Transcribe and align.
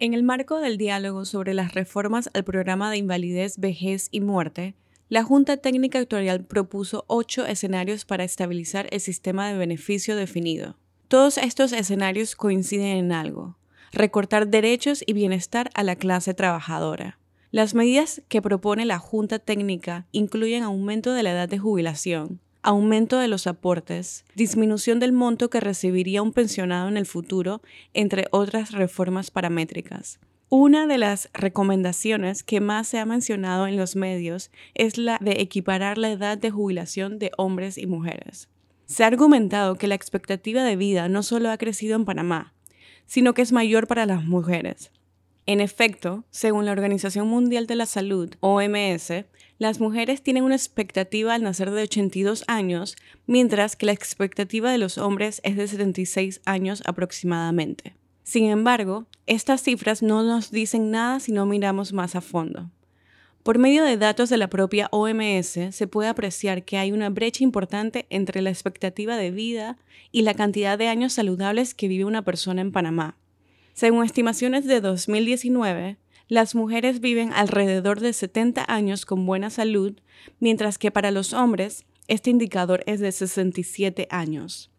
En 0.00 0.14
el 0.14 0.22
marco 0.22 0.60
del 0.60 0.78
diálogo 0.78 1.24
sobre 1.24 1.54
las 1.54 1.74
reformas 1.74 2.30
al 2.32 2.44
programa 2.44 2.88
de 2.88 2.98
invalidez, 2.98 3.58
vejez 3.58 4.06
y 4.12 4.20
muerte, 4.20 4.76
la 5.08 5.24
Junta 5.24 5.56
Técnica 5.56 5.98
Actuarial 5.98 6.44
propuso 6.44 7.04
ocho 7.08 7.44
escenarios 7.46 8.04
para 8.04 8.22
estabilizar 8.22 8.86
el 8.92 9.00
sistema 9.00 9.48
de 9.48 9.58
beneficio 9.58 10.14
definido. 10.14 10.76
Todos 11.08 11.36
estos 11.36 11.72
escenarios 11.72 12.36
coinciden 12.36 12.96
en 12.96 13.10
algo, 13.10 13.56
recortar 13.90 14.46
derechos 14.46 15.02
y 15.04 15.14
bienestar 15.14 15.68
a 15.74 15.82
la 15.82 15.96
clase 15.96 16.32
trabajadora. 16.32 17.18
Las 17.50 17.74
medidas 17.74 18.22
que 18.28 18.40
propone 18.40 18.84
la 18.84 19.00
Junta 19.00 19.40
Técnica 19.40 20.06
incluyen 20.12 20.62
aumento 20.62 21.12
de 21.12 21.24
la 21.24 21.32
edad 21.32 21.48
de 21.48 21.58
jubilación, 21.58 22.40
aumento 22.68 23.18
de 23.18 23.28
los 23.28 23.46
aportes, 23.46 24.26
disminución 24.34 25.00
del 25.00 25.12
monto 25.12 25.48
que 25.48 25.58
recibiría 25.58 26.20
un 26.20 26.34
pensionado 26.34 26.86
en 26.88 26.98
el 26.98 27.06
futuro, 27.06 27.62
entre 27.94 28.26
otras 28.30 28.72
reformas 28.72 29.30
paramétricas. 29.30 30.20
Una 30.50 30.86
de 30.86 30.98
las 30.98 31.30
recomendaciones 31.32 32.42
que 32.42 32.60
más 32.60 32.86
se 32.86 32.98
ha 32.98 33.06
mencionado 33.06 33.66
en 33.66 33.78
los 33.78 33.96
medios 33.96 34.50
es 34.74 34.98
la 34.98 35.16
de 35.22 35.40
equiparar 35.40 35.96
la 35.96 36.10
edad 36.10 36.36
de 36.36 36.50
jubilación 36.50 37.18
de 37.18 37.30
hombres 37.38 37.78
y 37.78 37.86
mujeres. 37.86 38.50
Se 38.84 39.02
ha 39.02 39.06
argumentado 39.06 39.76
que 39.76 39.88
la 39.88 39.94
expectativa 39.94 40.62
de 40.62 40.76
vida 40.76 41.08
no 41.08 41.22
solo 41.22 41.50
ha 41.50 41.56
crecido 41.56 41.96
en 41.96 42.04
Panamá, 42.04 42.52
sino 43.06 43.32
que 43.32 43.40
es 43.40 43.50
mayor 43.50 43.86
para 43.86 44.04
las 44.04 44.24
mujeres. 44.24 44.92
En 45.46 45.62
efecto, 45.62 46.24
según 46.30 46.66
la 46.66 46.72
Organización 46.72 47.28
Mundial 47.28 47.66
de 47.66 47.76
la 47.76 47.86
Salud, 47.86 48.34
OMS, 48.40 49.24
las 49.58 49.80
mujeres 49.80 50.22
tienen 50.22 50.44
una 50.44 50.54
expectativa 50.54 51.34
al 51.34 51.42
nacer 51.42 51.72
de 51.72 51.82
82 51.82 52.44
años, 52.46 52.96
mientras 53.26 53.74
que 53.74 53.86
la 53.86 53.92
expectativa 53.92 54.70
de 54.70 54.78
los 54.78 54.98
hombres 54.98 55.40
es 55.42 55.56
de 55.56 55.66
76 55.66 56.40
años 56.44 56.82
aproximadamente. 56.86 57.96
Sin 58.22 58.44
embargo, 58.44 59.06
estas 59.26 59.62
cifras 59.62 60.02
no 60.02 60.22
nos 60.22 60.50
dicen 60.52 60.90
nada 60.90 61.18
si 61.18 61.32
no 61.32 61.44
miramos 61.44 61.92
más 61.92 62.14
a 62.14 62.20
fondo. 62.20 62.70
Por 63.42 63.58
medio 63.58 63.82
de 63.82 63.96
datos 63.96 64.28
de 64.28 64.36
la 64.36 64.50
propia 64.50 64.88
OMS 64.92 65.58
se 65.70 65.86
puede 65.86 66.08
apreciar 66.08 66.64
que 66.64 66.76
hay 66.76 66.92
una 66.92 67.08
brecha 67.08 67.42
importante 67.42 68.06
entre 68.10 68.42
la 68.42 68.50
expectativa 68.50 69.16
de 69.16 69.30
vida 69.30 69.78
y 70.12 70.22
la 70.22 70.34
cantidad 70.34 70.78
de 70.78 70.88
años 70.88 71.14
saludables 71.14 71.74
que 71.74 71.88
vive 71.88 72.04
una 72.04 72.22
persona 72.22 72.60
en 72.60 72.70
Panamá. 72.70 73.16
Según 73.72 74.04
estimaciones 74.04 74.66
de 74.66 74.80
2019, 74.80 75.96
las 76.28 76.54
mujeres 76.54 77.00
viven 77.00 77.32
alrededor 77.32 78.00
de 78.00 78.12
70 78.12 78.64
años 78.68 79.06
con 79.06 79.24
buena 79.24 79.48
salud, 79.48 79.98
mientras 80.40 80.76
que 80.76 80.90
para 80.90 81.10
los 81.10 81.32
hombres 81.32 81.86
este 82.06 82.30
indicador 82.30 82.84
es 82.86 83.00
de 83.00 83.12
67 83.12 84.08
años. 84.10 84.70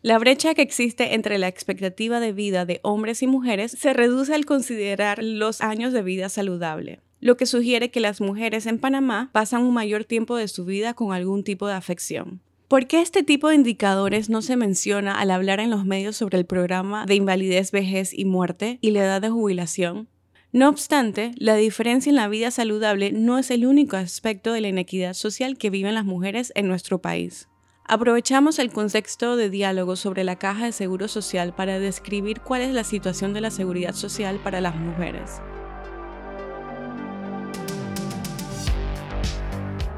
La 0.00 0.18
brecha 0.18 0.54
que 0.54 0.62
existe 0.62 1.14
entre 1.14 1.38
la 1.38 1.48
expectativa 1.48 2.20
de 2.20 2.32
vida 2.32 2.66
de 2.66 2.80
hombres 2.82 3.22
y 3.22 3.26
mujeres 3.26 3.72
se 3.72 3.92
reduce 3.92 4.34
al 4.34 4.44
considerar 4.44 5.22
los 5.22 5.60
años 5.60 5.92
de 5.92 6.02
vida 6.02 6.28
saludable, 6.28 7.00
lo 7.20 7.36
que 7.36 7.46
sugiere 7.46 7.90
que 7.90 8.00
las 8.00 8.20
mujeres 8.20 8.66
en 8.66 8.78
Panamá 8.78 9.30
pasan 9.32 9.62
un 9.62 9.72
mayor 9.72 10.04
tiempo 10.04 10.36
de 10.36 10.48
su 10.48 10.64
vida 10.64 10.94
con 10.94 11.12
algún 11.12 11.42
tipo 11.44 11.66
de 11.66 11.74
afección. 11.74 12.40
¿Por 12.68 12.86
qué 12.86 13.00
este 13.02 13.22
tipo 13.22 13.48
de 13.48 13.54
indicadores 13.54 14.30
no 14.30 14.42
se 14.42 14.56
menciona 14.56 15.18
al 15.18 15.30
hablar 15.30 15.60
en 15.60 15.70
los 15.70 15.84
medios 15.84 16.16
sobre 16.16 16.38
el 16.38 16.46
programa 16.46 17.06
de 17.06 17.14
invalidez, 17.14 17.72
vejez 17.72 18.12
y 18.12 18.24
muerte 18.24 18.78
y 18.80 18.90
la 18.90 19.04
edad 19.04 19.22
de 19.22 19.30
jubilación? 19.30 20.08
No 20.54 20.68
obstante, 20.68 21.32
la 21.36 21.56
diferencia 21.56 22.10
en 22.10 22.14
la 22.14 22.28
vida 22.28 22.52
saludable 22.52 23.10
no 23.10 23.38
es 23.38 23.50
el 23.50 23.66
único 23.66 23.96
aspecto 23.96 24.52
de 24.52 24.60
la 24.60 24.68
inequidad 24.68 25.12
social 25.14 25.58
que 25.58 25.68
viven 25.68 25.94
las 25.94 26.04
mujeres 26.04 26.52
en 26.54 26.68
nuestro 26.68 27.00
país. 27.02 27.48
Aprovechamos 27.84 28.60
el 28.60 28.70
contexto 28.70 29.34
de 29.34 29.50
diálogo 29.50 29.96
sobre 29.96 30.22
la 30.22 30.36
caja 30.36 30.66
de 30.66 30.70
seguro 30.70 31.08
social 31.08 31.56
para 31.56 31.80
describir 31.80 32.40
cuál 32.40 32.62
es 32.62 32.72
la 32.72 32.84
situación 32.84 33.34
de 33.34 33.40
la 33.40 33.50
seguridad 33.50 33.94
social 33.94 34.38
para 34.44 34.60
las 34.60 34.76
mujeres. 34.76 35.40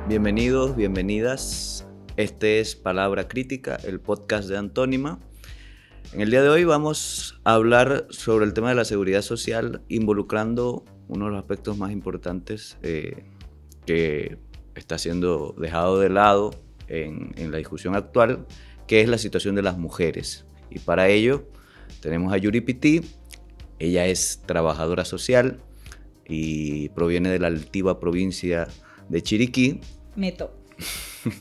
Bienvenidos, 0.09 0.75
bienvenidas. 0.75 1.87
Este 2.17 2.61
es 2.61 2.77
Palabra 2.77 3.29
Crítica, 3.29 3.77
el 3.85 4.01
podcast 4.01 4.49
de 4.49 4.57
Antónima. 4.57 5.21
En 6.17 6.23
el 6.23 6.31
día 6.31 6.43
de 6.43 6.49
hoy 6.49 6.65
vamos 6.65 7.39
a 7.45 7.53
hablar 7.53 8.07
sobre 8.09 8.47
el 8.47 8.55
tema 8.55 8.71
de 8.71 8.75
la 8.75 8.87
seguridad 8.87 9.21
social, 9.21 9.83
involucrando 9.91 10.83
uno 11.09 11.27
de 11.27 11.33
los 11.33 11.39
aspectos 11.39 11.77
más 11.77 11.93
importantes 11.93 12.79
eh, 12.83 13.27
que 13.85 14.39
está 14.75 14.97
siendo 14.97 15.55
dejado 15.59 16.01
de 16.01 16.09
lado 16.09 16.59
en, 16.89 17.35
la 17.53 17.59
discusión 17.59 17.95
actual, 17.95 18.47
que 18.87 19.03
es 19.03 19.11
la 19.11 19.19
situación 19.19 19.57
de 19.57 19.63
las 19.63 19.77
mujeres. 19.77 20.47
Y 20.71 20.79
para 20.79 21.11
ello 21.11 21.51
tenemos 22.01 22.33
a 22.33 22.39
Yuri 22.39 22.63
Piti, 22.63 23.03
ella 23.79 24.07
es 24.07 24.41
trabajadora 24.47 25.05
social 25.05 25.61
y 26.27 26.89
proviene 26.89 27.29
de 27.29 27.41
la 27.41 27.49
altiva 27.49 28.01
provincia 28.01 28.69
de 29.11 29.23
Chiriquí. 29.23 29.83
Meto. 30.15 30.51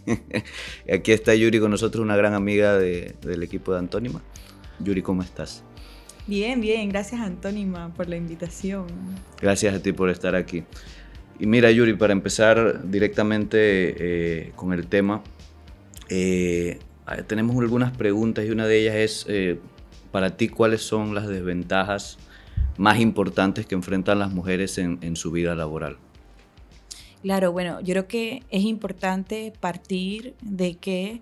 Aquí 0.93 1.13
está 1.13 1.33
Yuri 1.33 1.61
con 1.61 1.71
nosotros, 1.71 2.03
una 2.03 2.17
gran 2.17 2.33
amiga 2.33 2.77
del 2.77 3.41
equipo 3.41 3.71
de 3.71 3.79
Antónima. 3.79 4.21
Yuri, 4.79 5.01
¿cómo 5.01 5.21
estás? 5.21 5.63
Bien, 6.27 6.59
bien, 6.59 6.89
gracias 6.89 7.21
Antónima 7.21 7.93
por 7.93 8.09
la 8.09 8.15
invitación. 8.15 8.87
Gracias 9.39 9.75
a 9.75 9.81
ti 9.81 9.91
por 9.91 10.09
estar 10.09 10.35
aquí. 10.35 10.63
Y 11.39 11.45
mira, 11.45 11.69
Yuri, 11.69 11.93
para 11.93 12.13
empezar 12.13 12.89
directamente 12.89 13.57
eh, 13.59 14.51
con 14.55 14.73
el 14.73 14.87
tema, 14.87 15.21
eh, 16.09 16.79
tenemos 17.27 17.55
algunas 17.57 17.95
preguntas 17.95 18.45
y 18.45 18.49
una 18.49 18.65
de 18.65 18.79
ellas 18.79 18.95
es, 18.95 19.25
eh, 19.27 19.59
para 20.11 20.37
ti, 20.37 20.47
¿cuáles 20.47 20.81
son 20.81 21.13
las 21.13 21.27
desventajas 21.27 22.17
más 22.77 22.99
importantes 22.99 23.65
que 23.65 23.75
enfrentan 23.75 24.19
las 24.19 24.31
mujeres 24.31 24.77
en, 24.77 24.97
en 25.01 25.15
su 25.15 25.31
vida 25.31 25.55
laboral? 25.55 25.97
Claro, 27.21 27.51
bueno, 27.51 27.81
yo 27.81 27.93
creo 27.93 28.07
que 28.07 28.43
es 28.49 28.63
importante 28.63 29.51
partir 29.59 30.35
de 30.41 30.75
que 30.75 31.21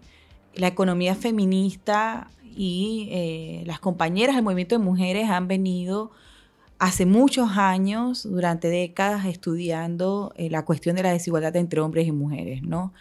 la 0.53 0.67
economía 0.67 1.15
feminista 1.15 2.29
y 2.55 3.09
eh, 3.11 3.63
las 3.65 3.79
compañeras 3.79 4.35
del 4.35 4.43
movimiento 4.43 4.77
de 4.77 4.83
mujeres 4.83 5.29
han 5.29 5.47
venido 5.47 6.11
hace 6.79 7.05
muchos 7.05 7.51
años, 7.57 8.23
durante 8.23 8.67
décadas, 8.67 9.25
estudiando 9.25 10.33
eh, 10.35 10.49
la 10.49 10.65
cuestión 10.65 10.95
de 10.95 11.03
la 11.03 11.11
desigualdad 11.11 11.55
entre 11.55 11.79
hombres 11.79 12.07
y 12.07 12.11
mujeres, 12.11 12.61
¿no? 12.63 12.93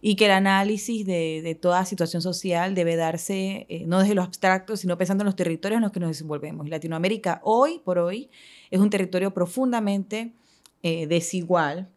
Y 0.00 0.14
que 0.14 0.26
el 0.26 0.30
análisis 0.30 1.04
de, 1.04 1.58
toda 1.60 1.84
situación 1.84 2.22
social 2.22 2.74
debe 2.74 2.94
darse 2.94 3.66
eh, 3.68 3.84
no 3.86 3.98
desde 3.98 4.14
lo 4.14 4.22
abstracto, 4.22 4.76
sino 4.76 4.96
pensando 4.96 5.22
en 5.22 5.26
los 5.26 5.36
territorios 5.36 5.78
en 5.78 5.82
los 5.82 5.92
que 5.92 6.00
nos 6.00 6.10
desenvolvemos. 6.10 6.68
Latinoamérica 6.68 7.40
hoy 7.42 7.80
por 7.84 7.98
hoy 7.98 8.30
es 8.70 8.80
un 8.80 8.90
territorio 8.90 9.34
profundamente 9.34 10.32
desigual. 10.82 11.88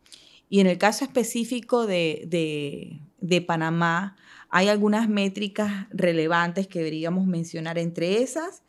Y 0.50 0.59
en 0.59 0.68
el 0.68 0.79
caso 0.79 1.06
específico 1.06 1.85
de, 1.85 3.00
de 3.22 3.41
Panamá, 3.41 4.18
hay 4.51 4.67
algunas 4.67 5.09
métricas 5.09 5.88
relevantes 5.91 6.67
que 6.67 6.79
deberíamos 6.79 7.25
mencionar 7.25 7.79
entre 7.79 8.22
esas 8.22 8.63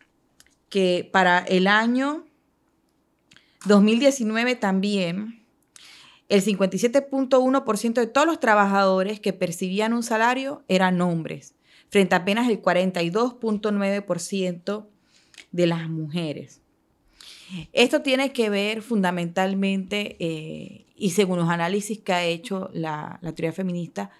que 0.70 1.10
para 1.12 1.40
el 1.40 1.68
año 1.68 2.26
2019 3.66 4.56
también, 4.56 5.44
el 6.30 6.46
57.1% 6.46 7.94
de 7.94 8.08
todos 8.08 8.28
los 8.28 8.40
trabajadores 8.40 9.20
que 9.20 9.34
percibían 9.34 9.92
un 9.94 10.04
salario 10.04 10.64
eran 10.68 11.02
hombres 11.02 11.56
frente 11.90 12.16
a 12.16 12.20
apenas 12.20 12.48
el 12.50 12.62
42.9% 12.62 14.88
de 15.52 15.68
las 15.68 15.90
mujeres. 15.90 16.62
Esto 17.74 18.02
tiene 18.02 18.32
que 18.32 18.50
ver 18.50 18.82
fundamentalmente, 18.84 20.16
eh, 20.20 20.86
y 20.96 21.10
según 21.12 21.40
los 21.40 21.50
análisis 21.50 22.00
que 22.00 22.14
ha 22.14 22.24
hecho 22.24 22.70
la, 22.74 23.20
la 23.22 23.34
teoría 23.34 23.54
feminista, 23.54 24.12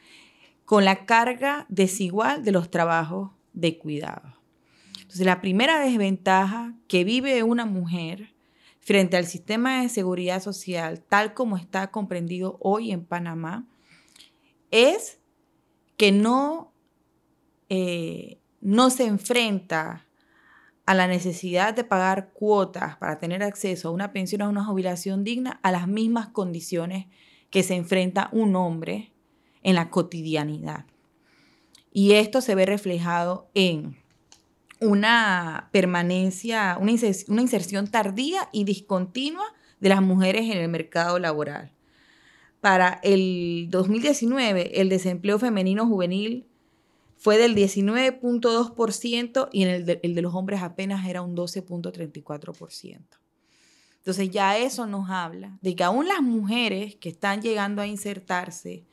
con 0.66 0.84
la 0.84 1.06
carga 1.06 1.66
desigual 1.70 2.44
de 2.44 2.52
los 2.52 2.72
trabajos 2.72 3.32
de 3.54 3.78
cuidado. 3.78 4.36
Entonces, 4.96 5.26
la 5.26 5.42
primera 5.42 5.80
desventaja 5.80 6.74
que 6.88 7.04
vive 7.04 7.44
una 7.44 7.66
mujer 7.66 8.34
frente 8.80 9.18
al 9.18 9.26
sistema 9.26 9.82
de 9.82 9.90
seguridad 9.90 10.42
social, 10.42 11.04
tal 11.08 11.34
como 11.34 11.58
está 11.58 11.92
comprendido 11.92 12.58
hoy 12.60 12.92
en 12.92 13.06
Panamá, 13.06 13.68
es 14.72 15.20
que 15.98 16.12
no 16.12 16.69
eh, 17.70 18.40
no 18.62 18.90
se 18.90 19.06
enfrenta 19.06 20.06
a 20.86 20.96
la 20.96 21.08
necesidad 21.08 21.76
de 21.76 21.84
pagar 21.84 22.32
cuotas 22.34 22.98
para 22.98 23.20
tener 23.20 23.44
acceso 23.44 23.90
a 23.90 23.92
una 23.92 24.12
pensión 24.12 24.42
o 24.42 24.46
a 24.46 24.50
una 24.50 24.66
jubilación 24.66 25.24
digna 25.24 25.60
a 25.62 25.72
las 25.72 25.88
mismas 25.88 26.30
condiciones 26.30 27.06
que 27.52 27.62
se 27.62 27.76
enfrenta 27.76 28.30
un 28.32 28.56
hombre 28.56 29.14
en 29.62 29.76
la 29.76 29.92
cotidianidad. 29.92 30.86
Y 31.92 32.14
esto 32.14 32.42
se 32.42 32.56
ve 32.56 32.66
reflejado 32.66 33.50
en 33.54 33.98
una 34.82 35.70
permanencia, 35.72 36.78
una 36.80 37.42
inserción 37.42 37.88
tardía 37.88 38.50
y 38.52 38.64
discontinua 38.64 39.46
de 39.80 39.90
las 39.90 40.02
mujeres 40.02 40.50
en 40.50 40.58
el 40.58 40.70
mercado 40.70 41.20
laboral. 41.20 41.72
Para 42.62 43.00
el 43.04 43.68
2019, 43.70 44.82
el 44.82 44.90
desempleo 44.90 45.40
femenino 45.40 45.88
juvenil 45.88 46.49
fue 47.20 47.38
del 47.38 47.54
19.2% 47.54 49.50
y 49.52 49.64
en 49.64 49.70
el 49.70 49.86
de, 49.86 50.00
el 50.04 50.16
de 50.16 50.22
los 50.22 50.34
hombres 50.34 50.62
apenas 50.62 51.06
era 51.06 51.22
un 51.22 51.36
12.34%. 51.36 53.02
Entonces 53.98 54.30
ya 54.32 54.58
eso 54.58 54.88
nos 54.88 55.10
habla 55.10 55.60
de 55.62 55.76
que 55.76 55.84
aún 55.84 56.08
las 56.08 56.22
mujeres 56.22 56.96
que 56.96 57.10
están 57.10 57.42
llegando 57.42 57.82
a 57.82 57.88
insertarse 57.88 58.86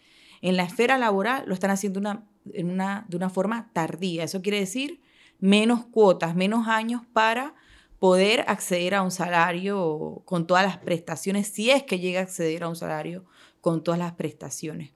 en 0.42 0.56
la 0.56 0.64
esfera 0.64 0.98
laboral 0.98 1.44
lo 1.46 1.54
están 1.54 1.70
haciendo 1.70 2.00
una, 2.00 2.26
de 2.44 3.16
una 3.16 3.30
forma 3.30 3.70
tardía. 3.72 4.24
Eso 4.24 4.42
quiere 4.42 4.58
decir 4.58 5.00
menos 5.38 5.86
cuotas, 5.86 6.34
menos 6.34 6.66
años 6.66 7.02
para 7.12 7.54
poder 8.00 8.44
acceder 8.48 8.96
a 8.96 9.02
un 9.02 9.12
salario 9.12 10.22
con 10.24 10.48
todas 10.48 10.66
las 10.66 10.78
prestaciones, 10.78 11.46
si 11.46 11.70
es 11.70 11.84
que 11.84 12.00
llega 12.00 12.18
a 12.18 12.24
acceder 12.24 12.64
a 12.64 12.68
un 12.68 12.76
salario 12.76 13.24
con 13.60 13.84
todas 13.84 14.00
las 14.00 14.14
prestaciones. 14.14 14.90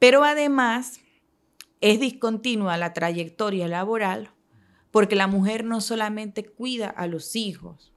Pero 0.00 0.24
además 0.24 1.00
es 1.84 2.00
discontinua 2.00 2.78
la 2.78 2.94
trayectoria 2.94 3.68
laboral 3.68 4.30
porque 4.90 5.16
la 5.16 5.26
mujer 5.26 5.66
no 5.66 5.82
solamente 5.82 6.42
cuida 6.42 6.88
a 6.88 7.06
los 7.06 7.36
hijos, 7.36 7.92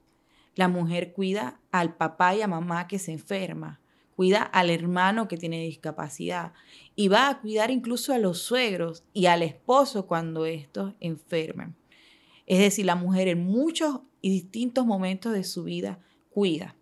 la 0.54 0.68
mujer 0.68 1.14
cuida 1.14 1.58
al 1.70 1.96
papá 1.96 2.36
y 2.36 2.42
a 2.42 2.48
mamá 2.48 2.86
que 2.86 2.98
se 2.98 3.12
enferma, 3.12 3.80
cuida 4.14 4.42
al 4.42 4.68
hermano 4.68 5.26
que 5.26 5.38
tiene 5.38 5.62
discapacidad 5.62 6.52
y 6.96 7.08
va 7.08 7.30
a 7.30 7.40
cuidar 7.40 7.70
incluso 7.70 8.12
a 8.12 8.18
los 8.18 8.42
suegros 8.42 9.04
y 9.14 9.24
al 9.24 9.42
esposo 9.42 10.06
cuando 10.06 10.44
estos 10.44 10.92
enfermen. 11.00 11.74
Es 12.44 12.58
decir, 12.58 12.84
la 12.84 12.94
mujer 12.94 13.28
en 13.28 13.42
muchos 13.42 14.00
y 14.20 14.28
distintos 14.28 14.84
momentos 14.84 15.32
de 15.32 15.44
su 15.44 15.64
vida 15.64 15.98
cuida. 16.28 16.76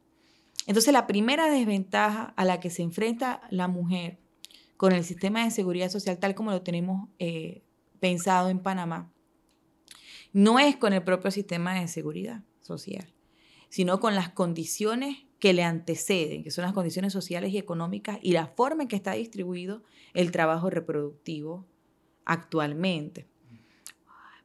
Entonces, 0.66 0.92
la 0.92 1.06
primera 1.06 1.48
desventaja 1.50 2.34
a 2.36 2.44
la 2.44 2.58
que 2.58 2.70
se 2.70 2.82
enfrenta 2.82 3.42
la 3.50 3.68
mujer 3.68 4.18
con 4.76 4.92
el 4.92 5.04
sistema 5.04 5.44
de 5.44 5.50
seguridad 5.50 5.90
social 5.90 6.18
tal 6.18 6.34
como 6.34 6.50
lo 6.50 6.62
tenemos 6.62 7.08
eh, 7.18 7.62
pensado 8.00 8.48
en 8.48 8.60
Panamá, 8.60 9.12
no 10.32 10.58
es 10.58 10.76
con 10.76 10.92
el 10.92 11.02
propio 11.02 11.30
sistema 11.30 11.80
de 11.80 11.88
seguridad 11.88 12.42
social, 12.60 13.12
sino 13.68 14.00
con 14.00 14.14
las 14.14 14.30
condiciones 14.30 15.26
que 15.38 15.52
le 15.52 15.62
anteceden, 15.62 16.42
que 16.42 16.50
son 16.50 16.64
las 16.64 16.72
condiciones 16.72 17.12
sociales 17.12 17.52
y 17.52 17.58
económicas 17.58 18.18
y 18.22 18.32
la 18.32 18.46
forma 18.46 18.82
en 18.82 18.88
que 18.88 18.96
está 18.96 19.12
distribuido 19.12 19.82
el 20.14 20.32
trabajo 20.32 20.70
reproductivo 20.70 21.66
actualmente. 22.24 23.26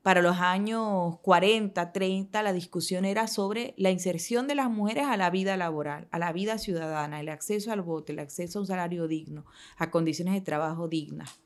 Para 0.01 0.23
los 0.23 0.37
años 0.37 1.19
40, 1.21 1.91
30, 1.91 2.41
la 2.41 2.53
discusión 2.53 3.05
era 3.05 3.27
sobre 3.27 3.75
la 3.77 3.91
inserción 3.91 4.47
de 4.47 4.55
las 4.55 4.69
mujeres 4.69 5.05
a 5.05 5.15
la 5.15 5.29
vida 5.29 5.57
laboral, 5.57 6.07
a 6.09 6.17
la 6.17 6.33
vida 6.33 6.57
ciudadana, 6.57 7.19
el 7.19 7.29
acceso 7.29 7.71
al 7.71 7.83
voto, 7.83 8.11
el 8.11 8.19
acceso 8.19 8.57
a 8.57 8.61
un 8.61 8.67
salario 8.67 9.07
digno, 9.07 9.45
a 9.77 9.91
condiciones 9.91 10.33
de 10.33 10.41
trabajo 10.41 10.87
dignas. 10.87 11.39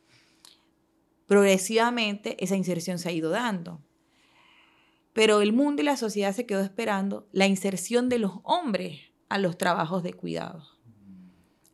Progresivamente 1.27 2.41
esa 2.41 2.55
inserción 2.55 2.97
se 2.97 3.09
ha 3.09 3.11
ido 3.11 3.29
dando. 3.29 3.81
Pero 5.11 5.41
el 5.41 5.51
mundo 5.51 5.81
y 5.81 5.85
la 5.85 5.97
sociedad 5.97 6.33
se 6.33 6.45
quedó 6.45 6.61
esperando 6.61 7.27
la 7.33 7.47
inserción 7.47 8.07
de 8.07 8.19
los 8.19 8.33
hombres 8.43 9.01
a 9.27 9.37
los 9.37 9.57
trabajos 9.57 10.03
de 10.03 10.13
cuidado. 10.13 10.63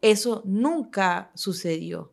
Eso 0.02 0.42
nunca 0.46 1.32
sucedió. 1.36 2.11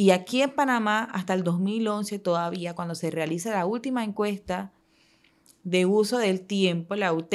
Y 0.00 0.12
aquí 0.12 0.40
en 0.40 0.50
Panamá, 0.52 1.10
hasta 1.12 1.34
el 1.34 1.44
2011 1.44 2.18
todavía, 2.20 2.74
cuando 2.74 2.94
se 2.94 3.10
realiza 3.10 3.50
la 3.50 3.66
última 3.66 4.02
encuesta 4.02 4.72
de 5.62 5.84
uso 5.84 6.16
del 6.16 6.40
tiempo, 6.40 6.94
la 6.94 7.12
UT, 7.12 7.34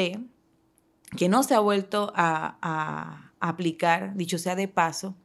que 1.15 1.29
no 1.29 1.43
se 1.43 1.53
ha 1.53 1.59
vuelto 1.59 2.11
a, 2.15 2.57
a 2.63 3.33
aplicar, 3.39 4.15
dicho 4.15 4.39
sea 4.39 4.55
de 4.55 4.67
paso, 4.67 5.15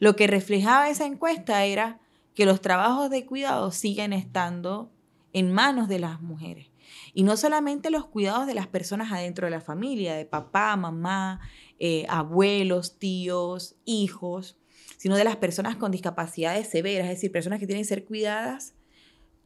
lo 0.00 0.16
que 0.16 0.26
reflejaba 0.26 0.90
esa 0.90 1.06
encuesta 1.06 1.64
era 1.64 1.98
que 2.34 2.44
los 2.44 2.60
trabajos 2.60 3.08
de 3.08 3.24
cuidado 3.24 3.70
siguen 3.70 4.12
estando 4.12 4.92
en 5.32 5.54
manos 5.54 5.88
de 5.88 5.98
las 5.98 6.20
mujeres. 6.20 6.68
Y 7.14 7.22
no 7.22 7.38
solamente 7.38 7.88
los 7.88 8.04
cuidados 8.04 8.46
de 8.46 8.52
las 8.52 8.66
personas 8.66 9.12
adentro 9.12 9.46
de 9.46 9.52
la 9.52 9.62
familia, 9.62 10.14
de 10.14 10.26
papá, 10.26 10.76
mamá, 10.76 11.40
eh, 11.78 12.04
abuelos, 12.10 12.98
tíos, 12.98 13.76
hijos, 13.86 14.59
sino 15.00 15.16
de 15.16 15.24
las 15.24 15.36
personas 15.36 15.76
con 15.76 15.90
discapacidades 15.90 16.68
severas, 16.68 17.06
es 17.06 17.14
decir, 17.14 17.32
personas 17.32 17.58
que 17.58 17.66
tienen 17.66 17.84
que 17.84 17.88
ser 17.88 18.04
cuidadas 18.04 18.74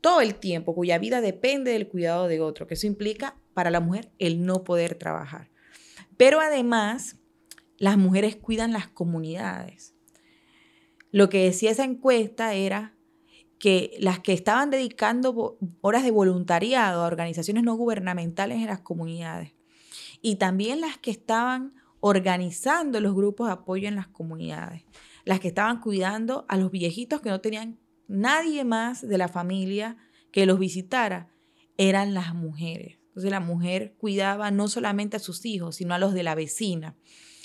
todo 0.00 0.20
el 0.20 0.34
tiempo, 0.34 0.74
cuya 0.74 0.98
vida 0.98 1.20
depende 1.20 1.70
del 1.70 1.86
cuidado 1.86 2.26
de 2.26 2.40
otro, 2.40 2.66
que 2.66 2.74
eso 2.74 2.88
implica 2.88 3.36
para 3.54 3.70
la 3.70 3.78
mujer 3.78 4.10
el 4.18 4.44
no 4.44 4.64
poder 4.64 4.96
trabajar. 4.96 5.52
Pero 6.16 6.40
además, 6.40 7.18
las 7.78 7.96
mujeres 7.96 8.34
cuidan 8.34 8.72
las 8.72 8.88
comunidades. 8.88 9.94
Lo 11.12 11.28
que 11.28 11.44
decía 11.44 11.70
esa 11.70 11.84
encuesta 11.84 12.54
era 12.54 12.96
que 13.60 13.96
las 14.00 14.18
que 14.18 14.32
estaban 14.32 14.70
dedicando 14.70 15.56
horas 15.82 16.02
de 16.02 16.10
voluntariado 16.10 17.04
a 17.04 17.06
organizaciones 17.06 17.62
no 17.62 17.76
gubernamentales 17.76 18.58
en 18.58 18.66
las 18.66 18.80
comunidades 18.80 19.52
y 20.20 20.34
también 20.34 20.80
las 20.80 20.98
que 20.98 21.12
estaban 21.12 21.76
organizando 22.00 23.00
los 23.00 23.14
grupos 23.14 23.46
de 23.46 23.52
apoyo 23.52 23.86
en 23.86 23.94
las 23.94 24.08
comunidades 24.08 24.84
las 25.24 25.40
que 25.40 25.48
estaban 25.48 25.80
cuidando 25.80 26.44
a 26.48 26.56
los 26.56 26.70
viejitos 26.70 27.20
que 27.20 27.30
no 27.30 27.40
tenían 27.40 27.78
nadie 28.08 28.64
más 28.64 29.06
de 29.06 29.18
la 29.18 29.28
familia 29.28 29.96
que 30.30 30.46
los 30.46 30.58
visitara, 30.58 31.30
eran 31.76 32.14
las 32.14 32.34
mujeres. 32.34 32.98
Entonces 33.08 33.30
la 33.30 33.40
mujer 33.40 33.94
cuidaba 33.98 34.50
no 34.50 34.68
solamente 34.68 35.16
a 35.16 35.20
sus 35.20 35.44
hijos, 35.46 35.76
sino 35.76 35.94
a 35.94 35.98
los 35.98 36.14
de 36.14 36.22
la 36.22 36.34
vecina. 36.34 36.96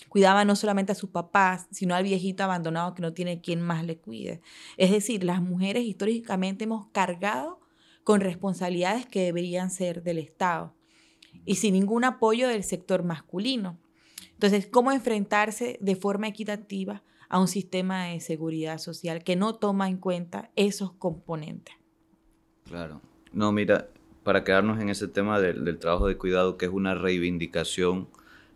Cuidaba 0.09 0.43
no 0.43 0.55
solamente 0.55 0.91
a 0.91 0.95
sus 0.95 1.11
papás, 1.11 1.67
sino 1.71 1.93
al 1.93 2.03
viejito 2.03 2.43
abandonado 2.43 2.95
que 2.95 3.03
no 3.03 3.13
tiene 3.13 3.41
quien 3.41 3.61
más 3.61 3.85
le 3.85 3.97
cuide. 3.97 4.41
Es 4.77 4.89
decir, 4.89 5.23
las 5.23 5.41
mujeres 5.41 5.83
históricamente 5.83 6.63
hemos 6.63 6.87
cargado 6.87 7.59
con 8.03 8.21
responsabilidades 8.21 9.05
que 9.05 9.21
deberían 9.25 9.69
ser 9.69 10.01
del 10.01 10.17
Estado 10.17 10.75
y 11.45 11.55
sin 11.55 11.73
ningún 11.73 12.03
apoyo 12.03 12.47
del 12.47 12.63
sector 12.63 13.03
masculino. 13.03 13.79
Entonces, 14.31 14.65
¿cómo 14.65 14.91
enfrentarse 14.91 15.77
de 15.81 15.95
forma 15.95 16.27
equitativa 16.27 17.03
a 17.29 17.39
un 17.39 17.47
sistema 17.47 18.05
de 18.05 18.19
seguridad 18.19 18.79
social 18.79 19.23
que 19.23 19.35
no 19.35 19.55
toma 19.55 19.87
en 19.87 19.97
cuenta 19.97 20.49
esos 20.55 20.91
componentes. 20.93 21.75
Claro. 22.65 23.01
No, 23.31 23.51
mira, 23.51 23.87
para 24.23 24.43
quedarnos 24.43 24.79
en 24.79 24.89
ese 24.89 25.07
tema 25.07 25.39
del, 25.39 25.77
trabajo 25.77 26.07
de 26.07 26.17
cuidado, 26.17 26.57
que 26.57 26.65
es 26.65 26.71
una 26.71 26.95
reivindicación, 26.95 28.09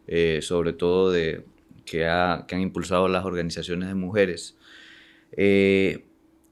eh, 0.07 0.39
sobre 0.41 0.73
todo 0.73 1.11
de, 1.11 1.45
que, 1.85 2.07
han 2.07 2.61
impulsado 2.61 3.07
las 3.07 3.25
organizaciones 3.25 3.87
de 3.87 3.95
mujeres. 3.95 4.57
Eh, 5.31 6.05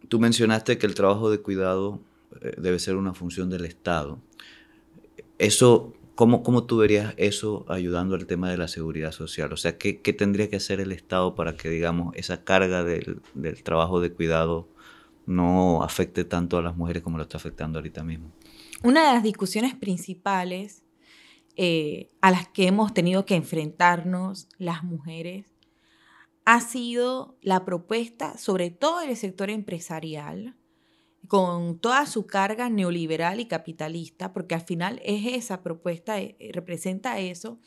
tú 0.07 0.19
mencionaste 0.19 0.77
que 0.77 0.85
el 0.85 0.95
trabajo 0.95 1.29
de 1.29 1.39
cuidado 1.39 1.99
eh, 2.41 2.53
debe 2.57 2.79
ser 2.79 2.95
una 2.95 3.13
función 3.13 3.49
del 3.49 3.65
Estado. 3.65 4.19
Eso 5.37 5.93
¿Cómo, 6.15 6.43
¿Cómo 6.43 6.65
tú 6.65 6.77
verías 6.77 7.13
eso 7.17 7.65
ayudando 7.69 8.15
al 8.15 8.25
tema 8.25 8.49
de 8.49 8.57
la 8.57 8.67
seguridad 8.67 9.11
social? 9.11 9.51
O 9.53 9.57
sea, 9.57 9.77
¿qué, 9.77 9.93
tendría 9.93 10.49
que 10.49 10.57
hacer 10.57 10.79
el 10.79 10.91
Estado 10.91 11.35
para 11.35 11.55
que, 11.55 11.69
digamos, 11.69 12.15
esa 12.15 12.43
carga 12.43 12.83
del, 12.83 13.21
trabajo 13.63 14.01
de 14.01 14.11
cuidado 14.11 14.67
no 15.25 15.83
afecte 15.83 16.25
tanto 16.25 16.57
a 16.57 16.61
las 16.61 16.75
mujeres 16.75 17.01
como 17.01 17.17
lo 17.17 17.23
está 17.23 17.37
afectando 17.37 17.79
ahorita 17.79 18.03
mismo? 18.03 18.31
Una 18.83 19.07
de 19.07 19.13
las 19.13 19.23
discusiones 19.23 19.73
principales 19.75 20.83
eh, 21.55 22.09
a 22.21 22.31
las 22.31 22.47
que 22.49 22.67
hemos 22.67 22.93
tenido 22.93 23.25
que 23.25 23.35
enfrentarnos 23.35 24.47
las 24.57 24.83
mujeres 24.83 25.45
ha 26.45 26.59
sido 26.59 27.37
la 27.41 27.65
propuesta, 27.65 28.37
sobre 28.37 28.71
todo 28.71 29.01
en 29.01 29.09
el 29.09 29.17
sector 29.17 29.49
empresarial, 29.49 30.55
con 31.27 31.79
toda 31.79 32.05
su 32.05 32.25
carga 32.25 32.69
neoliberal 32.69 33.39
y 33.39 33.47
capitalista, 33.47 34.33
porque 34.33 34.55
al 34.55 34.61
final 34.61 35.01
es 35.03 35.25
esa 35.33 35.61
propuesta, 35.61 36.19
eh, 36.19 36.35
representa 36.53 37.19
eso, 37.19 37.59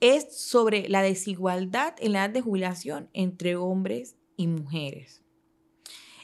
es 0.00 0.36
sobre 0.36 0.88
la 0.88 1.02
desigualdad 1.02 1.94
en 1.98 2.12
la 2.12 2.24
edad 2.24 2.30
de 2.30 2.40
jubilación 2.42 3.10
entre 3.12 3.56
hombres 3.56 4.16
y 4.36 4.46
mujeres. 4.46 5.22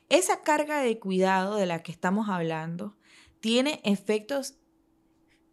Esa 0.08 0.42
carga 0.42 0.82
de 0.82 0.98
cuidado 0.98 1.56
de 1.56 1.66
la 1.66 1.82
que 1.82 1.92
estamos 1.92 2.28
hablando 2.28 2.96
tiene 3.40 3.80
efectos 3.84 4.56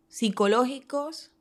psicológicos 0.09 1.31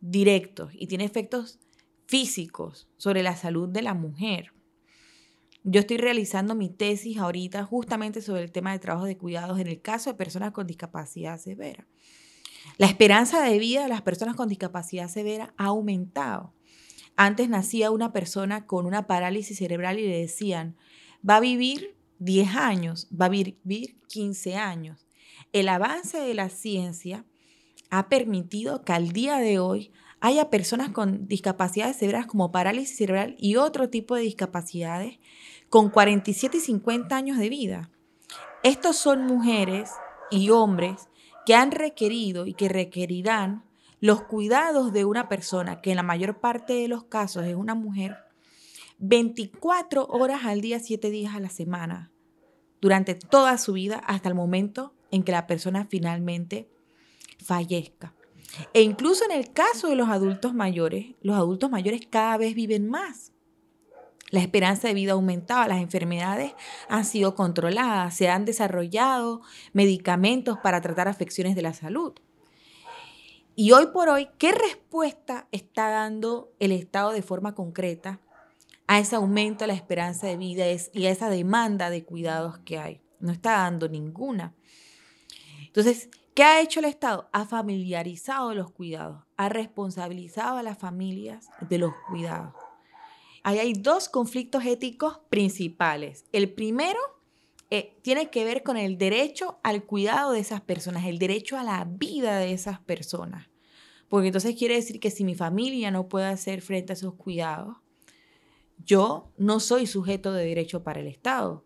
directos 0.00 0.72
y 0.72 0.86
tiene 0.86 1.04
efectos 1.04 1.58
físicos 2.06 2.88
sobre 2.96 3.22
la 3.22 3.36
salud 3.36 3.68
de 3.68 3.82
la 3.82 3.94
mujer. 3.94 4.52
Yo 5.62 5.80
estoy 5.80 5.98
realizando 5.98 6.54
mi 6.54 6.70
tesis 6.70 7.18
ahorita 7.18 7.64
justamente 7.64 8.22
sobre 8.22 8.42
el 8.42 8.50
tema 8.50 8.72
de 8.72 8.78
trabajo 8.78 9.04
de 9.04 9.18
cuidados 9.18 9.60
en 9.60 9.66
el 9.66 9.82
caso 9.82 10.10
de 10.10 10.16
personas 10.16 10.52
con 10.52 10.66
discapacidad 10.66 11.38
severa. 11.38 11.86
La 12.78 12.86
esperanza 12.86 13.42
de 13.42 13.58
vida 13.58 13.82
de 13.82 13.88
las 13.88 14.00
personas 14.00 14.36
con 14.36 14.48
discapacidad 14.48 15.08
severa 15.08 15.52
ha 15.58 15.66
aumentado. 15.66 16.54
Antes 17.14 17.50
nacía 17.50 17.90
una 17.90 18.10
persona 18.10 18.66
con 18.66 18.86
una 18.86 19.06
parálisis 19.06 19.58
cerebral 19.58 19.98
y 19.98 20.08
le 20.08 20.20
decían, 20.20 20.76
va 21.28 21.36
a 21.36 21.40
vivir 21.40 21.94
10 22.20 22.56
años, 22.56 23.08
va 23.08 23.26
a 23.26 23.28
vivir 23.28 23.98
15 24.08 24.56
años. 24.56 25.06
El 25.52 25.68
avance 25.68 26.18
de 26.18 26.32
la 26.32 26.48
ciencia 26.48 27.26
ha 27.90 28.08
permitido 28.08 28.82
que 28.82 28.94
al 28.94 29.12
día 29.12 29.36
de 29.36 29.58
hoy 29.58 29.92
haya 30.20 30.48
personas 30.48 30.90
con 30.90 31.26
discapacidades 31.28 31.96
severas 31.96 32.26
como 32.26 32.52
parálisis 32.52 32.96
cerebral 32.96 33.36
y 33.38 33.56
otro 33.56 33.90
tipo 33.90 34.14
de 34.14 34.22
discapacidades 34.22 35.18
con 35.70 35.88
47 35.88 36.58
y 36.58 36.60
50 36.60 37.16
años 37.16 37.38
de 37.38 37.48
vida. 37.48 37.90
Estos 38.62 38.96
son 38.96 39.24
mujeres 39.24 39.90
y 40.30 40.50
hombres 40.50 41.08
que 41.46 41.54
han 41.54 41.70
requerido 41.70 42.46
y 42.46 42.54
que 42.54 42.68
requerirán 42.68 43.64
los 44.00 44.22
cuidados 44.22 44.92
de 44.92 45.04
una 45.04 45.28
persona, 45.28 45.80
que 45.80 45.90
en 45.90 45.96
la 45.96 46.02
mayor 46.02 46.40
parte 46.40 46.74
de 46.74 46.88
los 46.88 47.04
casos 47.04 47.44
es 47.44 47.54
una 47.54 47.74
mujer, 47.74 48.16
24 48.98 50.06
horas 50.06 50.44
al 50.44 50.60
día, 50.60 50.80
7 50.80 51.08
días 51.10 51.34
a 51.34 51.40
la 51.40 51.50
semana, 51.50 52.10
durante 52.80 53.14
toda 53.14 53.56
su 53.56 53.72
vida 53.74 54.02
hasta 54.06 54.28
el 54.28 54.34
momento 54.34 54.94
en 55.10 55.22
que 55.22 55.32
la 55.32 55.46
persona 55.46 55.86
finalmente 55.88 56.68
fallezca. 57.42 58.14
E 58.74 58.82
incluso 58.82 59.24
en 59.24 59.32
el 59.32 59.52
caso 59.52 59.88
de 59.88 59.96
los 59.96 60.08
adultos 60.08 60.52
mayores, 60.54 61.14
los 61.22 61.36
adultos 61.36 61.70
mayores 61.70 62.02
cada 62.10 62.36
vez 62.36 62.54
viven 62.54 62.88
más. 62.88 63.32
La 64.30 64.40
esperanza 64.40 64.86
de 64.86 64.94
vida 64.94 65.12
aumentaba, 65.12 65.66
las 65.66 65.82
enfermedades 65.82 66.52
han 66.88 67.04
sido 67.04 67.34
controladas, 67.34 68.14
se 68.14 68.28
han 68.28 68.44
desarrollado 68.44 69.42
medicamentos 69.72 70.58
para 70.58 70.80
tratar 70.80 71.08
afecciones 71.08 71.56
de 71.56 71.62
la 71.62 71.74
salud. 71.74 72.14
Y 73.56 73.72
hoy 73.72 73.88
por 73.92 74.08
hoy, 74.08 74.28
¿qué 74.38 74.52
respuesta 74.52 75.48
está 75.50 75.90
dando 75.90 76.52
el 76.60 76.70
Estado 76.72 77.10
de 77.10 77.22
forma 77.22 77.54
concreta 77.54 78.20
a 78.86 79.00
ese 79.00 79.16
aumento 79.16 79.64
de 79.64 79.68
la 79.68 79.74
esperanza 79.74 80.28
de 80.28 80.36
vida 80.36 80.64
y 80.92 81.06
a 81.06 81.10
esa 81.10 81.28
demanda 81.28 81.90
de 81.90 82.04
cuidados 82.04 82.58
que 82.60 82.78
hay? 82.78 83.00
No 83.18 83.32
está 83.32 83.52
dando 83.58 83.88
ninguna. 83.88 84.54
Entonces, 85.66 86.08
¿qué 86.34 86.44
ha 86.44 86.60
hecho 86.60 86.78
el 86.78 86.86
Estado? 86.86 87.28
Ha 87.32 87.44
familiarizado 87.44 88.54
los 88.54 88.70
cuidados, 88.70 89.24
ha 89.36 89.48
responsabilizado 89.48 90.56
a 90.56 90.62
las 90.62 90.78
familias 90.78 91.48
de 91.68 91.78
los 91.78 91.92
cuidados. 92.08 92.54
Ahí 93.42 93.58
hay 93.58 93.72
dos 93.72 94.08
conflictos 94.08 94.64
éticos 94.66 95.20
principales. 95.30 96.24
El 96.32 96.52
primero 96.52 96.98
eh, 97.70 97.96
tiene 98.02 98.30
que 98.30 98.44
ver 98.44 98.62
con 98.62 98.76
el 98.76 98.98
derecho 98.98 99.58
al 99.62 99.84
cuidado 99.84 100.32
de 100.32 100.40
esas 100.40 100.60
personas, 100.60 101.06
el 101.06 101.18
derecho 101.18 101.56
a 101.56 101.62
la 101.62 101.84
vida 101.84 102.38
de 102.38 102.52
esas 102.52 102.80
personas. 102.80 103.48
Porque 104.08 104.26
entonces 104.26 104.56
quiere 104.56 104.74
decir 104.74 105.00
que 105.00 105.10
si 105.10 105.24
mi 105.24 105.34
familia 105.34 105.90
no 105.90 106.08
puede 106.08 106.26
hacer 106.26 106.60
frente 106.60 106.92
a 106.92 106.94
esos 106.94 107.14
cuidados, 107.14 107.76
yo 108.84 109.32
no 109.38 109.60
soy 109.60 109.86
sujeto 109.86 110.32
de 110.32 110.44
derecho 110.44 110.82
para 110.82 111.00
el 111.00 111.06
Estado. 111.06 111.64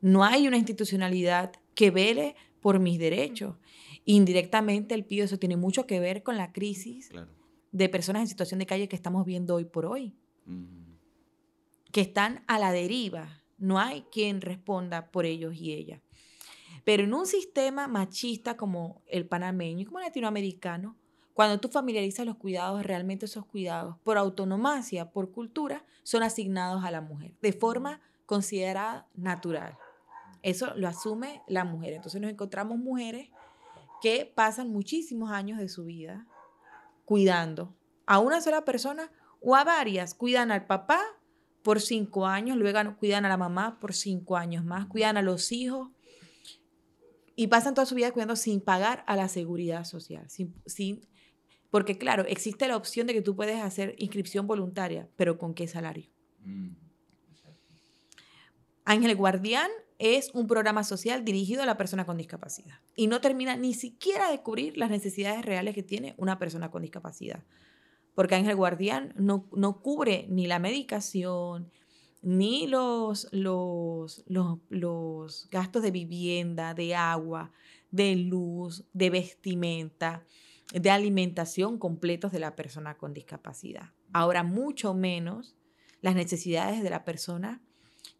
No 0.00 0.24
hay 0.24 0.48
una 0.48 0.56
institucionalidad 0.56 1.52
que 1.74 1.90
vele 1.90 2.34
por 2.60 2.80
mis 2.80 2.98
derechos. 2.98 3.56
Indirectamente 4.04 4.94
el 4.94 5.04
pido 5.04 5.26
eso 5.26 5.38
tiene 5.38 5.56
mucho 5.56 5.86
que 5.86 6.00
ver 6.00 6.22
con 6.22 6.36
la 6.36 6.52
crisis 6.52 7.10
de 7.70 7.88
personas 7.88 8.22
en 8.22 8.28
situación 8.28 8.58
de 8.58 8.66
calle 8.66 8.88
que 8.88 8.96
estamos 8.96 9.26
viendo 9.26 9.54
hoy 9.54 9.64
por 9.64 9.84
hoy 9.84 10.16
que 11.92 12.00
están 12.00 12.44
a 12.46 12.58
la 12.58 12.72
deriva. 12.72 13.42
No 13.56 13.78
hay 13.78 14.02
quien 14.12 14.40
responda 14.40 15.10
por 15.10 15.24
ellos 15.26 15.54
y 15.56 15.72
ellas. 15.72 16.00
Pero 16.84 17.02
en 17.02 17.14
un 17.14 17.26
sistema 17.26 17.88
machista 17.88 18.56
como 18.56 19.02
el 19.06 19.26
panameño 19.26 19.80
y 19.80 19.84
como 19.84 19.98
el 19.98 20.06
latinoamericano, 20.06 20.96
cuando 21.34 21.60
tú 21.60 21.68
familiarizas 21.68 22.26
los 22.26 22.36
cuidados, 22.36 22.82
realmente 22.82 23.26
esos 23.26 23.46
cuidados, 23.46 23.96
por 24.02 24.18
autonomacia, 24.18 25.10
por 25.10 25.30
cultura, 25.30 25.84
son 26.02 26.22
asignados 26.22 26.84
a 26.84 26.90
la 26.90 27.00
mujer, 27.00 27.36
de 27.40 27.52
forma 27.52 28.00
considerada 28.26 29.06
natural. 29.14 29.78
Eso 30.42 30.74
lo 30.74 30.88
asume 30.88 31.42
la 31.46 31.64
mujer. 31.64 31.92
Entonces 31.92 32.20
nos 32.20 32.30
encontramos 32.30 32.78
mujeres 32.78 33.30
que 34.00 34.30
pasan 34.34 34.70
muchísimos 34.70 35.30
años 35.30 35.58
de 35.58 35.68
su 35.68 35.84
vida 35.84 36.26
cuidando 37.04 37.74
a 38.06 38.18
una 38.18 38.40
sola 38.40 38.64
persona 38.64 39.10
o 39.40 39.56
a 39.56 39.64
varias. 39.64 40.14
Cuidan 40.14 40.50
al 40.50 40.66
papá, 40.66 41.00
por 41.62 41.80
cinco 41.80 42.26
años, 42.26 42.56
luego 42.56 42.96
cuidan 42.96 43.24
a 43.24 43.28
la 43.28 43.36
mamá 43.36 43.78
por 43.80 43.94
cinco 43.94 44.36
años 44.36 44.64
más, 44.64 44.86
cuidan 44.86 45.16
a 45.16 45.22
los 45.22 45.52
hijos 45.52 45.90
y 47.36 47.46
pasan 47.46 47.74
toda 47.74 47.86
su 47.86 47.94
vida 47.94 48.10
cuidando 48.12 48.36
sin 48.36 48.60
pagar 48.60 49.04
a 49.06 49.16
la 49.16 49.28
seguridad 49.28 49.84
social. 49.84 50.28
Sin, 50.28 51.06
porque 51.70 51.98
claro, 51.98 52.24
existe 52.26 52.66
la 52.66 52.76
opción 52.76 53.06
de 53.06 53.14
que 53.14 53.22
tú 53.22 53.36
puedes 53.36 53.60
hacer 53.60 53.94
inscripción 53.98 54.46
voluntaria, 54.46 55.08
pero 55.16 55.38
¿con 55.38 55.54
qué 55.54 55.68
salario? 55.68 56.10
Mm, 56.44 56.70
Ángel 58.84 59.16
Guardián 59.16 59.70
es 59.98 60.30
un 60.32 60.46
programa 60.46 60.82
social 60.82 61.24
dirigido 61.24 61.62
a 61.62 61.66
la 61.66 61.76
persona 61.76 62.06
con 62.06 62.16
discapacidad 62.16 62.80
y 62.96 63.06
no 63.06 63.20
termina 63.20 63.56
ni 63.56 63.74
siquiera 63.74 64.30
de 64.30 64.42
cubrir 64.42 64.78
las 64.78 64.90
necesidades 64.90 65.44
reales 65.44 65.74
que 65.74 65.82
tiene 65.82 66.14
una 66.16 66.38
persona 66.38 66.70
con 66.70 66.82
discapacidad 66.82 67.44
porque 68.18 68.34
Ángel 68.34 68.56
Guardián 68.56 69.14
no, 69.16 69.46
no 69.52 69.80
cubre 69.80 70.26
ni 70.28 70.48
la 70.48 70.58
medicación, 70.58 71.70
ni 72.20 72.66
los, 72.66 73.28
los, 73.30 74.24
los, 74.26 75.48
gastos 75.52 75.84
de 75.84 75.92
vivienda, 75.92 76.74
de 76.74 76.96
agua, 76.96 77.52
de 77.92 78.16
luz, 78.16 78.82
de 78.92 79.10
vestimenta, 79.10 80.26
de 80.72 80.90
alimentación 80.90 81.78
completos 81.78 82.32
de 82.32 82.40
la 82.40 82.56
persona 82.56 82.96
con 82.96 83.14
discapacidad. 83.14 83.92
Ahora, 84.12 84.42
mucho 84.42 84.94
menos 84.94 85.54
las 86.00 86.16
necesidades 86.16 86.82
de 86.82 86.90
la 86.90 87.04
persona 87.04 87.62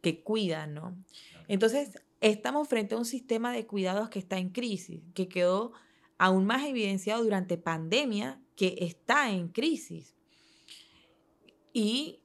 que 0.01 0.23
cuida, 0.23 0.69
¿no? 0.69 0.97
Entonces, 1.49 2.01
estamos 2.21 2.69
frente 2.69 2.95
a 2.95 2.99
un 2.99 3.05
sistema 3.05 3.53
de 3.53 3.67
cuidados 3.67 4.11
que 4.11 4.21
está 4.21 4.39
en 4.39 4.51
crisis, 4.51 5.03
que 5.15 5.27
quedó 5.27 5.73
aún 6.19 6.47
más 6.47 6.65
evidenciado 6.65 7.25
durante 7.25 7.59
pandemia 7.59 8.41
que 8.59 8.75
está 8.81 9.31
en 9.31 9.49
crisis. 9.49 10.17
Y, 11.73 12.19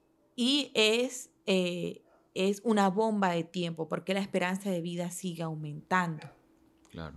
es, 0.74 1.30
eh, 1.46 2.02
es 2.34 2.60
una 2.64 2.90
bomba 2.90 3.30
de 3.30 3.44
tiempo 3.44 3.88
porque 3.88 4.16
la 4.16 4.20
esperanza 4.20 4.72
de 4.72 4.82
vida 4.82 5.12
sigue 5.12 5.44
aumentando. 5.44 6.28
Claro. 6.90 7.16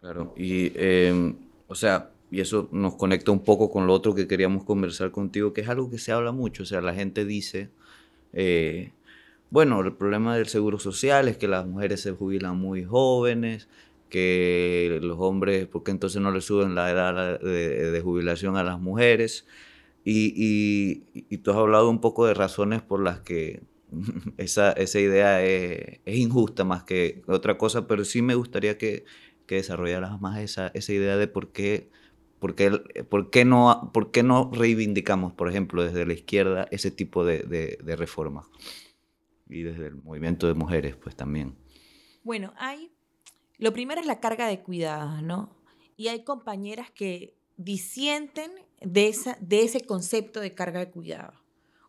Claro. 0.00 0.32
Y, 0.34 0.72
em, 0.76 1.36
o 1.66 1.74
sea, 1.74 2.10
y 2.30 2.40
eso 2.40 2.70
nos 2.72 2.94
conecta 2.94 3.32
un 3.32 3.44
poco 3.44 3.70
con 3.70 3.86
lo 3.86 3.92
otro 3.92 4.14
que 4.14 4.26
queríamos 4.26 4.64
conversar 4.64 5.10
contigo, 5.10 5.52
que 5.52 5.60
es 5.60 5.68
algo 5.68 5.90
que 5.90 5.98
se 5.98 6.10
habla 6.10 6.32
mucho. 6.32 6.62
O 6.62 6.66
sea, 6.66 6.80
la 6.80 6.94
gente 6.94 7.26
dice, 7.26 7.68
eh, 8.32 8.92
bueno, 9.50 9.82
el 9.82 9.94
problema 9.94 10.36
del 10.36 10.46
seguro 10.46 10.78
social 10.78 11.28
es 11.28 11.36
que 11.36 11.48
las 11.48 11.66
mujeres 11.66 12.00
se 12.00 12.12
jubilan 12.12 12.56
muy 12.58 12.84
jóvenes, 12.84 13.68
que 14.08 14.98
los 15.02 15.18
hombres, 15.20 15.66
porque 15.66 15.90
entonces 15.90 16.20
no 16.20 16.30
le 16.30 16.40
suben 16.40 16.74
la 16.74 16.90
edad 16.90 17.40
de, 17.40 18.00
jubilación 18.02 18.56
a 18.56 18.64
las 18.64 18.80
mujeres. 18.80 19.46
Y, 20.04 21.02
y, 21.12 21.38
tú 21.38 21.50
has 21.50 21.56
hablado 21.58 21.90
un 21.90 22.00
poco 22.00 22.26
de 22.26 22.34
razones 22.34 22.80
por 22.82 23.02
las 23.02 23.20
que 23.20 23.62
esa, 24.38 24.72
esa 24.72 25.00
idea 25.00 25.44
es, 25.44 26.00
es, 26.04 26.16
injusta 26.16 26.64
más 26.64 26.84
que 26.84 27.22
otra 27.26 27.58
cosa, 27.58 27.86
pero 27.86 28.04
sí 28.04 28.22
me 28.22 28.34
gustaría 28.34 28.78
que, 28.78 29.04
que 29.46 29.56
desarrollaras 29.56 30.20
más 30.20 30.38
esa, 30.38 30.68
esa 30.68 30.92
idea 30.92 31.16
de 31.16 31.28
por 31.28 31.52
qué, 31.52 31.90
por 32.38 32.54
qué, 32.54 32.70
por, 33.08 33.30
qué 33.30 33.44
no, 33.44 33.90
por 33.92 34.10
qué 34.10 34.22
no 34.22 34.50
reivindicamos, 34.52 35.32
por 35.34 35.50
ejemplo, 35.50 35.84
desde 35.84 36.06
la 36.06 36.14
izquierda 36.14 36.68
ese 36.70 36.90
tipo 36.90 37.24
de, 37.24 37.42
de, 37.42 37.78
de 37.82 37.96
reformas. 37.96 38.46
Y 39.50 39.62
desde 39.62 39.88
el 39.88 39.96
movimiento 39.96 40.46
de 40.46 40.54
mujeres, 40.54 40.96
pues 40.96 41.16
también. 41.16 41.54
Bueno, 42.22 42.52
hay 42.58 42.92
lo 43.58 43.72
primero 43.72 44.00
es 44.00 44.06
la 44.06 44.20
carga 44.20 44.46
de 44.46 44.60
cuidados, 44.60 45.22
¿no? 45.22 45.50
Y 45.96 46.08
hay 46.08 46.22
compañeras 46.22 46.90
que 46.90 47.34
disienten 47.56 48.52
de, 48.80 49.08
ese 49.50 49.80
concepto 49.82 50.40
de 50.40 50.54
carga 50.54 50.78
de 50.80 50.90
cuidados. 50.90 51.34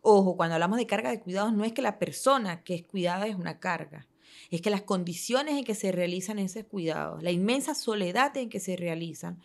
Ojo, 0.02 0.36
cuando 0.36 0.54
hablamos 0.54 0.78
de 0.78 0.86
carga 0.86 1.10
de 1.10 1.20
cuidados 1.20 1.52
no 1.52 1.64
es 1.64 1.72
que 1.72 1.82
la 1.82 1.98
persona 1.98 2.62
que 2.64 2.74
es 2.74 2.84
cuidada 2.84 3.26
es 3.26 3.36
una 3.36 3.60
carga, 3.60 4.08
es 4.50 4.60
que 4.62 4.70
las 4.70 4.82
condiciones 4.82 5.56
en 5.56 5.64
que 5.64 5.74
se 5.74 5.92
realizan 5.92 6.38
esos 6.38 6.64
cuidados, 6.64 7.22
la 7.22 7.30
inmensa 7.30 7.74
soledad 7.74 8.36
en 8.36 8.48
que 8.48 8.58
se 8.58 8.76
realizan, 8.76 9.40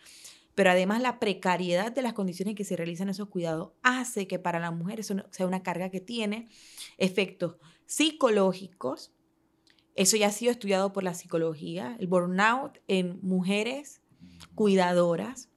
pero 0.55 0.71
además 0.71 1.01
la 1.01 1.19
precariedad 1.19 1.91
de 1.91 2.01
las 2.01 2.13
condiciones 2.13 2.51
en 2.51 2.55
que 2.55 2.63
se 2.63 2.77
realizan 2.77 3.09
esos 3.09 3.27
cuidados 3.27 3.71
hace 3.83 4.27
que 4.27 4.39
para 4.39 4.59
la 4.59 4.71
mujer 4.71 5.01
eso 5.01 5.15
sea 5.29 5.45
una 5.45 5.61
carga 5.61 5.89
que 5.89 5.99
tiene 5.99 6.47
efectos 6.97 7.57
psicológicos, 7.85 9.11
eso 9.95 10.17
ya 10.17 10.27
ha 10.27 10.31
sido 10.31 10.51
estudiado 10.51 10.91
por 10.91 11.03
la 11.03 11.13
psicología, 11.13 11.95
el 11.99 12.07
burnout 12.07 12.79
en 12.87 13.17
mujeres 13.21 14.01
cuidadoras, 14.53 15.49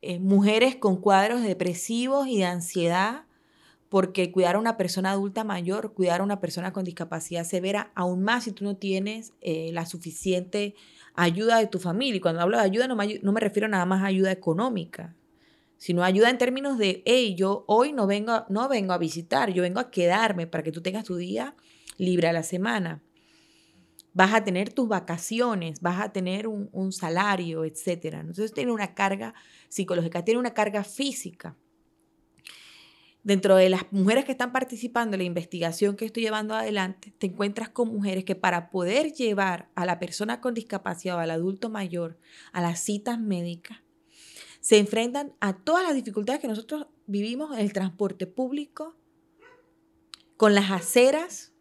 eh, 0.00 0.20
mujeres 0.20 0.76
con 0.76 0.96
cuadros 0.96 1.42
depresivos 1.42 2.28
y 2.28 2.38
de 2.38 2.44
ansiedad, 2.44 3.24
porque 3.88 4.30
cuidar 4.30 4.56
a 4.56 4.58
una 4.60 4.76
persona 4.76 5.10
adulta 5.10 5.44
mayor, 5.44 5.92
cuidar 5.92 6.20
a 6.20 6.24
una 6.24 6.40
persona 6.40 6.72
con 6.72 6.84
discapacidad 6.84 7.44
severa, 7.44 7.90
aún 7.94 8.22
más 8.22 8.44
si 8.44 8.52
tú 8.52 8.64
no 8.64 8.76
tienes 8.76 9.32
eh, 9.40 9.70
la 9.72 9.86
suficiente 9.86 10.74
ayuda 11.14 11.58
de 11.58 11.66
tu 11.66 11.78
familia. 11.78 12.16
Y 12.16 12.20
cuando 12.20 12.42
hablo 12.42 12.56
de 12.56 12.64
ayuda 12.64 12.86
no 12.88 12.96
me, 12.96 13.18
no 13.22 13.32
me 13.32 13.40
refiero 13.40 13.68
nada 13.68 13.86
más 13.86 14.02
a 14.02 14.06
ayuda 14.06 14.30
económica, 14.30 15.14
sino 15.78 16.04
ayuda 16.04 16.30
en 16.30 16.38
términos 16.38 16.78
de, 16.78 17.02
hey, 17.06 17.34
yo 17.36 17.64
hoy 17.66 17.92
no 17.92 18.06
vengo, 18.06 18.44
no 18.48 18.68
vengo 18.68 18.92
a 18.92 18.98
visitar, 18.98 19.52
yo 19.52 19.62
vengo 19.62 19.80
a 19.80 19.90
quedarme 19.90 20.46
para 20.46 20.62
que 20.62 20.72
tú 20.72 20.80
tengas 20.80 21.04
tu 21.04 21.16
día 21.16 21.54
libre 21.98 22.28
a 22.28 22.32
la 22.32 22.42
semana 22.42 23.02
vas 24.14 24.32
a 24.32 24.44
tener 24.44 24.72
tus 24.72 24.88
vacaciones, 24.88 25.80
vas 25.80 26.00
a 26.00 26.12
tener 26.12 26.46
un, 26.46 26.92
salario, 26.92 27.64
etc. 27.64 28.14
Entonces 28.20 28.54
tiene 28.54 28.72
una 28.72 28.94
carga 28.94 29.34
psicológica, 29.68 30.24
tiene 30.24 30.40
una 30.40 30.54
carga 30.54 30.84
física. 30.84 31.56
Dentro 33.24 33.56
de 33.56 33.70
las 33.70 33.90
mujeres 33.90 34.24
que 34.24 34.32
están 34.32 34.52
participando 34.52 35.14
en 35.14 35.20
la 35.20 35.24
investigación 35.24 35.96
que 35.96 36.04
estoy 36.04 36.22
llevando 36.22 36.54
adelante, 36.54 37.12
te 37.18 37.26
encuentras 37.26 37.70
con 37.70 37.88
mujeres 37.88 38.24
que 38.24 38.36
para 38.36 38.70
poder 38.70 39.12
llevar 39.12 39.70
a 39.74 39.86
la 39.86 39.98
persona 39.98 40.40
con 40.40 40.54
discapacidad 40.54 41.16
o 41.16 41.20
al 41.20 41.30
adulto 41.30 41.70
mayor 41.70 42.18
a 42.52 42.60
las 42.60 42.80
citas 42.80 43.18
médicas, 43.18 43.78
se 44.60 44.78
enfrentan 44.78 45.34
a 45.40 45.56
todas 45.56 45.84
las 45.84 45.94
dificultades 45.94 46.40
que 46.40 46.48
nosotros 46.48 46.86
vivimos 47.06 47.52
en 47.52 47.60
el 47.60 47.72
transporte 47.72 48.26
público, 48.26 48.94
con 50.36 50.54
las 50.54 50.70
aceras, 50.70 51.53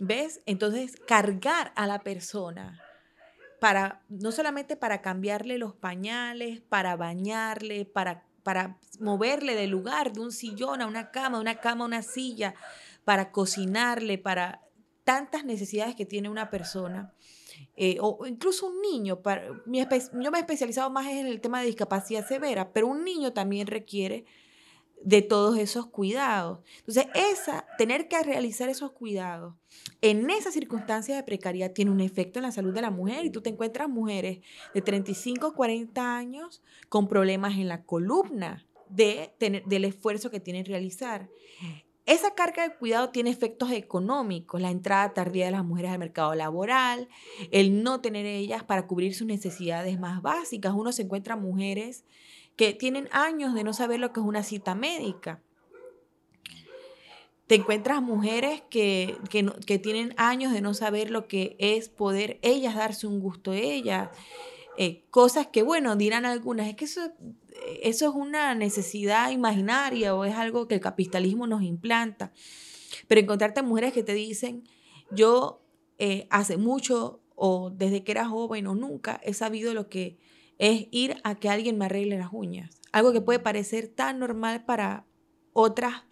¿Ves? 0.00 0.40
Entonces, 0.46 0.96
cargar 1.06 1.72
a 1.76 1.86
la 1.86 2.00
persona 2.00 2.80
para, 3.60 4.02
no 4.08 4.32
solamente 4.32 4.74
para 4.76 5.02
cambiarle 5.02 5.58
los 5.58 5.74
pañales, 5.74 6.62
para 6.62 6.96
bañarle, 6.96 7.84
para, 7.84 8.24
para 8.42 8.78
moverle 8.98 9.54
de 9.54 9.66
lugar, 9.66 10.12
de 10.12 10.20
un 10.20 10.32
sillón 10.32 10.80
a 10.80 10.86
una 10.86 11.10
cama, 11.10 11.38
una 11.38 11.60
cama 11.60 11.84
a 11.84 11.88
una 11.88 12.02
silla, 12.02 12.54
para 13.04 13.30
cocinarle, 13.30 14.16
para 14.16 14.62
tantas 15.04 15.44
necesidades 15.44 15.94
que 15.94 16.06
tiene 16.06 16.30
una 16.30 16.50
persona. 16.50 17.12
Eh, 17.76 17.98
o 18.00 18.26
incluso 18.26 18.68
un 18.68 18.80
niño, 18.80 19.20
para, 19.20 19.46
yo 19.66 20.30
me 20.30 20.38
he 20.38 20.40
especializado 20.40 20.88
más 20.88 21.06
en 21.08 21.26
el 21.26 21.42
tema 21.42 21.60
de 21.60 21.66
discapacidad 21.66 22.26
severa, 22.26 22.72
pero 22.72 22.86
un 22.86 23.04
niño 23.04 23.34
también 23.34 23.66
requiere 23.66 24.24
de 25.02 25.22
todos 25.22 25.58
esos 25.58 25.86
cuidados. 25.86 26.60
Entonces, 26.80 27.06
esa, 27.14 27.66
tener 27.78 28.08
que 28.08 28.22
realizar 28.22 28.68
esos 28.68 28.92
cuidados 28.92 29.54
en 30.02 30.30
esas 30.30 30.54
circunstancias 30.54 31.16
de 31.16 31.22
precariedad 31.22 31.72
tiene 31.72 31.90
un 31.90 32.00
efecto 32.00 32.38
en 32.38 32.44
la 32.44 32.52
salud 32.52 32.72
de 32.72 32.82
la 32.82 32.90
mujer 32.90 33.24
y 33.24 33.30
tú 33.30 33.40
te 33.40 33.50
encuentras 33.50 33.88
mujeres 33.88 34.40
de 34.74 34.82
35, 34.82 35.54
40 35.54 36.16
años 36.16 36.62
con 36.88 37.08
problemas 37.08 37.54
en 37.58 37.68
la 37.68 37.82
columna 37.82 38.66
de 38.88 39.34
tener, 39.38 39.64
del 39.66 39.84
esfuerzo 39.84 40.30
que 40.30 40.40
tienen 40.40 40.64
que 40.64 40.70
realizar. 40.70 41.28
Esa 42.06 42.34
carga 42.34 42.66
de 42.66 42.74
cuidado 42.74 43.10
tiene 43.10 43.30
efectos 43.30 43.70
económicos, 43.70 44.60
la 44.60 44.70
entrada 44.70 45.12
tardía 45.12 45.44
de 45.44 45.52
las 45.52 45.64
mujeres 45.64 45.92
al 45.92 45.98
mercado 45.98 46.34
laboral, 46.34 47.08
el 47.52 47.84
no 47.84 48.00
tener 48.00 48.26
ellas 48.26 48.64
para 48.64 48.86
cubrir 48.86 49.14
sus 49.14 49.26
necesidades 49.26 50.00
más 50.00 50.20
básicas. 50.22 50.72
Uno 50.74 50.92
se 50.92 51.02
encuentra 51.02 51.36
mujeres 51.36 52.04
que 52.60 52.74
tienen 52.74 53.08
años 53.10 53.54
de 53.54 53.64
no 53.64 53.72
saber 53.72 54.00
lo 54.00 54.12
que 54.12 54.20
es 54.20 54.26
una 54.26 54.42
cita 54.42 54.74
médica. 54.74 55.40
Te 57.46 57.54
encuentras 57.54 58.02
mujeres 58.02 58.62
que, 58.68 59.16
que, 59.30 59.78
tienen 59.78 60.12
años 60.18 60.52
de 60.52 60.60
no 60.60 60.74
saber 60.74 61.10
lo 61.10 61.26
que 61.26 61.56
es 61.58 61.88
poder 61.88 62.38
ellas 62.42 62.74
darse 62.74 63.06
un 63.06 63.18
gusto 63.18 63.54
ellas. 63.54 64.10
Eh, 64.76 65.06
cosas 65.08 65.46
que, 65.46 65.62
bueno, 65.62 65.96
dirán 65.96 66.26
algunas, 66.26 66.68
es 66.68 66.76
que 66.76 66.84
eso, 66.84 67.00
eso 67.82 68.10
es 68.10 68.14
una 68.14 68.54
necesidad 68.54 69.30
imaginaria 69.30 70.14
o 70.14 70.26
es 70.26 70.34
algo 70.34 70.68
que 70.68 70.74
el 70.74 70.82
capitalismo 70.82 71.46
nos 71.46 71.62
implanta. 71.62 72.30
Pero 73.08 73.22
encontrarte 73.22 73.62
mujeres 73.62 73.94
que 73.94 74.02
te 74.02 74.12
dicen, 74.12 74.68
yo 75.10 75.62
eh, 75.96 76.26
hace 76.28 76.58
mucho 76.58 77.22
o 77.36 77.70
desde 77.70 78.04
que 78.04 78.12
era 78.12 78.28
joven 78.28 78.66
o 78.66 78.74
nunca 78.74 79.18
he 79.24 79.32
sabido 79.32 79.72
lo 79.72 79.88
que 79.88 80.18
es 80.60 80.88
ir 80.90 81.16
a 81.24 81.36
que 81.36 81.48
alguien 81.48 81.78
me 81.78 81.86
arregle 81.86 82.18
las 82.18 82.28
uñas. 82.32 82.78
Algo 82.92 83.12
que 83.12 83.22
puede 83.22 83.38
parecer 83.38 83.88
tan 83.88 84.18
normal 84.18 84.66
para 84.66 85.06
otras, 85.54 86.02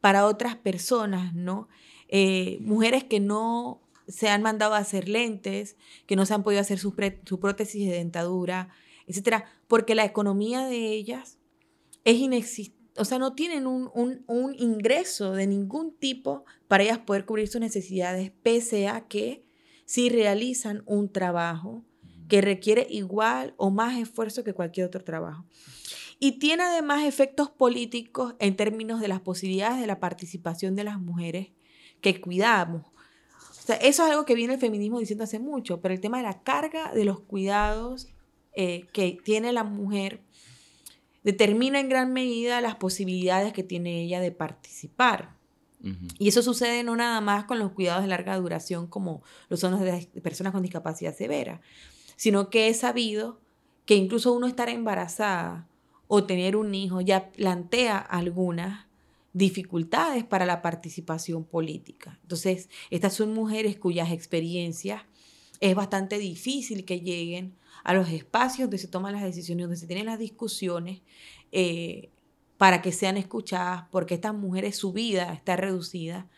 para 0.00 0.26
otras 0.26 0.56
personas, 0.56 1.34
¿no? 1.34 1.68
Eh, 2.08 2.58
mujeres 2.62 3.04
que 3.04 3.20
no 3.20 3.80
se 4.08 4.28
han 4.28 4.42
mandado 4.42 4.74
a 4.74 4.78
hacer 4.78 5.08
lentes, 5.08 5.76
que 6.06 6.16
no 6.16 6.26
se 6.26 6.34
han 6.34 6.42
podido 6.42 6.60
hacer 6.60 6.80
su, 6.80 6.94
prótesis 6.94 7.88
de 7.88 7.94
dentadura, 7.94 8.70
etcétera, 9.06 9.44
porque 9.68 9.94
la 9.94 10.04
economía 10.04 10.66
de 10.66 10.92
ellas 10.92 11.38
es 12.04 12.16
inexistente. 12.16 12.76
O 12.98 13.04
sea, 13.04 13.20
no 13.20 13.34
tienen 13.34 13.68
un, 13.68 13.90
un, 13.94 14.54
ingreso 14.58 15.32
de 15.32 15.46
ningún 15.46 15.94
tipo 15.94 16.44
para 16.66 16.82
ellas 16.82 16.98
poder 16.98 17.24
cubrir 17.24 17.46
sus 17.46 17.60
necesidades, 17.60 18.32
pese 18.42 18.88
a 18.88 19.06
que 19.06 19.44
si 19.84 20.08
realizan 20.08 20.82
un 20.86 21.12
trabajo 21.12 21.84
que 22.28 22.40
requiere 22.40 22.86
igual 22.90 23.54
o 23.56 23.70
más 23.70 23.98
esfuerzo 23.98 24.44
que 24.44 24.54
cualquier 24.54 24.86
otro 24.86 25.04
trabajo. 25.04 25.44
Y 26.18 26.38
tiene 26.38 26.62
además 26.62 27.04
efectos 27.04 27.50
políticos 27.50 28.34
en 28.38 28.56
términos 28.56 29.00
de 29.00 29.08
las 29.08 29.20
posibilidades 29.20 29.80
de 29.80 29.86
la 29.86 30.00
participación 30.00 30.74
de 30.74 30.84
las 30.84 30.98
mujeres 30.98 31.48
que 32.00 32.20
cuidamos. 32.20 32.86
O 33.50 33.66
sea, 33.66 33.76
eso 33.76 34.04
es 34.04 34.10
algo 34.10 34.24
que 34.24 34.34
viene 34.34 34.54
el 34.54 34.60
feminismo 34.60 35.00
diciendo 35.00 35.24
hace 35.24 35.38
mucho, 35.38 35.80
pero 35.80 35.92
el 35.92 36.00
tema 36.00 36.18
de 36.18 36.22
la 36.22 36.42
carga 36.42 36.92
de 36.92 37.04
los 37.04 37.20
cuidados 37.20 38.08
eh, 38.54 38.86
que 38.92 39.18
tiene 39.22 39.52
la 39.52 39.64
mujer 39.64 40.22
determina 41.24 41.80
en 41.80 41.88
gran 41.88 42.12
medida 42.12 42.60
las 42.60 42.76
posibilidades 42.76 43.52
que 43.52 43.64
tiene 43.64 44.02
ella 44.02 44.20
de 44.20 44.32
participar. 44.32 45.36
Y 46.18 46.26
eso 46.28 46.42
sucede 46.42 46.82
no 46.82 46.96
nada 46.96 47.20
más 47.20 47.44
con 47.44 47.60
los 47.60 47.70
cuidados 47.70 48.02
de 48.02 48.08
larga 48.08 48.36
duración 48.36 48.88
como 48.88 49.22
lo 49.48 49.56
son 49.56 49.72
los 49.72 49.80
de 49.80 49.92
las 49.92 50.06
personas 50.22 50.52
con 50.52 50.62
discapacidad 50.62 51.14
severa, 51.14 51.60
sino 52.16 52.50
que 52.50 52.68
he 52.68 52.74
sabido 52.74 53.40
que 53.84 53.94
incluso 53.94 54.32
uno 54.32 54.46
estar 54.46 54.68
embarazada 54.68 55.68
o 56.08 56.24
tener 56.24 56.56
un 56.56 56.74
hijo 56.74 57.00
ya 57.00 57.30
plantea 57.30 57.98
algunas 57.98 58.86
dificultades 59.32 60.24
para 60.24 60.46
la 60.46 60.62
participación 60.62 61.44
política. 61.44 62.18
Entonces, 62.22 62.68
estas 62.90 63.14
son 63.14 63.34
mujeres 63.34 63.78
cuyas 63.78 64.10
experiencias 64.10 65.02
es 65.60 65.74
bastante 65.74 66.18
difícil 66.18 66.84
que 66.84 67.00
lleguen 67.00 67.54
a 67.84 67.94
los 67.94 68.08
espacios 68.08 68.66
donde 68.66 68.78
se 68.78 68.88
toman 68.88 69.12
las 69.12 69.22
decisiones, 69.22 69.64
donde 69.64 69.76
se 69.76 69.86
tienen 69.86 70.06
las 70.06 70.18
discusiones, 70.18 71.02
eh, 71.52 72.10
para 72.56 72.80
que 72.80 72.92
sean 72.92 73.16
escuchadas, 73.16 73.84
porque 73.90 74.14
estas 74.14 74.34
mujeres 74.34 74.76
su 74.76 74.92
vida 74.92 75.32
está 75.32 75.56
reducida 75.56 76.28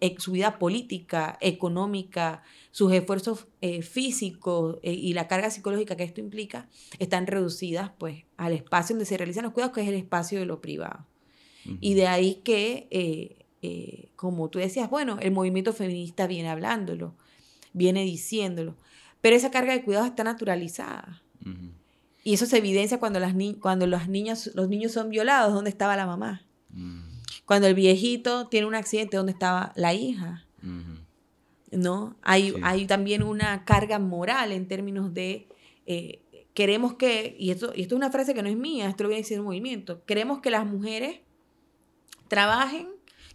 eh, 0.00 0.14
su 0.18 0.32
vida 0.32 0.58
política, 0.58 1.36
económica, 1.42 2.42
sus 2.70 2.90
esfuerzos 2.92 3.48
eh, 3.60 3.82
físicos 3.82 4.78
eh, 4.82 4.92
y 4.92 5.12
la 5.12 5.28
carga 5.28 5.50
psicológica 5.50 5.94
que 5.94 6.04
esto 6.04 6.20
implica, 6.20 6.68
están 6.98 7.26
reducidas 7.26 7.90
pues 7.98 8.24
al 8.38 8.54
espacio 8.54 8.94
donde 8.94 9.04
se 9.04 9.18
realizan 9.18 9.44
los 9.44 9.52
cuidados, 9.52 9.74
que 9.74 9.82
es 9.82 9.88
el 9.88 9.94
espacio 9.94 10.38
de 10.38 10.46
lo 10.46 10.60
privado. 10.60 11.06
Y 11.80 11.92
de 11.92 12.06
ahí 12.06 12.36
que, 12.36 13.36
como 14.16 14.48
tú 14.48 14.58
decías, 14.58 14.88
bueno, 14.88 15.18
el 15.20 15.32
movimiento 15.32 15.74
feminista 15.74 16.26
viene 16.26 16.48
hablándolo, 16.48 17.14
viene 17.74 18.04
diciéndolo, 18.04 18.74
pero 19.20 19.36
esa 19.36 19.50
carga 19.50 19.74
de 19.74 19.84
cuidados 19.84 20.08
está 20.08 20.24
naturalizada. 20.24 21.22
Y 22.24 22.32
eso 22.32 22.46
se 22.46 22.56
evidencia 22.56 22.98
cuando, 22.98 23.20
las 23.20 23.34
cuando 23.60 23.86
los, 23.86 24.08
niños, 24.08 24.50
los 24.54 24.70
niños 24.70 24.92
son 24.92 25.10
violados, 25.10 25.52
¿dónde 25.52 25.68
estaba 25.68 25.94
la 25.94 26.06
mamá? 26.06 26.46
Cuando 27.48 27.66
el 27.66 27.74
viejito 27.74 28.46
tiene 28.48 28.66
un 28.66 28.74
accidente, 28.74 29.16
¿dónde 29.16 29.32
estaba 29.32 29.72
la 29.74 29.94
hija? 29.94 30.44
¿No? 31.70 32.14
Hay, 32.20 32.54
hay 32.62 32.86
también 32.86 33.22
una 33.22 33.64
carga 33.64 33.98
moral 33.98 34.52
en 34.52 34.68
términos 34.68 35.14
de 35.14 35.48
eh, 35.86 36.20
queremos 36.52 36.92
que, 36.96 37.34
y 37.38 37.50
esto, 37.50 37.72
y 37.74 37.80
esto 37.80 37.94
es 37.94 37.96
una 37.96 38.10
frase 38.10 38.34
que 38.34 38.42
no 38.42 38.50
es 38.50 38.56
mía, 38.58 38.90
esto 38.90 39.04
lo 39.04 39.08
voy 39.08 39.14
a 39.14 39.20
decir 39.20 39.38
en 39.38 39.44
movimiento, 39.44 40.04
queremos 40.04 40.40
que 40.40 40.50
las 40.50 40.66
mujeres 40.66 41.20
trabajen, 42.28 42.88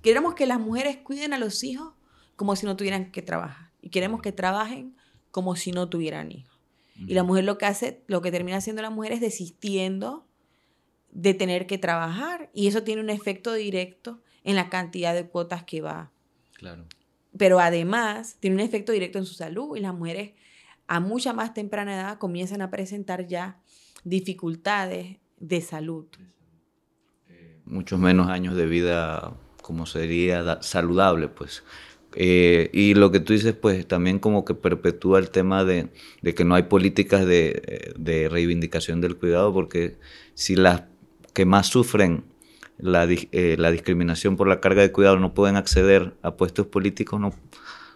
queremos 0.03 0.35
que 0.35 0.45
las 0.45 0.59
mujeres 0.59 0.97
cuiden 0.97 1.33
a 1.33 1.39
los 1.39 1.63
hijos 1.63 1.93
como 2.35 2.55
si 2.55 2.67
no 2.67 2.77
tuvieran 2.77 3.11
que 3.11 3.23
trabajar. 3.23 3.71
Y 3.81 3.89
queremos 3.89 4.21
que 4.21 4.31
trabajen 4.31 4.95
como 5.31 5.55
si 5.55 5.71
no 5.71 5.89
tuvieran 5.89 6.31
hijos. 6.31 6.59
Y 7.07 7.15
la 7.15 7.23
mujer 7.23 7.45
lo 7.45 7.57
que 7.57 7.65
hace, 7.65 8.03
lo 8.05 8.21
que 8.21 8.31
termina 8.31 8.57
haciendo 8.57 8.83
la 8.83 8.91
mujer 8.91 9.13
es 9.13 9.21
desistiendo 9.21 10.27
de 11.13 11.33
tener 11.33 11.67
que 11.67 11.77
trabajar 11.77 12.49
y 12.53 12.67
eso 12.67 12.83
tiene 12.83 13.01
un 13.01 13.09
efecto 13.09 13.53
directo 13.53 14.19
en 14.43 14.55
la 14.55 14.69
cantidad 14.69 15.13
de 15.13 15.27
cuotas 15.27 15.63
que 15.63 15.81
va. 15.81 16.11
Claro. 16.57 16.85
Pero 17.37 17.59
además 17.59 18.37
tiene 18.39 18.55
un 18.55 18.61
efecto 18.61 18.91
directo 18.91 19.19
en 19.19 19.25
su 19.25 19.35
salud 19.35 19.77
y 19.77 19.79
las 19.79 19.93
mujeres 19.93 20.31
a 20.87 20.99
mucha 20.99 21.33
más 21.33 21.53
temprana 21.53 21.95
edad 21.95 22.17
comienzan 22.17 22.61
a 22.61 22.69
presentar 22.69 23.27
ya 23.27 23.59
dificultades 24.03 25.17
de 25.37 25.61
salud. 25.61 26.05
Muchos 27.65 27.99
menos 27.99 28.27
años 28.29 28.55
de 28.55 28.65
vida 28.65 29.37
como 29.61 29.85
sería 29.85 30.61
saludable, 30.61 31.29
pues. 31.29 31.63
Eh, 32.15 32.69
y 32.73 32.93
lo 32.93 33.11
que 33.11 33.19
tú 33.19 33.33
dices, 33.33 33.53
pues 33.53 33.87
también 33.87 34.19
como 34.19 34.45
que 34.45 34.53
perpetúa 34.53 35.19
el 35.19 35.31
tema 35.31 35.63
de, 35.63 35.89
de 36.21 36.35
que 36.35 36.43
no 36.43 36.53
hay 36.53 36.63
políticas 36.63 37.25
de, 37.25 37.93
de, 37.97 38.29
reivindicación 38.29 39.01
del 39.01 39.17
cuidado, 39.17 39.51
porque 39.51 39.97
si 40.35 40.55
las 40.55 40.83
que 41.33 41.45
más 41.45 41.67
sufren 41.67 42.23
la, 42.77 43.07
eh, 43.09 43.55
la, 43.57 43.71
discriminación 43.71 44.35
por 44.35 44.47
la 44.47 44.59
carga 44.59 44.81
de 44.81 44.91
cuidado 44.91 45.17
no 45.19 45.33
pueden 45.33 45.55
acceder 45.55 46.13
a 46.21 46.31
puestos 46.31 46.67
políticos, 46.67 47.19
no, 47.19 47.33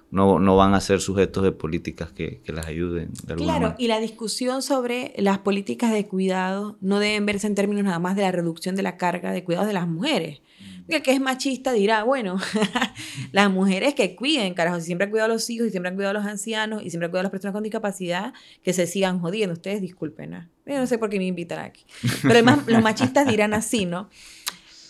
no, 0.09 0.39
no 0.39 0.55
van 0.55 0.73
a 0.73 0.81
ser 0.81 1.01
sujetos 1.01 1.43
de 1.43 1.51
políticas 1.51 2.11
que, 2.11 2.39
que 2.41 2.53
las 2.53 2.67
ayuden. 2.67 3.11
De 3.25 3.35
claro, 3.35 3.75
y 3.77 3.87
la 3.87 3.99
discusión 3.99 4.61
sobre 4.61 5.13
las 5.17 5.39
políticas 5.39 5.91
de 5.91 6.07
cuidado 6.07 6.77
no 6.79 6.99
deben 6.99 7.25
verse 7.25 7.47
en 7.47 7.55
términos 7.55 7.83
nada 7.83 7.99
más 7.99 8.15
de 8.15 8.21
la 8.21 8.31
reducción 8.31 8.75
de 8.75 8.83
la 8.83 8.97
carga 8.97 9.31
de 9.31 9.43
cuidado 9.43 9.65
de 9.65 9.73
las 9.73 9.87
mujeres, 9.87 10.41
El 10.87 11.01
que 11.01 11.11
es 11.11 11.19
machista 11.19 11.73
dirá, 11.73 12.03
bueno, 12.03 12.37
las 13.33 13.51
mujeres 13.51 13.95
que 13.95 14.15
cuiden, 14.15 14.53
carajo, 14.53 14.79
si 14.79 14.85
siempre 14.85 15.05
han 15.05 15.11
cuidado 15.11 15.31
a 15.31 15.33
los 15.33 15.49
hijos 15.49 15.67
y 15.67 15.71
siempre 15.71 15.89
han 15.89 15.95
cuidado 15.95 16.11
a 16.11 16.21
los 16.21 16.25
ancianos 16.25 16.83
y 16.83 16.89
siempre 16.89 17.07
han 17.07 17.11
cuidado 17.11 17.21
a 17.21 17.23
las 17.23 17.31
personas 17.31 17.53
con 17.53 17.63
discapacidad, 17.63 18.33
que 18.63 18.71
se 18.71 18.87
sigan 18.87 19.19
jodiendo. 19.19 19.53
Ustedes 19.53 19.81
disculpen, 19.81 20.29
¿no? 20.31 20.49
Yo 20.65 20.77
no 20.77 20.87
sé 20.87 20.97
por 20.97 21.09
qué 21.09 21.17
me 21.17 21.25
invitan 21.25 21.59
aquí. 21.59 21.85
Pero 22.21 22.33
además 22.33 22.59
los 22.67 22.81
machistas 22.81 23.27
dirán 23.27 23.53
así, 23.53 23.85
¿no? 23.85 24.09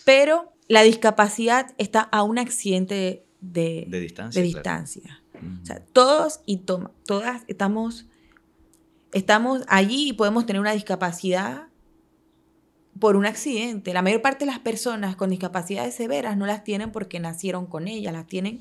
Pero 0.04 0.52
la 0.68 0.82
discapacidad 0.82 1.74
está 1.78 2.00
a 2.00 2.22
un 2.22 2.38
accidente 2.38 3.24
de, 3.40 3.86
distancia. 3.88 4.40
De 4.40 4.46
distancia. 4.46 5.22
O 5.62 5.64
sea, 5.64 5.80
todos 5.92 6.40
y 6.46 6.58
todas 6.58 7.44
estamos, 7.46 8.06
estamos 9.12 9.62
allí 9.68 10.08
y 10.08 10.12
podemos 10.12 10.46
tener 10.46 10.60
una 10.60 10.72
discapacidad 10.72 11.68
por 12.98 13.16
un 13.16 13.26
accidente. 13.26 13.92
La 13.92 14.02
mayor 14.02 14.22
parte 14.22 14.44
de 14.44 14.50
las 14.50 14.58
personas 14.58 15.16
con 15.16 15.30
discapacidades 15.30 15.94
severas 15.94 16.36
no 16.36 16.46
las 16.46 16.64
tienen 16.64 16.90
porque 16.90 17.20
nacieron 17.20 17.66
con 17.66 17.88
ellas, 17.88 18.12
las 18.12 18.26
tienen 18.26 18.60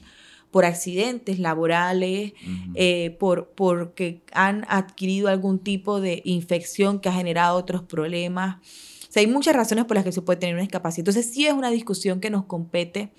por 0.51 0.65
accidentes 0.65 1.39
laborales, 1.39 2.33
eh, 2.75 3.15
por, 3.19 3.49
porque 3.49 4.21
han 4.31 4.65
adquirido 4.69 5.27
algún 5.27 5.59
tipo 5.59 5.99
de 5.99 6.21
infección 6.25 6.99
que 6.99 7.09
ha 7.09 7.13
generado 7.13 7.57
otros 7.57 7.83
problemas. 7.83 8.57
Sea, 9.17 9.27
hay 9.27 9.33
muchas 9.33 9.55
razones 9.55 9.85
por 9.85 9.95
las 9.95 10.03
que 10.03 10.11
se 10.11 10.21
puede 10.21 10.39
tener 10.39 10.55
una 10.55 10.61
discapacidad. 10.61 10.99
Entonces, 11.07 11.33
sí 11.33 11.47
es 11.47 11.53
una 11.53 11.71
discusión 11.71 12.19
que 12.19 12.29
nos 12.29 12.45
compete 12.45 13.13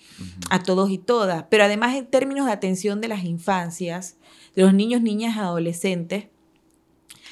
a 0.51 0.63
todos 0.63 0.91
y 0.91 0.99
todas. 0.99 1.45
Pero 1.51 1.65
además, 1.65 1.97
en 1.97 2.07
términos 2.07 2.47
de 2.47 2.53
atención 2.53 3.01
de 3.01 3.09
las 3.09 3.25
infancias, 3.25 4.17
de 4.55 4.63
los 4.63 4.75
niños, 4.75 5.03
niñas 5.03 5.37
adolescentes, 5.37 6.27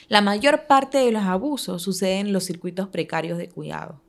la 0.09 0.21
mayor 0.21 0.67
parte 0.67 0.99
de 0.99 1.13
los 1.13 1.23
abusos 1.23 1.83
suceden 1.83 2.29
en 2.29 2.33
los 2.33 2.45
circuitos 2.45 2.89
precarios 2.89 3.39
de 3.39 3.49
cuidado. 3.49 4.01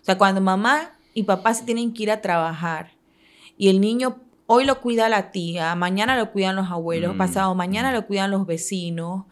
O 0.00 0.04
sea, 0.04 0.18
cuando 0.18 0.40
mamá 0.40 0.98
y 1.14 1.22
papá 1.22 1.54
se 1.54 1.64
tienen 1.64 1.92
que 1.92 2.04
ir 2.04 2.10
a 2.10 2.20
trabajar 2.20 2.92
y 3.56 3.68
el 3.68 3.80
niño 3.80 4.20
hoy 4.46 4.64
lo 4.64 4.80
cuida 4.80 5.08
la 5.08 5.30
tía, 5.30 5.74
mañana 5.74 6.16
lo 6.16 6.32
cuidan 6.32 6.56
los 6.56 6.70
abuelos, 6.70 7.14
mm, 7.14 7.18
pasado 7.18 7.54
mañana 7.54 7.90
mm. 7.90 7.94
lo 7.94 8.06
cuidan 8.06 8.30
los 8.30 8.46
vecinos, 8.46 9.24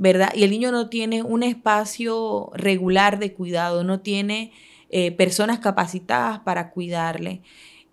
¿verdad? 0.00 0.32
Y 0.34 0.44
el 0.44 0.50
niño 0.50 0.72
no 0.72 0.88
tiene 0.88 1.22
un 1.22 1.42
espacio 1.42 2.50
regular 2.54 3.18
de 3.18 3.34
cuidado, 3.34 3.84
no 3.84 4.00
tiene 4.00 4.50
eh, 4.88 5.12
personas 5.12 5.58
capacitadas 5.58 6.40
para 6.40 6.70
cuidarle. 6.70 7.42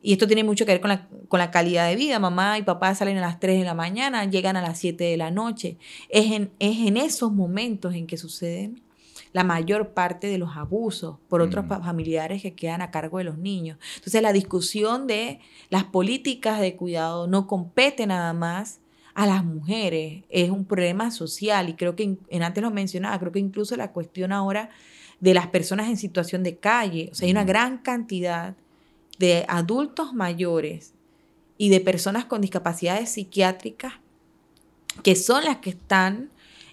Y 0.01 0.13
esto 0.13 0.25
tiene 0.25 0.45
mucho 0.45 0.65
que 0.65 0.71
ver 0.71 0.79
con 0.79 0.89
la, 0.89 1.09
con 1.27 1.39
la, 1.39 1.51
calidad 1.51 1.89
de 1.89 1.97
vida. 1.97 2.17
Mamá 2.17 2.57
y 2.57 2.63
papá 2.63 2.95
salen 2.95 3.17
a 3.17 3.21
las 3.21 3.41
3 3.41 3.59
de 3.59 3.65
la 3.65 3.73
mañana, 3.73 4.23
llegan 4.23 4.55
a 4.55 4.61
las 4.61 4.79
7 4.79 5.03
de 5.03 5.17
la 5.17 5.31
noche. 5.31 5.77
Es 6.07 6.31
en, 6.31 6.49
es 6.59 6.77
en 6.87 6.95
esos 6.95 7.33
momentos 7.33 7.93
en 7.93 8.07
que 8.07 8.15
suceden 8.15 8.81
la 9.33 9.43
mayor 9.43 9.93
parte 9.93 10.27
de 10.27 10.37
los 10.37 10.55
abusos 10.55 11.17
por 11.27 11.41
otros 11.41 11.65
mm. 11.65 11.83
familiares 11.83 12.41
que 12.41 12.55
quedan 12.55 12.81
a 12.81 12.89
cargo 12.89 13.17
de 13.17 13.25
los 13.25 13.37
niños. 13.37 13.79
Entonces 13.95 14.21
la 14.21 14.31
discusión 14.31 15.07
de 15.07 15.41
las 15.69 15.83
políticas 15.83 16.61
de 16.61 16.77
cuidado 16.77 17.27
no 17.27 17.47
compete 17.47 18.07
nada 18.07 18.31
más 18.31 18.79
a 19.17 19.25
las 19.25 19.43
mujeres, 19.43 20.25
es 20.29 20.51
un 20.51 20.63
problema 20.63 21.09
social 21.09 21.69
y 21.69 21.73
creo 21.73 21.95
que 21.95 22.17
en, 22.29 22.43
antes 22.43 22.61
lo 22.61 22.69
mencionaba, 22.69 23.17
creo 23.17 23.31
que 23.31 23.39
incluso 23.39 23.75
la 23.75 23.91
cuestión 23.91 24.31
ahora 24.31 24.69
de 25.19 25.33
las 25.33 25.47
personas 25.47 25.89
en 25.89 25.97
situación 25.97 26.43
de 26.43 26.57
calle, 26.57 27.09
o 27.11 27.15
sea, 27.15 27.25
hay 27.25 27.31
una 27.31 27.43
gran 27.43 27.79
cantidad 27.79 28.55
de 29.17 29.43
adultos 29.49 30.13
mayores 30.13 30.93
y 31.57 31.69
de 31.69 31.81
personas 31.81 32.25
con 32.25 32.41
discapacidades 32.41 33.09
psiquiátricas 33.09 33.93
que 35.01 35.15
son 35.15 35.45
las 35.45 35.57
que 35.57 35.71
están 35.71 36.29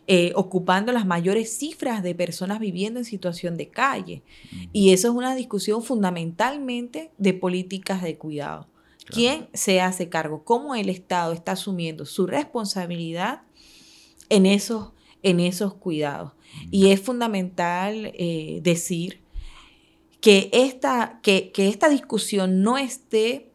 eh, 0.06 0.32
ocupando 0.34 0.92
las 0.92 1.06
mayores 1.06 1.56
cifras 1.56 2.02
de 2.02 2.14
personas 2.14 2.60
viviendo 2.60 3.00
en 3.00 3.06
situación 3.06 3.56
de 3.56 3.70
calle. 3.70 4.22
Y 4.70 4.92
eso 4.92 5.08
es 5.08 5.14
una 5.14 5.34
discusión 5.34 5.82
fundamentalmente 5.82 7.10
de 7.16 7.32
políticas 7.32 8.02
de 8.02 8.18
cuidado. 8.18 8.66
¿Quién 9.06 9.48
se 9.52 9.80
hace 9.80 10.08
cargo? 10.08 10.44
¿Cómo 10.44 10.74
el 10.74 10.88
Estado 10.88 11.32
está 11.32 11.52
asumiendo 11.52 12.06
su 12.06 12.26
responsabilidad 12.26 13.42
en 14.28 14.46
esos, 14.46 14.92
en 15.22 15.40
esos 15.40 15.74
cuidados? 15.74 16.32
Y 16.70 16.90
es 16.90 17.00
fundamental 17.00 18.12
eh, 18.14 18.60
decir 18.62 19.20
que 20.20 20.48
esta, 20.52 21.20
que, 21.22 21.50
que 21.52 21.68
esta 21.68 21.88
discusión 21.88 22.62
no 22.62 22.78
esté 22.78 23.50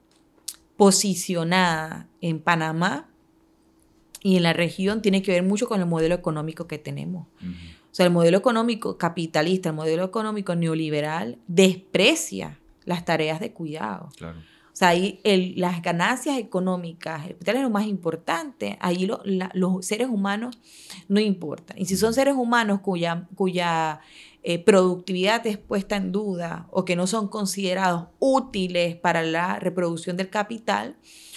posicionada 0.77 2.07
en 2.21 2.39
Panamá 2.39 3.09
y 4.21 4.37
en 4.37 4.43
la 4.43 4.53
región 4.53 5.01
tiene 5.01 5.21
que 5.21 5.31
ver 5.31 5.43
mucho 5.43 5.67
con 5.67 5.79
el 5.79 5.85
modelo 5.85 6.15
económico 6.15 6.67
que 6.67 6.77
tenemos. 6.77 7.27
O 7.91 7.95
sea, 7.95 8.05
el 8.05 8.11
modelo 8.11 8.37
económico 8.37 8.97
capitalista, 8.97 9.69
el 9.69 9.75
modelo 9.75 10.03
económico 10.03 10.55
neoliberal 10.55 11.39
desprecia 11.47 12.59
las 12.85 13.03
tareas 13.05 13.39
de 13.39 13.51
cuidado. 13.51 14.09
Claro. 14.17 14.39
Sea, 14.79 14.89
ahí 14.89 15.19
las 15.57 15.81
ganancias 15.81 16.37
económicas, 16.37 17.25
el 17.25 17.33
capital 17.33 17.57
es 17.57 17.63
lo 17.63 17.69
más 17.69 17.85
importante, 17.85 18.77
ahí 18.79 19.09
los 19.53 19.85
seres 19.85 20.07
humanos 20.07 20.57
no 21.09 21.19
importan. 21.19 21.77
Y 21.77 21.83
si 21.83 21.97
son 21.97 22.13
seres 22.13 22.35
humanos 22.35 22.79
cuya, 22.79 23.99
eh, 24.41 24.63
productividad 24.63 25.45
es 25.47 25.57
puesta 25.57 25.97
en 25.97 26.13
duda 26.13 26.69
o 26.71 26.85
que 26.85 26.95
no 26.95 27.07
son 27.07 27.27
considerados 27.27 28.07
útiles 28.19 28.95
para 28.95 29.21
la 29.21 29.59
reproducción 29.59 30.15
del 30.15 30.29
capital, 30.29 30.95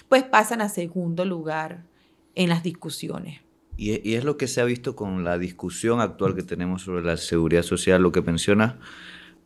pues 0.09 0.23
pasan 0.23 0.61
a 0.61 0.69
segundo 0.69 1.25
lugar 1.25 1.83
en 2.37 2.49
las 2.49 2.63
discusiones. 2.63 3.41
Y, 3.77 4.15
es 4.15 4.23
lo 4.23 4.37
que 4.37 4.47
se 4.47 4.61
ha 4.61 4.65
visto 4.65 4.95
con 4.95 5.25
la 5.25 5.37
discusión 5.37 6.01
actual 6.01 6.37
que 6.37 6.45
tenemos 6.45 6.83
sobre 6.83 7.03
la 7.03 7.17
seguridad 7.17 7.65
social, 7.65 8.03
lo 8.03 8.13
que 8.13 8.23
mencionas. 8.23 8.77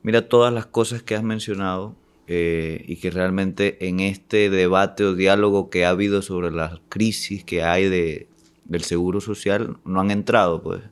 Mira 0.02 0.28
todas 0.28 0.52
las 0.52 0.66
cosas 0.66 1.02
que 1.02 1.14
has 1.14 1.22
mencionado 1.22 1.96
eh, 2.28 2.84
y 2.88 2.96
que 2.96 3.10
realmente 3.10 3.86
en 3.86 4.00
este 4.00 4.50
debate 4.50 5.04
o 5.04 5.14
diálogo 5.14 5.70
que 5.70 5.84
ha 5.84 5.90
habido 5.90 6.22
sobre 6.22 6.50
la 6.50 6.80
crisis 6.88 7.44
que 7.44 7.62
hay 7.62 7.88
de, 7.88 8.28
del 8.64 8.82
seguro 8.82 9.20
social 9.20 9.76
no 9.84 10.00
han 10.00 10.10
entrado. 10.10 10.62
Pues. 10.62 10.82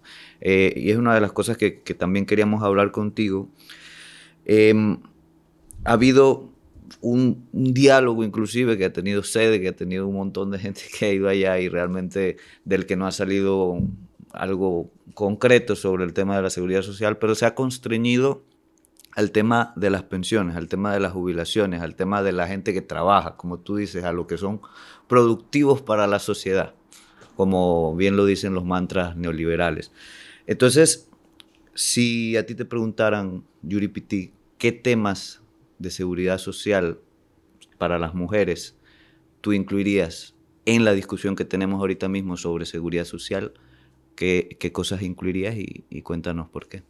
Eh, 0.41 0.73
y 0.77 0.91
es 0.91 0.97
una 0.97 1.15
de 1.15 1.21
las 1.21 1.33
cosas 1.33 1.57
que, 1.57 1.73
también 1.99 2.27
queríamos 2.27 2.63
hablar 2.63 2.93
contigo. 2.93 3.49
Em, 4.45 4.99
ha 5.85 5.93
habido 5.93 6.51
un, 7.01 7.49
diálogo 7.53 8.25
inclusive 8.25 8.79
que 8.79 8.85
ha 8.85 8.93
tenido 8.93 9.23
sede, 9.23 9.61
que 9.61 9.69
ha 9.69 9.77
tenido 9.77 10.07
un 10.07 10.15
montón 10.15 10.51
de 10.51 10.59
gente 10.59 10.83
que 10.99 11.07
ha 11.07 11.13
ido 11.13 11.29
allá 11.29 11.59
y 11.59 11.69
realmente 11.69 12.37
del 12.65 12.87
que 12.87 12.97
no 12.97 13.07
ha 13.07 13.13
salido 13.13 13.81
algo 14.33 14.91
concreto 15.15 15.77
sobre 15.77 16.05
el 16.05 16.13
tema 16.13 16.37
de 16.37 16.43
la 16.43 16.51
seguridad 16.51 16.83
social, 16.83 17.19
pero 17.19 17.35
se 17.35 17.47
ha 17.47 17.55
constreñido 17.55 18.43
al 19.15 19.31
tema 19.31 19.73
de 19.77 19.91
las 19.91 20.03
pensiones, 20.03 20.57
al 20.57 20.69
tema 20.69 20.93
de 20.93 21.01
las 21.01 21.13
jubilaciones, 21.13 21.83
al 21.83 21.95
tema 21.95 22.23
de 22.23 22.33
la 22.33 22.49
gente 22.49 22.73
que 22.73 22.83
trabaja, 22.83 23.37
como 23.37 23.61
tú 23.61 23.77
dices, 23.77 24.05
a 24.05 24.13
lo 24.13 24.27
que 24.27 24.39
son 24.39 24.61
productivos 25.07 25.83
para 25.83 26.07
la 26.07 26.19
sociedad, 26.19 26.75
como 27.37 27.95
bien 27.95 28.17
lo 28.17 28.27
dicen 28.27 28.55
los 28.55 28.65
mantras 28.65 29.17
neoliberales. 29.17 29.93
Entonces, 30.47 31.09
si 31.75 32.37
a 32.37 32.45
ti 32.45 32.55
te 32.55 32.65
preguntaran, 32.65 33.45
Yuri 33.63 33.89
Piti, 33.89 34.33
¿qué 34.59 34.73
temas 34.73 35.43
de 35.79 35.91
seguridad 35.91 36.39
social 36.39 36.99
para 37.79 37.99
las 37.99 38.15
mujeres 38.15 38.77
tú 39.41 39.53
incluirías 39.53 40.35
en 40.67 40.85
la 40.85 40.93
discusión 40.93 41.37
que 41.37 41.45
tenemos 41.45 41.81
ahorita 41.81 42.09
mismo 42.09 42.37
sobre 42.37 42.67
seguridad 42.67 43.05
social? 43.05 43.53
¿Qué, 44.17 44.57
cosas 44.73 45.03
incluirías 45.03 45.57
y, 45.57 46.03
cuéntanos 46.03 46.49
por 46.49 46.69
qué? 46.69 46.83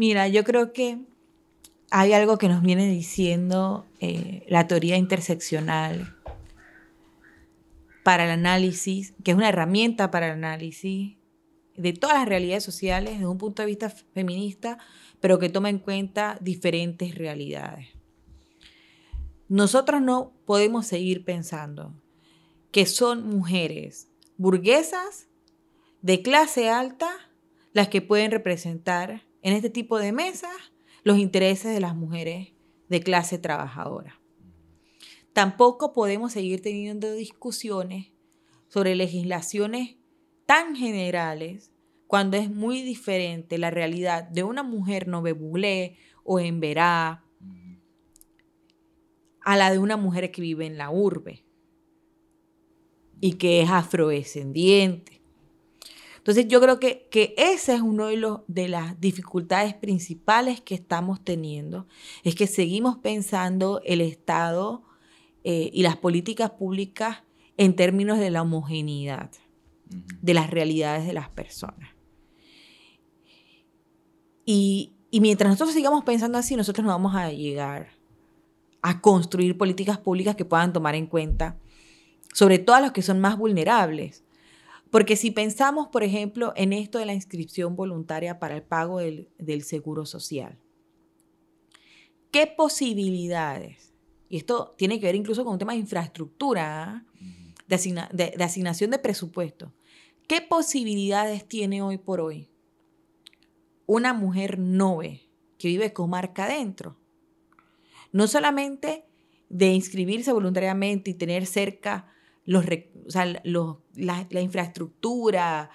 Mira, 0.00 0.28
yo 0.28 0.44
creo 0.44 0.72
que 0.72 0.98
hay 1.90 2.14
algo 2.14 2.38
que 2.38 2.48
nos 2.48 2.62
viene 2.62 2.88
diciendo 2.88 3.84
eh, 3.98 4.46
la 4.48 4.66
teoría 4.66 4.96
interseccional 4.96 6.16
para 8.02 8.24
el 8.24 8.30
análisis, 8.30 9.12
que 9.22 9.32
es 9.32 9.36
una 9.36 9.50
herramienta 9.50 10.10
para 10.10 10.28
el 10.28 10.32
análisis 10.32 11.18
de 11.76 11.92
todas 11.92 12.16
las 12.16 12.26
realidades 12.26 12.64
sociales 12.64 13.12
desde 13.12 13.26
un 13.26 13.36
punto 13.36 13.60
de 13.60 13.66
vista 13.66 13.90
feminista, 13.90 14.78
pero 15.20 15.38
que 15.38 15.50
toma 15.50 15.68
en 15.68 15.78
cuenta 15.78 16.38
diferentes 16.40 17.14
realidades. 17.14 17.88
Nosotros 19.50 20.00
no 20.00 20.32
podemos 20.46 20.86
seguir 20.86 21.26
pensando 21.26 21.92
que 22.72 22.86
son 22.86 23.28
mujeres 23.28 24.08
burguesas 24.38 25.28
de 26.00 26.22
clase 26.22 26.70
alta 26.70 27.10
las 27.74 27.88
que 27.88 28.00
pueden 28.00 28.30
representar 28.30 29.28
en 29.42 29.54
este 29.54 29.70
tipo 29.70 29.98
de 29.98 30.12
mesas 30.12 30.50
los 31.02 31.18
intereses 31.18 31.72
de 31.72 31.80
las 31.80 31.94
mujeres 31.94 32.52
de 32.88 33.00
clase 33.00 33.38
trabajadora. 33.38 34.20
Tampoco 35.32 35.92
podemos 35.92 36.32
seguir 36.32 36.60
teniendo 36.60 37.12
discusiones 37.12 38.12
sobre 38.68 38.94
legislaciones 38.94 39.96
tan 40.46 40.74
generales 40.74 41.72
cuando 42.06 42.36
es 42.36 42.50
muy 42.50 42.82
diferente 42.82 43.56
la 43.56 43.70
realidad 43.70 44.24
de 44.24 44.42
una 44.42 44.64
mujer 44.64 45.06
novebulé 45.06 45.96
o 46.24 46.40
en 46.40 46.58
Verá 46.58 47.24
a 49.42 49.56
la 49.56 49.70
de 49.70 49.78
una 49.78 49.96
mujer 49.96 50.30
que 50.30 50.42
vive 50.42 50.66
en 50.66 50.76
la 50.76 50.90
urbe 50.90 51.44
y 53.20 53.34
que 53.34 53.62
es 53.62 53.70
afrodescendiente. 53.70 55.19
Entonces 56.30 56.48
yo 56.48 56.60
creo 56.60 56.78
que, 56.78 57.08
que 57.10 57.34
esa 57.36 57.74
es 57.74 57.80
una 57.80 58.06
de, 58.06 58.16
los, 58.16 58.42
de 58.46 58.68
las 58.68 59.00
dificultades 59.00 59.74
principales 59.74 60.60
que 60.60 60.76
estamos 60.76 61.24
teniendo, 61.24 61.88
es 62.22 62.36
que 62.36 62.46
seguimos 62.46 62.98
pensando 62.98 63.80
el 63.84 64.00
Estado 64.00 64.84
eh, 65.42 65.70
y 65.72 65.82
las 65.82 65.96
políticas 65.96 66.52
públicas 66.52 67.24
en 67.56 67.74
términos 67.74 68.20
de 68.20 68.30
la 68.30 68.42
homogeneidad 68.42 69.32
de 70.22 70.34
las 70.34 70.50
realidades 70.50 71.04
de 71.04 71.14
las 71.14 71.30
personas. 71.30 71.90
Y, 74.44 74.92
y 75.10 75.20
mientras 75.20 75.50
nosotros 75.50 75.74
sigamos 75.74 76.04
pensando 76.04 76.38
así, 76.38 76.54
nosotros 76.54 76.84
no 76.84 76.92
vamos 76.92 77.16
a 77.16 77.32
llegar 77.32 77.88
a 78.82 79.00
construir 79.00 79.58
políticas 79.58 79.98
públicas 79.98 80.36
que 80.36 80.44
puedan 80.44 80.72
tomar 80.72 80.94
en 80.94 81.06
cuenta, 81.06 81.58
sobre 82.32 82.60
todo 82.60 82.76
a 82.76 82.80
los 82.80 82.92
que 82.92 83.02
son 83.02 83.18
más 83.18 83.36
vulnerables. 83.36 84.22
Porque 84.90 85.16
si 85.16 85.30
pensamos, 85.30 85.88
por 85.88 86.02
ejemplo, 86.02 86.52
en 86.56 86.72
esto 86.72 86.98
de 86.98 87.06
la 87.06 87.14
inscripción 87.14 87.76
voluntaria 87.76 88.38
para 88.38 88.56
el 88.56 88.62
pago 88.62 88.98
del, 88.98 89.62
seguro 89.62 90.04
social, 90.04 90.58
¿qué 92.30 92.46
posibilidades? 92.46 93.92
Y 94.28 94.36
esto 94.36 94.74
tiene 94.76 94.98
que 94.98 95.06
ver 95.06 95.14
incluso 95.14 95.44
con 95.44 95.54
un 95.54 95.58
tema 95.58 95.72
de 95.72 95.78
infraestructura, 95.78 96.84
¿ah? 96.84 97.06
de, 97.68 98.34
de 98.36 98.44
asignación 98.44 98.90
de 98.90 98.98
presupuesto. 98.98 99.72
¿Qué 100.26 100.40
posibilidades 100.40 101.46
tiene 101.46 101.82
hoy 101.82 101.98
por 101.98 102.20
hoy 102.20 102.48
una 103.86 104.12
mujer 104.12 104.58
nove 104.58 105.28
que 105.58 105.68
vive 105.68 105.92
comarca 105.92 106.44
adentro? 106.44 106.96
No 108.12 108.26
solamente 108.26 109.04
de 109.48 109.72
inscribirse 109.72 110.32
voluntariamente 110.32 111.10
y 111.10 111.14
tener 111.14 111.46
cerca 111.46 112.06
los, 112.44 112.64
la, 113.94 114.26
infraestructura, 114.40 115.70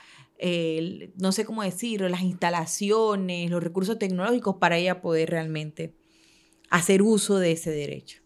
no 1.17 1.31
sé 1.31 1.45
cómo 1.45 1.63
decirlo, 1.63 2.09
las 2.09 2.21
instalaciones, 2.21 3.49
los 3.49 3.63
recursos 3.63 3.97
tecnológicos 3.99 4.57
para 4.57 4.77
ella 4.77 5.01
poder 5.01 5.29
realmente 5.29 5.95
hacer 6.69 7.01
uso 7.01 7.39
de 7.39 7.53
ese 7.53 7.71
derecho. 7.71 8.21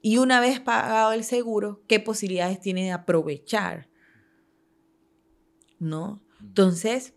Y 0.00 0.18
una 0.18 0.40
vez 0.40 0.60
pagado 0.60 1.12
el 1.12 1.24
seguro, 1.24 1.82
¿qué 1.86 2.00
posibilidades 2.00 2.60
tiene 2.60 2.84
de 2.84 2.92
aprovechar? 2.92 3.88
¿No? 5.78 6.22
Entonces, 6.40 7.14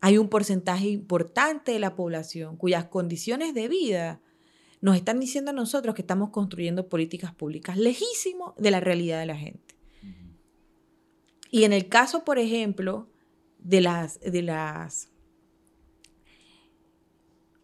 hay 0.00 0.18
un 0.18 0.28
porcentaje 0.28 0.88
importante 0.88 1.72
de 1.72 1.78
la 1.78 1.94
población 1.94 2.56
cuyas 2.56 2.86
condiciones 2.86 3.54
de 3.54 3.68
vida 3.68 4.20
nos 4.80 4.96
están 4.96 5.20
diciendo 5.20 5.52
a 5.52 5.54
nosotros 5.54 5.94
que 5.94 6.02
estamos 6.02 6.30
construyendo 6.30 6.88
políticas 6.88 7.32
públicas 7.32 7.76
lejísimo 7.76 8.54
de 8.58 8.72
la 8.72 8.80
realidad 8.80 9.20
de 9.20 9.26
la 9.26 9.36
gente. 9.36 9.71
Y 11.52 11.64
en 11.64 11.74
el 11.74 11.90
caso, 11.90 12.24
por 12.24 12.38
ejemplo, 12.38 13.10
de 13.58 13.82
las, 13.82 14.18
de 14.20 14.40
las... 14.40 15.10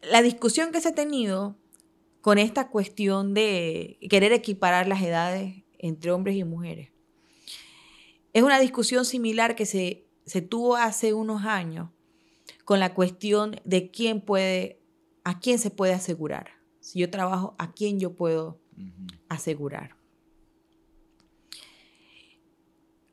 La 0.02 0.20
discusión 0.20 0.72
que 0.72 0.82
se 0.82 0.90
ha 0.90 0.94
tenido 0.94 1.56
con 2.20 2.36
esta 2.36 2.68
cuestión 2.68 3.32
de 3.32 3.98
querer 4.10 4.34
equiparar 4.34 4.86
las 4.86 5.02
edades 5.02 5.64
entre 5.78 6.12
hombres 6.12 6.36
y 6.36 6.44
mujeres. 6.44 6.90
Es 8.34 8.42
una 8.42 8.60
discusión 8.60 9.06
similar 9.06 9.56
que 9.56 9.64
se, 9.64 10.06
se 10.26 10.42
tuvo 10.42 10.76
hace 10.76 11.14
unos 11.14 11.46
años 11.46 11.88
con 12.66 12.80
la 12.80 12.92
cuestión 12.92 13.58
de 13.64 13.90
quién 13.90 14.20
puede, 14.20 14.82
a 15.24 15.40
quién 15.40 15.58
se 15.58 15.70
puede 15.70 15.94
asegurar. 15.94 16.50
Si 16.80 16.98
yo 16.98 17.08
trabajo, 17.08 17.54
¿a 17.58 17.72
quién 17.72 17.98
yo 17.98 18.14
puedo 18.14 18.60
asegurar? 19.30 19.97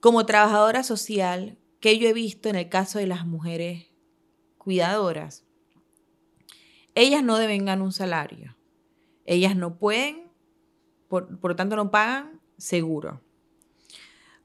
Como 0.05 0.27
trabajadora 0.27 0.83
social, 0.83 1.57
que 1.79 1.97
yo 1.97 2.07
he 2.07 2.13
visto 2.13 2.47
en 2.47 2.55
el 2.55 2.69
caso 2.69 2.99
de 2.99 3.07
las 3.07 3.25
mujeres 3.25 3.87
cuidadoras, 4.59 5.45
ellas 6.93 7.23
no 7.23 7.39
deben 7.39 7.65
ganar 7.65 7.81
un 7.81 7.91
salario. 7.91 8.55
Ellas 9.25 9.55
no 9.55 9.79
pueden, 9.79 10.31
por, 11.07 11.39
por 11.39 11.49
lo 11.49 11.55
tanto 11.55 11.75
no 11.75 11.89
pagan 11.89 12.39
seguro. 12.55 13.23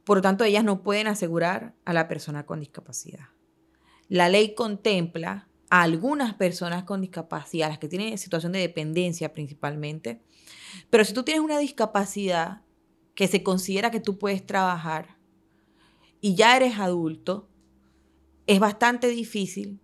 Por 0.04 0.16
lo 0.16 0.22
tanto, 0.22 0.44
ellas 0.44 0.64
no 0.64 0.82
pueden 0.82 1.08
asegurar 1.08 1.74
a 1.84 1.92
la 1.92 2.08
persona 2.08 2.46
con 2.46 2.60
discapacidad. 2.60 3.28
La 4.08 4.30
ley 4.30 4.54
contempla 4.54 5.50
a 5.68 5.82
algunas 5.82 6.32
personas 6.32 6.84
con 6.84 7.02
discapacidad, 7.02 7.68
las 7.68 7.78
que 7.78 7.88
tienen 7.88 8.16
situación 8.16 8.52
de 8.52 8.60
dependencia 8.60 9.34
principalmente. 9.34 10.22
Pero 10.88 11.04
si 11.04 11.12
tú 11.12 11.22
tienes 11.22 11.44
una 11.44 11.58
discapacidad 11.58 12.62
que 13.14 13.28
se 13.28 13.42
considera 13.42 13.90
que 13.90 14.00
tú 14.00 14.16
puedes 14.16 14.46
trabajar 14.46 15.19
y 16.20 16.34
ya 16.34 16.56
eres 16.56 16.78
adulto, 16.78 17.48
es 18.46 18.60
bastante 18.60 19.08
difícil 19.08 19.80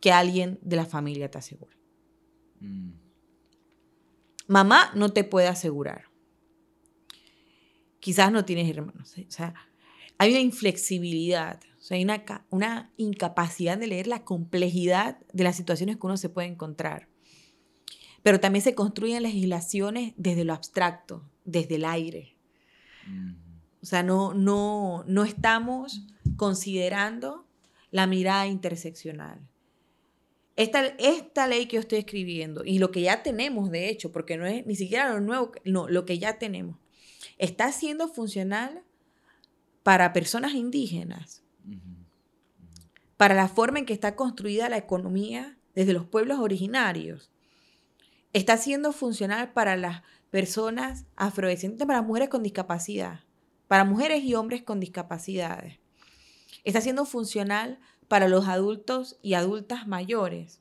que 0.00 0.12
alguien 0.12 0.58
de 0.62 0.76
la 0.76 0.86
familia 0.86 1.30
te 1.30 1.38
asegure. 1.38 1.76
Mm. 2.60 2.92
Mamá 4.46 4.92
no 4.94 5.10
te 5.10 5.24
puede 5.24 5.48
asegurar. 5.48 6.04
Quizás 8.00 8.32
no 8.32 8.44
tienes 8.44 8.70
hermanos. 8.70 9.14
O 9.18 9.30
sea, 9.30 9.54
hay 10.16 10.30
una 10.30 10.40
inflexibilidad 10.40 11.60
sea, 11.88 11.96
hay 11.96 12.04
una, 12.04 12.22
una 12.50 12.92
incapacidad 12.96 13.78
de 13.78 13.86
leer 13.86 14.06
la 14.06 14.24
complejidad 14.24 15.18
de 15.32 15.44
las 15.44 15.56
situaciones 15.56 15.96
que 15.96 16.06
uno 16.06 16.16
se 16.16 16.28
puede 16.28 16.48
encontrar. 16.48 17.08
Pero 18.22 18.40
también 18.40 18.62
se 18.62 18.74
construyen 18.74 19.22
legislaciones 19.22 20.12
desde 20.16 20.44
lo 20.44 20.52
abstracto, 20.52 21.28
desde 21.44 21.76
el 21.76 21.84
aire. 21.84 22.36
O 23.06 23.47
sea, 23.88 24.02
no, 24.02 24.34
no, 24.34 25.04
no 25.06 25.24
estamos 25.24 26.06
considerando 26.36 27.46
la 27.90 28.06
mirada 28.06 28.46
interseccional. 28.46 29.40
Esta, 30.56 30.86
esta 30.98 31.46
ley 31.46 31.66
que 31.66 31.76
yo 31.76 31.80
estoy 31.80 32.00
escribiendo 32.00 32.64
y 32.64 32.78
lo 32.78 32.90
que 32.90 33.02
ya 33.02 33.22
tenemos, 33.22 33.70
de 33.70 33.88
hecho, 33.88 34.10
porque 34.10 34.36
no 34.36 34.46
es 34.46 34.66
ni 34.66 34.74
siquiera 34.74 35.08
lo 35.12 35.20
nuevo, 35.20 35.52
no, 35.64 35.88
lo 35.88 36.04
que 36.04 36.18
ya 36.18 36.38
tenemos, 36.38 36.76
está 37.38 37.70
siendo 37.72 38.08
funcional 38.08 38.82
para 39.82 40.12
personas 40.12 40.54
indígenas, 40.54 41.42
para 43.16 43.34
la 43.34 43.48
forma 43.48 43.78
en 43.78 43.86
que 43.86 43.92
está 43.92 44.16
construida 44.16 44.68
la 44.68 44.76
economía 44.76 45.56
desde 45.74 45.92
los 45.92 46.06
pueblos 46.06 46.40
originarios. 46.40 47.30
Está 48.32 48.56
siendo 48.56 48.92
funcional 48.92 49.52
para 49.52 49.76
las 49.76 50.02
personas 50.30 51.06
afrodescendientes, 51.16 51.86
para 51.86 52.02
mujeres 52.02 52.28
con 52.28 52.42
discapacidad, 52.42 53.20
para 53.68 53.84
mujeres 53.84 54.24
y 54.24 54.34
hombres 54.34 54.62
con 54.62 54.80
discapacidades. 54.80 55.78
Está 56.64 56.80
siendo 56.80 57.04
funcional 57.04 57.78
para 58.08 58.28
los 58.28 58.48
adultos 58.48 59.18
y 59.22 59.34
adultas 59.34 59.86
mayores. 59.86 60.60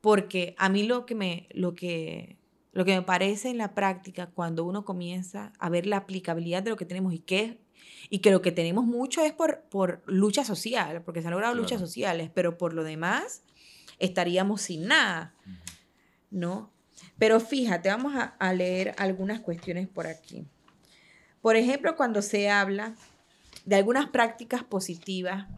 Porque 0.00 0.54
a 0.58 0.68
mí 0.68 0.82
lo 0.82 1.06
que 1.06 1.14
me, 1.14 1.48
lo 1.52 1.74
que, 1.74 2.38
lo 2.72 2.84
que 2.84 2.96
me 2.96 3.02
parece 3.02 3.50
en 3.50 3.58
la 3.58 3.74
práctica, 3.74 4.26
cuando 4.26 4.64
uno 4.64 4.84
comienza 4.84 5.52
a 5.58 5.68
ver 5.68 5.86
la 5.86 5.98
aplicabilidad 5.98 6.62
de 6.62 6.70
lo 6.70 6.76
que 6.76 6.86
tenemos 6.86 7.14
y 7.14 7.20
qué 7.20 7.60
y 8.10 8.18
que 8.18 8.30
lo 8.30 8.42
que 8.42 8.52
tenemos 8.52 8.84
mucho 8.84 9.24
es 9.24 9.32
por, 9.32 9.62
por 9.70 10.02
lucha 10.06 10.44
social, 10.44 11.02
porque 11.02 11.22
se 11.22 11.28
han 11.28 11.32
logrado 11.32 11.54
luchas 11.54 11.80
sociales, 11.80 12.30
pero 12.34 12.58
por 12.58 12.74
lo 12.74 12.84
demás 12.84 13.42
estaríamos 13.98 14.62
sin 14.62 14.86
nada, 14.86 15.34
¿no? 16.30 16.72
Pero 17.18 17.40
fíjate, 17.40 17.88
vamos 17.88 18.14
a, 18.16 18.52
leer 18.52 18.94
algunas 18.98 19.40
cuestiones 19.40 19.88
por 19.88 20.06
aquí. 20.06 20.46
Por 21.42 21.56
ejemplo, 21.56 21.96
cuando 21.96 22.22
se 22.22 22.48
habla 22.48 22.94
de 23.66 23.76
algunas 23.76 24.08
prácticas 24.08 24.64
positivas 24.64 25.48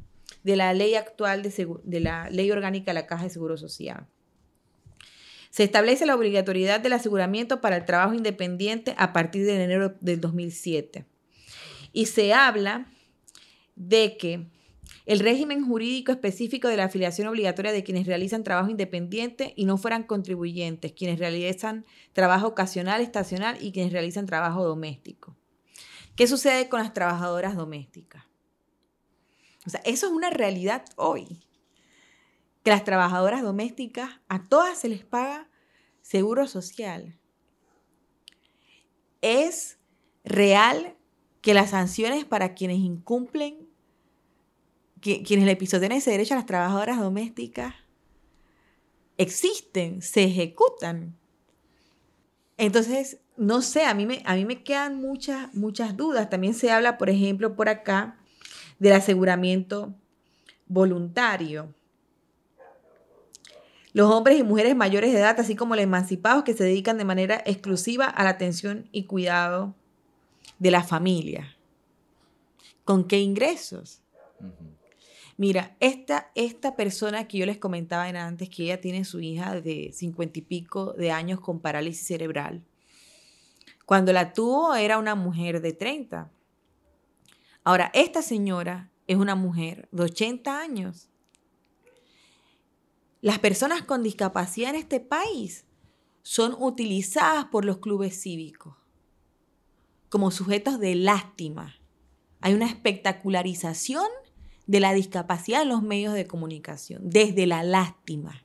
de 0.43 0.57
la 0.57 0.73
ley 0.75 0.95
actual 0.95 1.43
de, 1.43 2.01
la 2.01 2.29
ley 2.31 2.51
orgánica 2.51 2.91
de 2.91 2.95
la 2.95 3.07
Caja 3.07 3.25
de 3.25 3.31
Seguro 3.31 3.57
Social. 3.57 4.07
Se 5.51 5.63
establece 5.63 6.05
la 6.05 6.17
obligatoriedad 6.17 6.81
del 6.81 6.95
aseguramiento 6.95 7.61
para 7.61 7.77
el 7.77 7.85
trabajo 7.85 8.15
independiente 8.15 8.95
a 8.99 9.13
partir 9.13 9.47
de 9.47 9.63
enero 9.63 9.95
del 10.01 10.21
2007 10.21 11.07
y 11.93 12.07
se 12.07 12.35
habla 12.35 12.89
de 13.77 14.17
que 14.17 14.47
el 15.07 15.21
régimen 15.21 15.67
jurídico 15.67 16.13
específico 16.13 16.69
de 16.69 16.77
la 16.77 16.85
afiliación 16.85 17.29
obligatoria 17.29 17.73
de 17.73 17.85
quienes 17.85 18.07
realizan 18.07 18.43
trabajo 18.43 18.71
independiente 18.71 19.53
y 19.55 19.65
no 19.65 19.77
fueran 19.77 20.03
contribuyentes, 20.03 20.93
quienes 20.93 21.19
realizan 21.19 21.85
trabajo 22.13 22.49
ocasional, 22.49 23.01
estacional 23.01 23.57
y 23.61 23.71
quienes 23.71 23.93
realizan 23.93 24.27
trabajo 24.27 24.65
doméstico. 24.65 25.37
¿Qué 26.17 26.27
sucede 26.27 26.69
con 26.69 26.81
las 26.81 26.95
trabajadoras 26.95 27.57
domésticas? 27.57 28.25
O 29.67 29.71
sea, 29.71 29.81
eso 29.85 30.07
es 30.07 30.13
una 30.13 30.31
realidad 30.31 30.85
hoy. 30.97 31.41
Que 32.63 32.71
las 32.71 32.85
trabajadoras 32.85 33.43
domésticas, 33.43 34.21
a 34.29 34.45
todas 34.45 34.79
se 34.79 34.89
les 34.89 35.05
paga 35.05 35.49
seguro 36.03 36.47
social. 36.47 37.19
Es 39.23 39.79
real 40.25 40.97
que 41.41 41.55
las 41.55 41.71
sanciones 41.71 42.25
para 42.25 42.55
quienes 42.55 42.79
incumplen, 42.79 43.69
quienes 45.01 45.45
le 45.45 45.57
pisotean 45.57 45.93
ese 45.93 46.11
derecho 46.11 46.35
a 46.35 46.39
las 46.39 46.47
trabajadoras 46.47 46.99
domésticas, 46.99 47.75
existen, 49.19 50.01
se 50.01 50.25
ejecutan. 50.25 51.19
Entonces, 52.57 53.19
no 53.37 53.63
sé, 53.63 53.85
a 53.85 53.95
mí 53.95 54.07
me, 54.07 54.23
a 54.25 54.35
mí 54.35 54.45
me 54.45 54.63
quedan 54.63 55.01
muchas, 55.01 55.53
muchas 55.55 55.97
dudas. 55.97 56.31
También 56.31 56.55
se 56.55 56.71
habla, 56.71 56.99
por 56.99 57.11
ejemplo, 57.11 57.57
por 57.57 57.69
acá 57.69 58.17
del 58.79 58.93
aseguramiento 58.93 59.95
voluntario. 60.67 61.75
Los 63.93 64.11
hombres 64.11 64.39
y 64.39 64.43
mujeres 64.43 64.75
mayores 64.75 65.13
de 65.13 65.21
edad, 65.21 65.39
así 65.39 65.55
como 65.55 65.77
los 65.77 65.85
emancipados 65.85 66.43
que 66.43 66.55
se 66.55 66.65
dedican 66.65 66.99
de 66.99 67.05
manera 67.05 67.43
exclusiva 67.47 68.07
a 68.07 68.25
la 68.25 68.31
atención 68.31 68.89
y 68.91 69.05
cuidado 69.05 69.75
de 70.59 70.71
la 70.73 70.83
familia. 70.83 71.57
¿Con 72.85 73.05
qué 73.05 73.21
ingresos? 73.21 74.01
Mira, 75.37 75.77
esta, 75.81 76.31
esta 76.35 76.77
persona 76.77 77.27
que 77.27 77.39
yo 77.39 77.47
les 77.47 77.59
comentaba 77.59 78.05
antes, 78.05 78.49
que 78.49 78.65
ella 78.65 78.81
tiene 78.81 79.05
su 79.05 79.21
hija 79.21 79.61
de 79.61 79.91
cincuenta 79.93 80.39
y 80.39 80.43
pico 80.43 80.93
de 80.93 81.11
años 81.11 81.41
con 81.41 81.61
parálisis 81.61 82.07
cerebral, 82.07 82.63
cuando 83.87 84.13
la 84.13 84.33
tuvo 84.33 84.75
era 84.75 84.99
una 84.99 85.15
mujer 85.15 85.61
de 85.61 85.73
30. 85.73 86.31
Ahora, 87.65 87.91
esta 87.95 88.23
señora 88.23 88.91
es 89.07 89.17
una 89.17 89.35
mujer 89.35 89.89
de 89.93 90.05
80 90.05 90.61
años. 90.61 91.09
Las 93.21 93.39
personas 93.39 93.83
con 93.83 94.03
discapacidad 94.03 94.71
en 94.71 94.77
este 94.77 95.01
país 95.01 95.65
son 96.23 96.57
utilizadas 96.59 97.47
por 97.47 97.65
los 97.65 97.79
clubes 97.79 98.21
cívicos 98.21 98.75
como 100.15 100.31
sujetos 100.31 100.79
de 100.79 100.95
lástima. 100.95 101.75
Hay 102.41 102.55
una 102.55 102.67
espectacularización 102.67 104.07
de 104.69 104.79
la 104.79 104.95
discapacidad 104.95 105.63
en 105.63 105.71
los 105.71 105.83
medios 105.83 106.15
de 106.15 106.29
comunicación, 106.29 107.03
desde 107.11 107.49
la 107.49 107.65
lástima, 107.65 108.45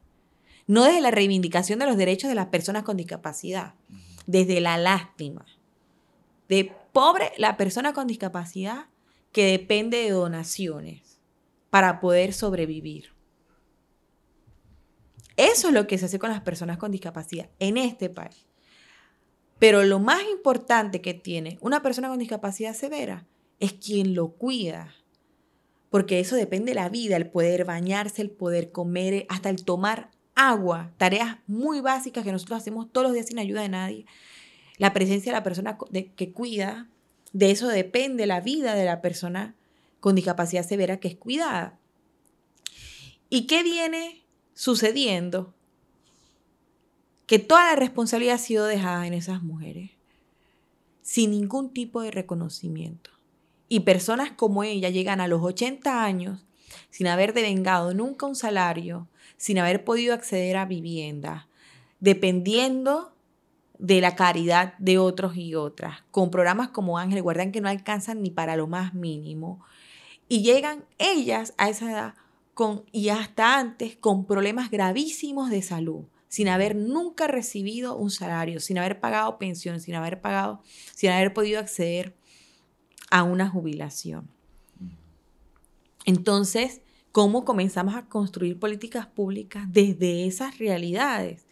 no 0.66 0.86
desde 0.86 1.00
la 1.00 1.12
reivindicación 1.12 1.78
de 1.78 1.86
los 1.86 1.96
derechos 1.96 2.28
de 2.28 2.34
las 2.34 2.48
personas 2.48 2.82
con 2.82 2.98
discapacidad, 2.98 3.76
desde 4.30 4.62
la 4.62 4.78
lástima. 4.78 5.44
De 6.48 6.72
pobre 6.94 7.32
la 7.38 7.58
persona 7.58 7.94
con 7.94 8.06
discapacidad 8.06 8.86
que 9.32 9.46
depende 9.46 9.98
de 9.98 10.12
donaciones 10.12 11.20
para 11.72 12.00
poder 12.00 12.34
sobrevivir. 12.34 13.12
Eso 15.36 15.70
es 15.70 15.74
lo 15.74 15.88
que 15.88 15.98
se 15.98 16.06
hace 16.06 16.20
con 16.20 16.30
las 16.30 16.42
personas 16.42 16.78
con 16.78 16.92
discapacidad 16.92 17.50
en 17.58 17.78
este 17.78 18.10
país. 18.10 18.46
Pero 19.58 19.84
lo 19.84 20.00
más 20.00 20.22
importante 20.30 21.02
que 21.02 21.16
tiene 21.16 21.58
una 21.62 21.82
persona 21.82 22.10
con 22.10 22.20
discapacidad 22.20 22.76
severa 22.76 23.26
es 23.60 23.74
quien 23.74 24.14
lo 24.14 24.34
cuida, 24.34 24.94
porque 25.90 26.20
eso 26.20 26.36
depende 26.36 26.72
de 26.72 26.76
la 26.76 26.90
vida, 26.90 27.16
el 27.16 27.32
poder 27.32 27.66
bañarse, 27.66 28.22
el 28.22 28.30
poder 28.30 28.72
comer, 28.72 29.26
hasta 29.28 29.50
el 29.50 29.66
tomar 29.66 30.12
agua, 30.40 30.92
tareas 30.98 31.38
muy 31.48 31.82
básicas 31.82 32.24
que 32.24 32.32
nosotros 32.32 32.60
hacemos 32.60 32.92
todos 32.92 33.08
los 33.08 33.14
días 33.14 33.28
sin 33.28 33.40
ayuda 33.40 33.62
de 33.62 33.70
nadie. 33.70 34.06
La 34.78 34.94
presencia 34.94 35.32
de 35.32 35.38
la 35.38 35.44
persona 35.44 35.78
que 36.16 36.32
cuida, 36.32 36.88
de 37.34 37.52
eso 37.52 37.68
depende 37.68 38.26
la 38.26 38.40
vida 38.40 38.76
de 38.76 38.86
la 38.86 39.02
persona 39.02 39.56
con 40.00 40.16
discapacidad 40.16 40.66
severa 40.66 40.98
que 41.02 41.10
es 41.10 41.18
cuidada. 41.18 41.78
¿Y 43.30 43.48
qué 43.48 43.64
viene 43.64 44.24
sucediendo? 44.54 45.54
Que 47.26 47.38
toda 47.38 47.66
la 47.66 47.76
responsabilidad 47.76 48.36
ha 48.36 48.40
sido 48.40 48.66
dejada 48.66 49.06
en 49.06 49.14
esas 49.14 49.44
mujeres, 49.44 49.92
sin 51.02 51.32
ningún 51.32 51.74
tipo 51.74 52.02
de 52.02 52.12
reconocimiento. 52.12 53.12
Y 53.68 53.82
personas 53.82 54.32
como 54.32 54.64
ella 54.64 54.90
llegan 54.90 55.20
a 55.20 55.28
los 55.28 55.44
80 55.44 56.04
años 56.04 56.46
sin 56.90 57.08
haber 57.08 57.34
devengado 57.34 57.94
nunca 57.94 58.26
un 58.26 58.36
salario, 58.36 59.08
sin 59.38 59.60
haber 59.60 59.84
podido 59.84 60.14
acceder 60.14 60.58
a 60.58 60.66
vivienda, 60.66 61.48
dependiendo 62.00 63.14
de 63.80 64.02
la 64.02 64.16
caridad 64.16 64.78
de 64.78 64.98
otros 64.98 65.38
y 65.38 65.56
otras, 65.56 66.04
con 66.12 66.30
programas 66.30 66.70
como 66.70 66.98
Ángel, 66.98 67.24
guardan 67.24 67.52
que 67.52 67.62
no 67.62 67.70
alcanzan 67.70 68.22
ni 68.22 68.30
para 68.30 68.58
lo 68.58 68.68
más 68.68 68.94
mínimo. 68.94 69.64
Y 70.28 70.44
llegan 70.44 70.86
ellas 71.00 71.54
a 71.58 71.70
esa 71.70 71.92
edad 71.92 72.14
con, 72.54 72.84
y 72.92 73.10
hasta 73.10 73.58
antes 73.58 73.96
con 73.96 74.26
problemas 74.26 74.70
gravísimos 74.70 75.50
de 75.50 75.62
salud, 75.62 76.04
sin 76.28 76.50
haber 76.50 76.76
nunca 76.76 77.28
recibido 77.28 77.96
un 77.96 78.12
salario, 78.12 78.60
sin 78.60 78.78
haber 78.78 79.00
pagado 79.00 79.40
pensión, 79.40 79.80
sin 79.80 79.96
haber 79.96 80.20
pagado, 80.20 80.62
sin 80.94 81.10
haber 81.12 81.34
podido 81.34 81.60
acceder 81.60 82.16
a 83.10 83.24
una 83.24 83.50
jubilación. 83.50 84.30
Entonces, 86.10 86.82
¿cómo 87.12 87.46
comenzamos 87.46 87.94
a 87.94 88.08
construir 88.08 88.58
políticas 88.58 89.06
públicas 89.06 89.66
desde 89.72 90.26
esas 90.26 90.58
realidades? 90.58 91.46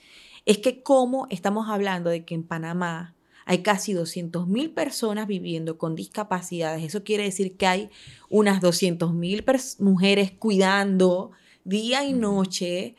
Es 0.47 0.57
que 0.57 0.81
cómo 0.81 1.27
estamos 1.29 1.69
hablando 1.69 2.09
de 2.09 2.25
que 2.25 2.33
en 2.33 2.41
Panamá 2.41 3.13
hay 3.45 3.61
casi 3.61 3.93
200.000 3.93 4.73
personas 4.73 5.27
viviendo 5.27 5.77
con 5.77 5.93
discapacidades. 5.93 6.83
Eso 6.83 7.03
quiere 7.03 7.25
decir 7.25 7.55
que 7.55 7.67
hay 7.67 7.89
unas 8.29 8.59
200.000 8.59 9.79
mujeres 9.79 10.31
cuidando 10.31 11.29
día 11.63 12.03
y 12.03 12.13
noche, 12.13 12.95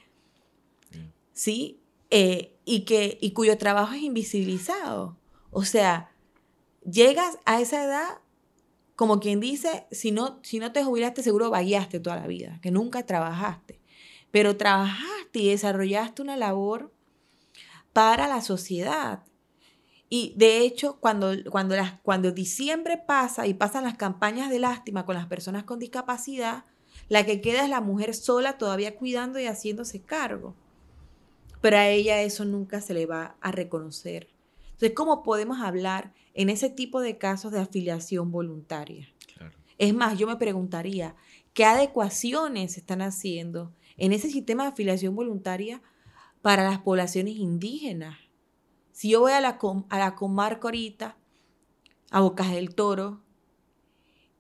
¿sí? 1.32 1.80
Eh, 2.10 2.54
y, 2.64 2.82
que, 2.82 3.18
y 3.20 3.32
cuyo 3.32 3.58
trabajo 3.58 3.94
es 3.94 4.02
invisibilizado. 4.02 5.16
O 5.50 5.64
sea, 5.64 6.12
llegas 6.84 7.36
a 7.46 7.60
esa 7.60 7.82
edad 7.82 8.18
como 8.98 9.20
quien 9.20 9.38
dice, 9.38 9.86
si 9.92 10.10
no, 10.10 10.40
te 10.42 10.82
jubilaste, 10.82 11.22
seguro 11.22 11.50
vagueaste 11.50 12.00
toda 12.00 12.16
la 12.16 12.26
vida, 12.26 12.58
que 12.60 12.72
nunca 12.72 13.06
trabajaste. 13.06 13.78
Pero 14.32 14.56
trabajaste 14.56 15.38
y 15.38 15.50
desarrollaste 15.50 16.20
una 16.20 16.36
labor 16.36 16.92
para 17.92 18.26
la 18.26 18.40
sociedad. 18.40 19.22
Y 20.08 20.34
de 20.36 20.62
hecho, 20.62 20.98
cuando 20.98 22.32
diciembre 22.32 22.98
pasa 22.98 23.46
y 23.46 23.54
pasan 23.54 23.84
las 23.84 23.96
campañas 23.96 24.50
de 24.50 24.58
lástima 24.58 25.06
con 25.06 25.14
las 25.14 25.28
personas 25.28 25.62
con 25.62 25.78
discapacidad, 25.78 26.64
la 27.08 27.24
que 27.24 27.40
queda 27.40 27.62
es 27.62 27.70
la 27.70 27.80
mujer 27.80 28.16
sola 28.16 28.58
todavía 28.58 28.96
cuidando 28.96 29.38
y 29.38 29.46
haciéndose 29.46 30.02
cargo. 30.02 30.56
Pero 31.60 31.76
a 31.76 31.86
ella 31.86 32.20
eso 32.22 32.44
nunca 32.44 32.80
se 32.80 32.94
le 32.94 33.06
va 33.06 33.36
a 33.40 33.52
reconocer. 33.52 34.28
Entonces, 34.78 34.94
¿cómo 34.94 35.24
podemos 35.24 35.58
hablar 35.60 36.14
en 36.34 36.50
ese 36.50 36.70
tipo 36.70 37.00
de 37.00 37.18
casos 37.18 37.50
de 37.50 37.58
afiliación 37.58 38.30
voluntaria? 38.30 39.08
Es 39.76 39.92
más, 39.92 40.16
yo 40.16 40.28
me 40.28 40.36
preguntaría, 40.36 41.16
¿qué 41.52 41.64
adecuaciones 41.64 42.74
se 42.74 42.80
están 42.80 43.02
haciendo 43.02 43.74
en 43.96 44.12
ese 44.12 44.30
sistema 44.30 44.62
de 44.62 44.68
afiliación 44.68 45.16
voluntaria 45.16 45.82
para 46.42 46.62
las 46.62 46.78
poblaciones 46.78 47.34
indígenas? 47.34 48.18
Si 48.92 49.10
yo 49.10 49.18
voy 49.18 49.32
a 49.32 49.40
la, 49.40 49.58
a 49.88 49.98
la 49.98 50.14
comarca 50.14 50.68
ahorita, 50.68 51.16
a 52.12 52.20
Bocas 52.20 52.52
del 52.52 52.76
Toro, 52.76 53.24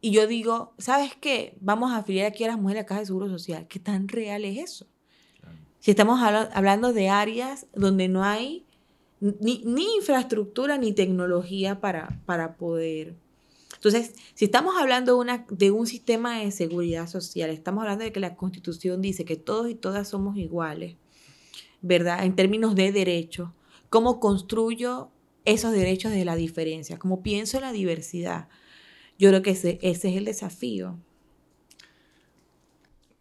y 0.00 0.12
yo 0.12 0.28
digo, 0.28 0.72
¿sabes 0.78 1.16
qué? 1.16 1.58
Vamos 1.60 1.90
a 1.90 1.96
afiliar 1.96 2.28
aquí 2.28 2.44
a 2.44 2.46
las 2.46 2.58
mujeres 2.58 2.82
a 2.82 2.82
la 2.84 2.86
Caja 2.86 3.00
de 3.00 3.06
Seguro 3.06 3.28
Social. 3.28 3.66
¿Qué 3.66 3.80
tan 3.80 4.06
real 4.06 4.44
es 4.44 4.58
eso? 4.58 4.86
Si 5.80 5.90
estamos 5.90 6.20
hablando 6.22 6.92
de 6.92 7.08
áreas 7.08 7.66
donde 7.74 8.06
no 8.06 8.22
hay 8.22 8.67
ni, 9.20 9.96
infraestructura 9.96 10.78
ni 10.78 10.92
tecnología 10.92 11.80
para, 11.80 12.20
para 12.26 12.56
poder. 12.56 13.14
Entonces, 13.74 14.14
si 14.34 14.46
estamos 14.46 14.74
hablando 14.76 15.24
de, 15.50 15.70
un 15.70 15.86
sistema 15.86 16.40
de 16.40 16.50
seguridad 16.50 17.06
social, 17.06 17.50
estamos 17.50 17.82
hablando 17.82 18.04
de 18.04 18.12
que 18.12 18.20
la 18.20 18.34
Constitución 18.34 19.00
dice 19.00 19.24
que 19.24 19.36
todos 19.36 19.70
y 19.70 19.74
todas 19.74 20.08
somos 20.08 20.36
iguales, 20.36 20.96
¿verdad? 21.80 22.24
En 22.24 22.34
términos 22.34 22.74
de 22.74 22.90
derechos, 22.92 23.50
¿cómo 23.88 24.20
construyo 24.20 25.10
esos 25.44 25.72
derechos 25.72 26.12
de 26.12 26.24
la 26.24 26.34
diferencia? 26.34 26.98
¿Cómo 26.98 27.22
pienso 27.22 27.56
en 27.56 27.62
la 27.62 27.72
diversidad? 27.72 28.48
Yo 29.18 29.28
creo 29.30 29.42
que 29.42 29.50
ese, 29.50 29.78
ese 29.82 30.10
es 30.10 30.16
el 30.16 30.24
desafío. 30.24 30.98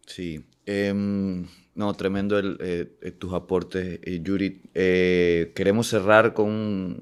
Sí. 0.06 0.44
Em, 0.66 1.46
no, 1.78 1.94
tremendo 1.94 2.40
eh, 2.40 2.90
eh, 3.00 3.10
tus 3.12 3.32
aportes, 3.32 4.00
eh, 4.02 4.20
Yuri. 4.20 4.62
Queremos 4.74 5.86
cerrar 5.86 6.34
con, 6.34 7.00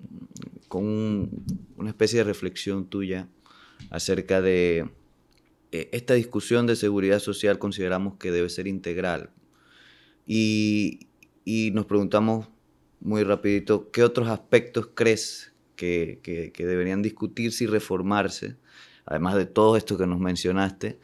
con 0.68 1.30
una 1.78 1.88
especie 1.88 2.18
de 2.18 2.24
reflexión 2.24 2.84
tuya 2.84 3.26
acerca 3.88 4.42
de 4.42 4.90
esta 5.72 6.12
discusión 6.12 6.66
de 6.66 6.76
seguridad 6.76 7.20
social 7.20 7.58
consideramos 7.58 8.16
que 8.18 8.30
debe 8.30 8.50
ser 8.50 8.66
integral. 8.66 9.30
Y, 10.26 11.06
y 11.46 11.70
nos 11.70 11.86
preguntamos 11.86 12.46
muy 13.00 13.24
rapidito, 13.24 13.90
¿qué 13.90 14.04
otros 14.04 14.28
aspectos 14.28 14.90
crees 14.92 15.54
que, 15.74 16.20
que, 16.22 16.66
deberían 16.66 17.00
discutirse 17.00 17.64
y 17.64 17.66
reformarse, 17.66 18.56
además 19.06 19.36
de 19.36 19.46
todo 19.46 19.78
esto 19.78 19.96
que 19.96 20.06
nos 20.06 20.20
mencionaste? 20.20 20.98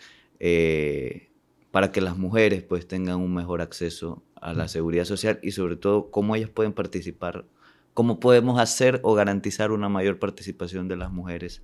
Para 1.72 1.90
que 1.90 2.00
las 2.00 2.16
mujeres 2.16 2.62
pues 2.62 2.86
tengan 2.86 3.16
un 3.16 3.34
mejor 3.34 3.62
acceso 3.62 4.22
a 4.40 4.52
la 4.52 4.68
seguridad 4.68 5.04
social 5.04 5.40
y 5.42 5.52
sobre 5.52 5.76
todo 5.76 6.10
cómo 6.10 6.36
ellas 6.36 6.50
pueden 6.50 6.72
participar, 6.72 7.46
cómo 7.94 8.20
podemos 8.20 8.60
hacer 8.60 9.00
o 9.02 9.14
garantizar 9.14 9.72
una 9.72 9.88
mayor 9.88 10.18
participación 10.18 10.86
de 10.86 10.96
las 10.96 11.10
mujeres 11.10 11.62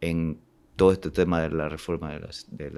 en 0.00 0.38
todo 0.76 0.92
este 0.92 1.10
tema 1.10 1.42
de 1.42 1.50
la 1.50 1.68
reforma 1.68 2.10
de, 2.10 2.72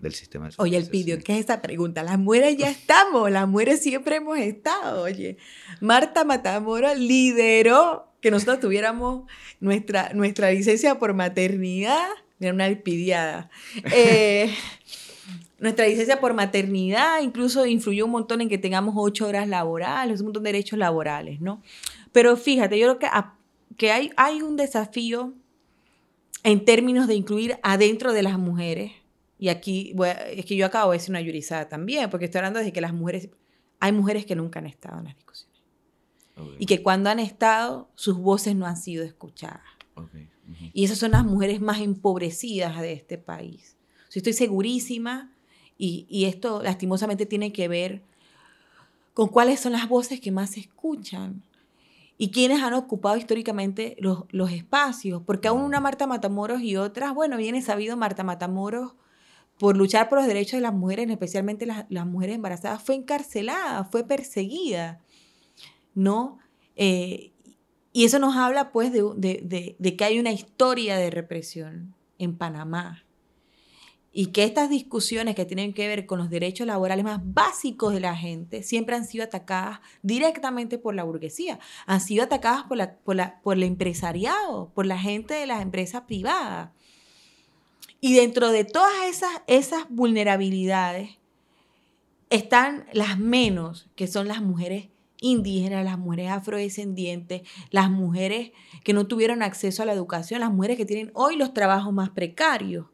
del 0.00 0.14
sistema 0.14 0.48
de 0.48 0.54
Oye, 0.58 0.76
el 0.76 0.88
pidió, 0.88 1.18
¿qué 1.18 1.32
es 1.38 1.46
esa 1.46 1.62
pregunta? 1.62 2.02
Las 2.02 2.18
mujeres 2.18 2.56
ya 2.56 2.70
estamos, 2.70 3.30
las 3.30 3.48
mujeres 3.48 3.82
siempre 3.82 4.16
hemos 4.16 4.38
estado. 4.38 5.02
Oye, 5.02 5.38
Marta 5.80 6.24
Matamora 6.24 6.94
lideró 6.94 8.12
que 8.20 8.30
nosotros 8.30 8.60
tuviéramos 8.60 9.28
nuestra, 9.60 10.12
nuestra 10.12 10.50
licencia 10.50 10.98
por 10.98 11.14
maternidad, 11.14 12.06
era 12.38 12.52
una 12.52 12.66
alpidiada. 12.66 13.50
Eh, 13.92 14.54
nuestra 15.58 15.86
licencia 15.86 16.20
por 16.20 16.34
maternidad 16.34 17.20
incluso 17.20 17.66
influyó 17.66 18.04
un 18.04 18.12
montón 18.12 18.40
en 18.40 18.48
que 18.48 18.58
tengamos 18.58 18.94
ocho 18.96 19.26
horas 19.26 19.48
laborales, 19.48 20.20
un 20.20 20.26
montón 20.26 20.44
de 20.44 20.52
derechos 20.52 20.78
laborales, 20.78 21.40
¿no? 21.40 21.62
Pero 22.12 22.36
fíjate, 22.36 22.78
yo 22.78 22.96
creo 22.96 22.98
que, 22.98 23.08
que 23.76 23.90
hay, 23.90 24.10
hay 24.16 24.42
un 24.42 24.56
desafío 24.56 25.34
en 26.44 26.64
términos 26.64 27.08
de 27.08 27.14
incluir 27.14 27.58
adentro 27.62 28.12
de 28.12 28.22
las 28.22 28.38
mujeres, 28.38 28.92
y 29.38 29.48
aquí 29.48 29.94
es 30.30 30.46
que 30.46 30.56
yo 30.56 30.66
acabo 30.66 30.92
de 30.92 30.98
decir 30.98 31.10
una 31.10 31.20
jurizada 31.20 31.68
también, 31.68 32.08
porque 32.10 32.26
estoy 32.26 32.38
hablando 32.38 32.60
de 32.60 32.72
que 32.72 32.80
las 32.80 32.92
mujeres, 32.92 33.28
hay 33.80 33.92
mujeres 33.92 34.26
que 34.26 34.36
nunca 34.36 34.60
han 34.60 34.66
estado 34.66 34.98
en 34.98 35.04
las 35.04 35.16
discusiones. 35.16 35.58
Y 36.60 36.66
que 36.66 36.84
cuando 36.84 37.10
han 37.10 37.18
estado, 37.18 37.88
sus 37.96 38.16
voces 38.16 38.54
no 38.54 38.66
han 38.66 38.76
sido 38.76 39.04
escuchadas. 39.04 39.62
Y 40.72 40.84
esas 40.84 40.98
son 40.98 41.10
las 41.10 41.24
mujeres 41.24 41.60
más 41.60 41.80
empobrecidas 41.80 42.80
de 42.80 42.92
este 42.92 43.18
país. 43.18 43.76
estoy 44.14 44.32
segurísima 44.32 45.32
y, 45.78 46.24
esto 46.24 46.60
lastimosamente 46.62 47.24
tiene 47.24 47.52
que 47.52 47.68
ver 47.68 48.02
con 49.14 49.28
cuáles 49.28 49.60
son 49.60 49.72
las 49.72 49.88
voces 49.88 50.20
que 50.20 50.32
más 50.32 50.50
se 50.50 50.60
escuchan 50.60 51.42
y 52.18 52.30
quiénes 52.30 52.62
han 52.62 52.74
ocupado 52.74 53.16
históricamente 53.16 53.96
los, 54.00 54.24
los, 54.30 54.50
espacios. 54.50 55.22
Porque 55.24 55.46
aún 55.46 55.62
una 55.62 55.78
Marta 55.78 56.08
Matamoros 56.08 56.62
y 56.62 56.76
otras, 56.76 57.14
bueno, 57.14 57.36
viene 57.36 57.62
sabido 57.62 57.96
Marta 57.96 58.24
Matamoros 58.24 58.94
por 59.58 59.76
luchar 59.76 60.08
por 60.08 60.18
los 60.18 60.26
derechos 60.26 60.58
de 60.58 60.62
las 60.62 60.74
mujeres, 60.74 61.08
especialmente 61.08 61.64
las, 61.64 61.86
las 61.88 62.06
mujeres 62.06 62.36
embarazadas, 62.36 62.82
fue 62.82 62.96
encarcelada, 62.96 63.84
fue 63.84 64.04
perseguida, 64.04 65.00
¿no? 65.94 66.38
Eh, 66.76 67.32
y 67.92 68.04
eso 68.04 68.18
nos 68.18 68.36
habla 68.36 68.70
pues 68.70 68.92
de, 68.92 69.02
de, 69.16 69.76
de 69.78 69.96
que 69.96 70.04
hay 70.04 70.18
una 70.18 70.30
historia 70.32 70.96
de 70.96 71.10
represión 71.10 71.94
en 72.18 72.36
Panamá 72.36 73.04
y 74.12 74.26
que 74.26 74.44
estas 74.44 74.70
discusiones 74.70 75.34
que 75.34 75.44
tienen 75.44 75.74
que 75.74 75.86
ver 75.86 76.06
con 76.06 76.18
los 76.18 76.30
derechos 76.30 76.66
laborales 76.66 77.04
más 77.04 77.20
básicos 77.22 77.92
de 77.92 78.00
la 78.00 78.16
gente 78.16 78.62
siempre 78.62 78.96
han 78.96 79.06
sido 79.06 79.24
atacadas 79.24 79.80
directamente 80.02 80.78
por 80.78 80.94
la 80.94 81.04
burguesía, 81.04 81.58
han 81.86 82.00
sido 82.00 82.24
atacadas 82.24 82.64
por, 82.64 82.78
la, 82.78 82.96
por, 82.96 83.16
la, 83.16 83.40
por 83.42 83.56
el 83.56 83.62
empresariado, 83.62 84.72
por 84.74 84.86
la 84.86 84.98
gente 84.98 85.34
de 85.34 85.46
las 85.46 85.62
empresas 85.62 86.02
privadas. 86.02 86.70
Y 88.00 88.14
dentro 88.14 88.50
de 88.50 88.64
todas 88.64 88.94
esas, 89.08 89.30
esas 89.46 89.86
vulnerabilidades 89.88 91.18
están 92.30 92.86
las 92.92 93.18
menos, 93.18 93.88
que 93.94 94.06
son 94.06 94.28
las 94.28 94.40
mujeres 94.40 94.88
indígenas, 95.20 95.84
las 95.84 95.98
mujeres 95.98 96.30
afrodescendientes, 96.30 97.42
las 97.70 97.90
mujeres 97.90 98.52
que 98.84 98.92
no 98.92 99.06
tuvieron 99.06 99.42
acceso 99.42 99.82
a 99.82 99.86
la 99.86 99.92
educación, 99.92 100.40
las 100.40 100.52
mujeres 100.52 100.76
que 100.76 100.86
tienen 100.86 101.10
hoy 101.14 101.36
los 101.36 101.52
trabajos 101.52 101.92
más 101.92 102.10
precarios. 102.10 102.86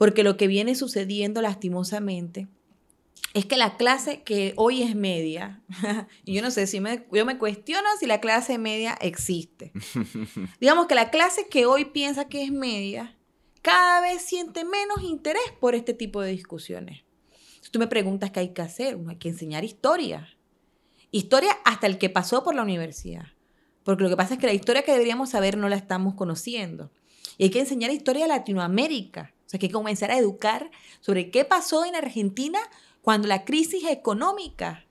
Porque 0.00 0.24
lo 0.24 0.38
que 0.38 0.46
viene 0.46 0.76
sucediendo 0.76 1.42
lastimosamente 1.42 2.48
es 3.34 3.44
que 3.44 3.58
la 3.58 3.76
clase 3.76 4.22
que 4.22 4.54
hoy 4.56 4.82
es 4.82 4.96
media, 4.96 5.60
y 6.24 6.32
yo 6.32 6.40
no 6.40 6.50
sé 6.50 6.66
si 6.66 6.80
me, 6.80 7.04
yo 7.12 7.26
me 7.26 7.36
cuestiono 7.36 7.86
si 7.98 8.06
la 8.06 8.18
clase 8.18 8.56
media 8.56 8.96
existe. 9.02 9.72
Digamos 10.58 10.86
que 10.86 10.94
la 10.94 11.10
clase 11.10 11.48
que 11.50 11.66
hoy 11.66 11.84
piensa 11.84 12.28
que 12.28 12.42
es 12.42 12.50
media, 12.50 13.14
cada 13.60 14.00
vez 14.00 14.22
siente 14.22 14.64
menos 14.64 15.02
interés 15.02 15.42
por 15.60 15.74
este 15.74 15.92
tipo 15.92 16.22
de 16.22 16.30
discusiones. 16.30 17.04
Si 17.60 17.70
tú 17.70 17.78
me 17.78 17.86
preguntas 17.86 18.30
qué 18.30 18.40
hay 18.40 18.54
que 18.54 18.62
hacer, 18.62 18.98
hay 19.06 19.16
que 19.16 19.28
enseñar 19.28 19.64
historia. 19.64 20.34
Historia 21.10 21.58
hasta 21.66 21.86
el 21.86 21.98
que 21.98 22.08
pasó 22.08 22.42
por 22.42 22.54
la 22.54 22.62
universidad. 22.62 23.26
Porque 23.84 24.04
lo 24.04 24.08
que 24.08 24.16
pasa 24.16 24.32
es 24.32 24.40
que 24.40 24.46
la 24.46 24.54
historia 24.54 24.82
que 24.82 24.92
deberíamos 24.92 25.28
saber 25.28 25.58
no 25.58 25.68
la 25.68 25.76
estamos 25.76 26.14
conociendo. 26.14 26.90
Y 27.36 27.44
hay 27.44 27.50
que 27.50 27.60
enseñar 27.60 27.90
historia 27.90 28.22
de 28.22 28.28
Latinoamérica 28.28 29.34
sea, 29.50 29.58
hay 29.58 29.68
que 29.68 29.72
comenzar 29.72 30.10
a 30.10 30.18
educar 30.18 30.70
sobre 31.00 31.30
qué 31.30 31.44
pasó 31.44 31.84
en 31.84 31.96
Argentina 31.96 32.60
cuando 33.02 33.26
la 33.26 33.44
crisis 33.44 33.84
económica, 33.88 34.84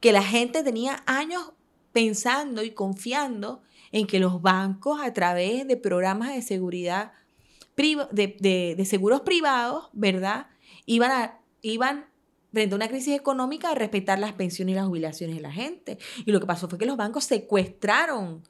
que 0.00 0.12
la 0.12 0.22
gente 0.22 0.64
tenía 0.64 1.02
años 1.06 1.52
pensando 1.92 2.64
y 2.64 2.72
confiando 2.72 3.62
en 3.92 4.06
que 4.06 4.18
los 4.18 4.42
bancos 4.42 5.00
a 5.00 5.12
través 5.12 5.68
de 5.68 5.76
programas 5.76 6.34
de 6.34 6.42
seguridad, 6.42 7.12
de, 7.76 8.84
seguros 8.86 9.20
privados, 9.20 9.88
¿verdad? 9.92 10.48
Iban, 10.86 11.38
iban 11.60 12.06
frente 12.52 12.74
a 12.74 12.76
una 12.76 12.88
crisis 12.88 13.14
económica 13.14 13.70
a 13.70 13.74
respetar 13.74 14.18
las 14.18 14.32
pensiones 14.32 14.72
y 14.72 14.76
las 14.76 14.86
jubilaciones 14.86 15.36
de 15.36 15.42
la 15.42 15.52
gente. 15.52 15.98
Y 16.24 16.32
lo 16.32 16.40
que 16.40 16.46
pasó 16.46 16.68
fue 16.68 16.78
que 16.78 16.86
los 16.86 16.96
bancos 16.96 17.24
secuestraron 17.24 18.42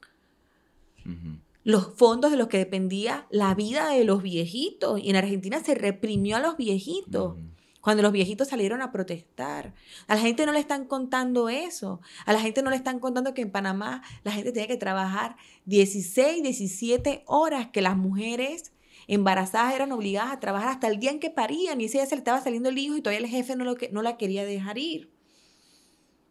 los 1.63 1.93
fondos 1.95 2.31
de 2.31 2.37
los 2.37 2.47
que 2.47 2.57
dependía 2.57 3.27
la 3.29 3.55
vida 3.55 3.89
de 3.89 4.03
los 4.03 4.21
viejitos. 4.21 4.99
Y 4.99 5.09
en 5.09 5.15
Argentina 5.15 5.63
se 5.63 5.75
reprimió 5.75 6.37
a 6.37 6.39
los 6.39 6.57
viejitos. 6.57 7.37
Cuando 7.81 8.01
los 8.01 8.13
viejitos 8.13 8.47
salieron 8.47 8.81
a 8.81 8.91
protestar. 8.91 9.73
A 10.07 10.15
la 10.15 10.21
gente 10.21 10.45
no 10.45 10.53
le 10.53 10.59
están 10.59 10.85
contando 10.85 11.49
eso. 11.49 11.99
A 12.25 12.33
la 12.33 12.39
gente 12.39 12.61
no 12.61 12.69
le 12.69 12.77
están 12.77 12.99
contando 12.99 13.33
que 13.33 13.41
en 13.41 13.51
Panamá 13.51 14.03
la 14.23 14.31
gente 14.31 14.51
tenía 14.51 14.67
que 14.67 14.77
trabajar 14.77 15.35
16, 15.65 16.43
17 16.43 17.23
horas, 17.27 17.67
que 17.71 17.81
las 17.81 17.97
mujeres 17.97 18.71
embarazadas 19.07 19.75
eran 19.75 19.91
obligadas 19.91 20.31
a 20.31 20.39
trabajar 20.39 20.69
hasta 20.69 20.87
el 20.87 20.97
día 20.97 21.11
en 21.11 21.19
que 21.19 21.29
parían 21.29 21.81
y 21.81 21.85
ese 21.85 21.97
día 21.97 22.05
se 22.05 22.15
le 22.15 22.19
estaba 22.19 22.39
saliendo 22.39 22.69
el 22.69 22.77
hijo 22.77 22.95
y 22.95 23.01
todavía 23.01 23.25
el 23.25 23.29
jefe 23.29 23.57
no, 23.57 23.65
lo 23.65 23.75
no 23.91 24.01
la 24.01 24.15
quería 24.15 24.45
dejar 24.45 24.77
ir. 24.77 25.11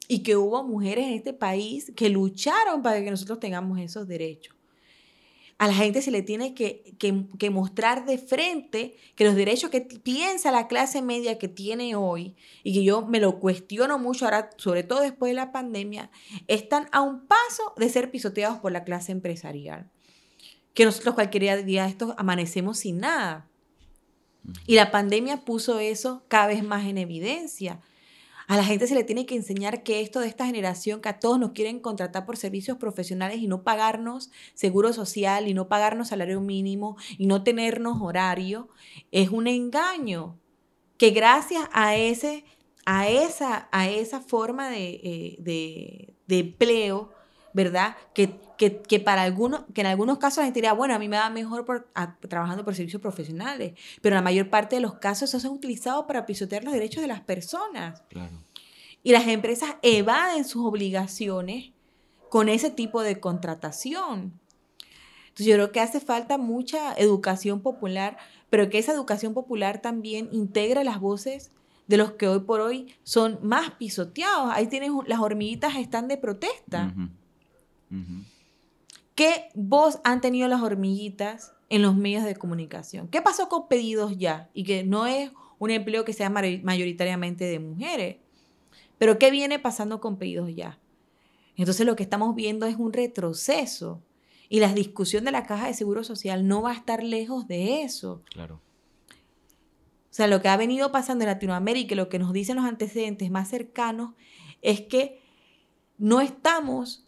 Y 0.08 0.22
que 0.22 0.36
hubo 0.36 0.62
mujeres 0.64 1.06
en 1.06 1.12
este 1.12 1.34
país 1.34 1.92
que 1.94 2.08
lucharon 2.08 2.82
para 2.82 3.02
que 3.04 3.10
nosotros 3.10 3.40
tengamos 3.40 3.78
esos 3.78 4.08
derechos 4.08 4.56
a 5.62 5.68
la 5.68 5.74
gente 5.74 6.02
se 6.02 6.10
le 6.10 6.22
tiene 6.22 6.54
que, 6.54 7.50
mostrar 7.52 8.04
de 8.04 8.18
frente 8.18 8.96
que 9.14 9.24
los 9.24 9.36
derechos 9.36 9.70
que 9.70 9.80
piensa 9.80 10.50
la 10.50 10.66
clase 10.66 11.02
media 11.02 11.38
que 11.38 11.46
tiene 11.46 11.94
hoy, 11.94 12.34
y 12.64 12.74
que 12.74 12.82
yo 12.82 13.06
me 13.06 13.20
lo 13.20 13.38
cuestiono 13.38 13.96
mucho 13.96 14.24
ahora, 14.24 14.50
sobre 14.56 14.82
todo 14.82 15.02
después 15.02 15.30
de 15.30 15.36
la 15.36 15.52
pandemia, 15.52 16.10
están 16.48 16.88
a 16.90 17.00
un 17.00 17.28
paso 17.28 17.74
de 17.76 17.88
ser 17.90 18.10
pisoteados 18.10 18.58
por 18.58 18.72
la 18.72 18.82
clase 18.82 19.12
empresarial. 19.12 19.88
Que 20.74 20.84
nosotros 20.84 21.14
cualquier 21.14 21.64
día 21.64 21.84
de 21.84 21.90
estos 21.90 22.12
amanecemos 22.16 22.80
sin 22.80 22.98
nada. 22.98 23.48
Y 24.66 24.74
la 24.74 24.90
pandemia 24.90 25.44
puso 25.44 25.78
eso 25.78 26.24
cada 26.26 26.48
vez 26.48 26.64
más 26.64 26.86
en 26.86 26.98
evidencia. 26.98 27.78
A 28.46 28.56
la 28.56 28.64
gente 28.64 28.86
se 28.86 28.94
le 28.94 29.04
tiene 29.04 29.26
que 29.26 29.36
enseñar 29.36 29.82
que 29.82 30.00
esto 30.00 30.20
de 30.20 30.28
esta 30.28 30.46
generación, 30.46 31.00
que 31.00 31.08
a 31.08 31.20
todos 31.20 31.38
nos 31.38 31.52
quieren 31.52 31.80
contratar 31.80 32.26
por 32.26 32.36
servicios 32.36 32.78
profesionales 32.78 33.38
y 33.38 33.46
no 33.46 33.62
pagarnos 33.62 34.30
seguro 34.54 34.92
social 34.92 35.48
y 35.48 35.54
no 35.54 35.68
pagarnos 35.68 36.08
salario 36.08 36.40
mínimo 36.40 36.96
y 37.18 37.26
no 37.26 37.42
tenernos 37.42 38.00
horario, 38.00 38.68
es 39.10 39.30
un 39.30 39.46
engaño. 39.46 40.38
Que 40.98 41.10
gracias 41.10 41.68
a, 41.72 41.96
ese, 41.96 42.44
a, 42.86 43.08
esa, 43.08 43.68
a 43.72 43.88
esa 43.88 44.20
forma 44.20 44.70
de, 44.70 45.00
eh, 45.02 45.36
de, 45.40 46.14
de 46.28 46.38
empleo, 46.38 47.10
¿verdad? 47.54 47.96
Que, 48.14 48.38
que, 48.56 48.80
que, 48.80 49.00
para 49.00 49.22
algunos, 49.22 49.64
que 49.74 49.80
en 49.80 49.86
algunos 49.86 50.18
casos 50.18 50.38
la 50.38 50.44
gente 50.44 50.58
diría, 50.58 50.72
bueno, 50.72 50.94
a 50.94 50.98
mí 50.98 51.08
me 51.08 51.16
va 51.16 51.30
mejor 51.30 51.64
por, 51.64 51.88
trabajando 52.28 52.64
por 52.64 52.74
servicios 52.74 53.02
profesionales, 53.02 53.74
pero 54.00 54.14
la 54.14 54.22
mayor 54.22 54.50
parte 54.50 54.76
de 54.76 54.82
los 54.82 54.94
casos 54.94 55.30
eso 55.30 55.40
se 55.40 55.46
ha 55.46 55.50
utilizado 55.50 56.06
para 56.06 56.26
pisotear 56.26 56.64
los 56.64 56.72
derechos 56.72 57.02
de 57.02 57.08
las 57.08 57.20
personas. 57.20 58.02
Claro. 58.08 58.32
Y 59.02 59.12
las 59.12 59.26
empresas 59.26 59.76
evaden 59.82 60.44
sus 60.44 60.64
obligaciones 60.64 61.72
con 62.28 62.48
ese 62.48 62.70
tipo 62.70 63.02
de 63.02 63.20
contratación. 63.20 64.40
Entonces 65.24 65.46
yo 65.46 65.54
creo 65.54 65.72
que 65.72 65.80
hace 65.80 65.98
falta 65.98 66.38
mucha 66.38 66.92
educación 66.94 67.60
popular, 67.60 68.18
pero 68.50 68.68
que 68.70 68.78
esa 68.78 68.92
educación 68.92 69.34
popular 69.34 69.80
también 69.80 70.28
integre 70.30 70.84
las 70.84 71.00
voces 71.00 71.52
de 71.86 71.96
los 71.96 72.12
que 72.12 72.28
hoy 72.28 72.40
por 72.40 72.60
hoy 72.60 72.94
son 73.02 73.38
más 73.42 73.72
pisoteados. 73.72 74.50
Ahí 74.52 74.66
tienen 74.66 74.92
las 75.06 75.20
hormiguitas 75.20 75.76
están 75.76 76.06
de 76.06 76.16
protesta. 76.16 76.94
¿Qué 79.14 79.48
voz 79.54 80.00
han 80.04 80.20
tenido 80.20 80.48
las 80.48 80.62
hormiguitas 80.62 81.52
en 81.68 81.82
los 81.82 81.96
medios 81.96 82.24
de 82.24 82.36
comunicación? 82.36 83.08
¿Qué 83.08 83.20
pasó 83.22 83.48
con 83.48 83.68
pedidos 83.68 84.16
ya? 84.16 84.50
Y 84.54 84.64
que 84.64 84.84
no 84.84 85.06
es 85.06 85.30
un 85.58 85.70
empleo 85.70 86.04
que 86.04 86.12
sea 86.12 86.30
mayoritariamente 86.30 87.44
de 87.44 87.58
mujeres. 87.58 88.16
Pero 88.98 89.18
¿qué 89.18 89.30
viene 89.30 89.58
pasando 89.58 90.00
con 90.00 90.16
pedidos 90.16 90.54
ya? 90.54 90.78
Entonces 91.56 91.86
lo 91.86 91.96
que 91.96 92.02
estamos 92.02 92.34
viendo 92.34 92.66
es 92.66 92.76
un 92.76 92.92
retroceso. 92.92 94.02
Y 94.48 94.60
la 94.60 94.72
discusión 94.72 95.24
de 95.24 95.32
la 95.32 95.44
caja 95.44 95.66
de 95.66 95.74
seguro 95.74 96.04
social 96.04 96.46
no 96.46 96.62
va 96.62 96.72
a 96.72 96.74
estar 96.74 97.02
lejos 97.02 97.48
de 97.48 97.82
eso. 97.82 98.22
Claro. 98.30 98.60
O 100.12 100.14
sea, 100.14 100.26
lo 100.26 100.42
que 100.42 100.48
ha 100.48 100.56
venido 100.58 100.92
pasando 100.92 101.24
en 101.24 101.30
Latinoamérica 101.30 101.94
y 101.94 101.96
lo 101.96 102.10
que 102.10 102.18
nos 102.18 102.34
dicen 102.34 102.56
los 102.56 102.66
antecedentes 102.66 103.30
más 103.30 103.48
cercanos 103.48 104.12
es 104.60 104.82
que 104.82 105.22
no 105.96 106.20
estamos 106.20 107.06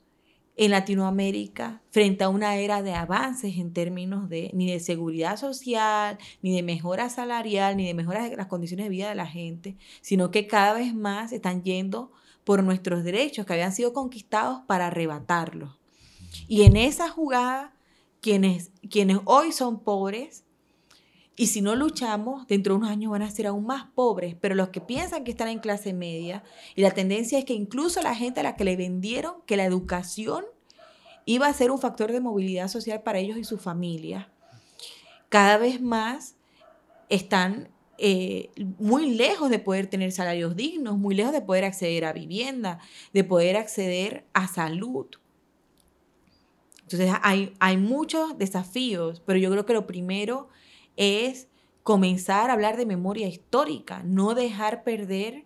en 0.57 0.71
Latinoamérica 0.71 1.83
frente 1.91 2.25
a 2.25 2.29
una 2.29 2.57
era 2.57 2.83
de 2.83 2.95
avances 2.95 3.57
en 3.57 3.73
términos 3.73 4.29
de 4.29 4.51
ni 4.55 4.71
de 4.71 4.79
seguridad 4.81 5.37
social, 5.37 6.19
ni 6.43 6.55
de 6.55 6.63
mejora 6.63 7.09
salarial, 7.09 7.77
ni 7.77 7.87
de 7.87 7.95
mejora 7.95 8.29
de 8.29 8.37
las 8.37 8.47
condiciones 8.47 8.87
de 8.87 8.91
vida 8.91 9.09
de 9.09 9.15
la 9.15 9.27
gente, 9.27 9.77
sino 10.01 10.31
que 10.31 10.47
cada 10.47 10.75
vez 10.75 10.95
más 10.95 11.33
están 11.33 11.63
yendo 11.63 12.13
por 12.45 12.63
nuestros 12.63 13.03
derechos 13.05 13.47
que 13.47 13.53
habían 13.55 13.73
sido 13.73 13.93
conquistados 13.93 14.61
para 14.67 14.89
arrebatarlos. 14.89 15.79
Y 16.47 16.63
en 16.63 16.77
esa 16.77 17.09
jugada, 17.09 17.73
quienes, 18.21 18.71
quienes 18.91 19.19
hoy 19.25 19.53
son 19.53 19.81
pobres 19.81 20.44
Y 21.37 21.49
si 21.49 21.61
no 21.61 21.75
luchamos, 21.75 22.47
dentro 22.47 22.75
de 22.75 22.79
unos 22.79 22.91
años 22.91 23.11
van 23.11 23.23
a 23.23 23.31
ser 23.31 23.49
aún 23.49 23.67
más 23.67 23.87
pobres. 23.95 24.37
Pero 24.41 24.55
los 24.55 24.69
que 24.69 24.81
piensan 24.81 25.25
que 25.25 25.33
están 25.33 25.49
en 25.49 25.59
clase 25.59 25.93
media, 25.93 26.45
y 26.77 26.83
la 26.83 26.93
tendencia 26.93 27.39
es 27.39 27.45
que 27.45 27.55
incluso 27.55 28.03
la 28.03 28.15
gente 28.15 28.41
a 28.41 28.45
la 28.45 28.57
que 28.57 28.65
le 28.65 28.77
vendieron 28.77 29.35
que 29.47 29.57
la 29.57 29.65
educación 29.65 30.45
iba 31.27 31.47
a 31.47 31.53
ser 31.53 31.71
un 31.71 31.79
factor 31.79 32.13
de 32.13 32.21
movilidad 32.21 32.69
social 32.69 33.03
para 33.03 33.19
ellos 33.19 33.39
y 33.39 33.45
su 33.45 33.59
familia, 33.59 34.31
cada 35.29 35.57
vez 35.59 35.81
más 35.81 36.37
están 37.09 37.71
eh, 37.99 38.51
muy 38.79 39.11
lejos 39.11 39.51
de 39.51 39.59
poder 39.59 39.87
tener 39.87 40.13
salarios 40.13 40.55
dignos, 40.55 40.99
muy 40.99 41.15
lejos 41.15 41.33
de 41.33 41.41
poder 41.41 41.65
acceder 41.65 42.05
a 42.05 42.13
vivienda, 42.13 42.79
de 43.13 43.25
poder 43.25 43.57
acceder 43.57 44.25
a 44.33 44.47
salud. 44.47 45.07
Entonces 46.83 47.13
hay, 47.23 47.55
hay 47.61 47.77
muchos 47.77 48.37
desafíos, 48.39 49.23
pero 49.25 49.39
yo 49.39 49.51
creo 49.51 49.65
que 49.65 49.73
lo 49.73 49.87
primero 49.87 50.49
es 50.97 51.49
comenzar 51.83 52.51
a 52.51 52.55
hablar 52.55 52.77
de 52.77 52.87
memoria 52.87 53.29
histórica, 53.29 54.03
no 54.05 54.35
dejar 54.35 54.85
perder 54.85 55.45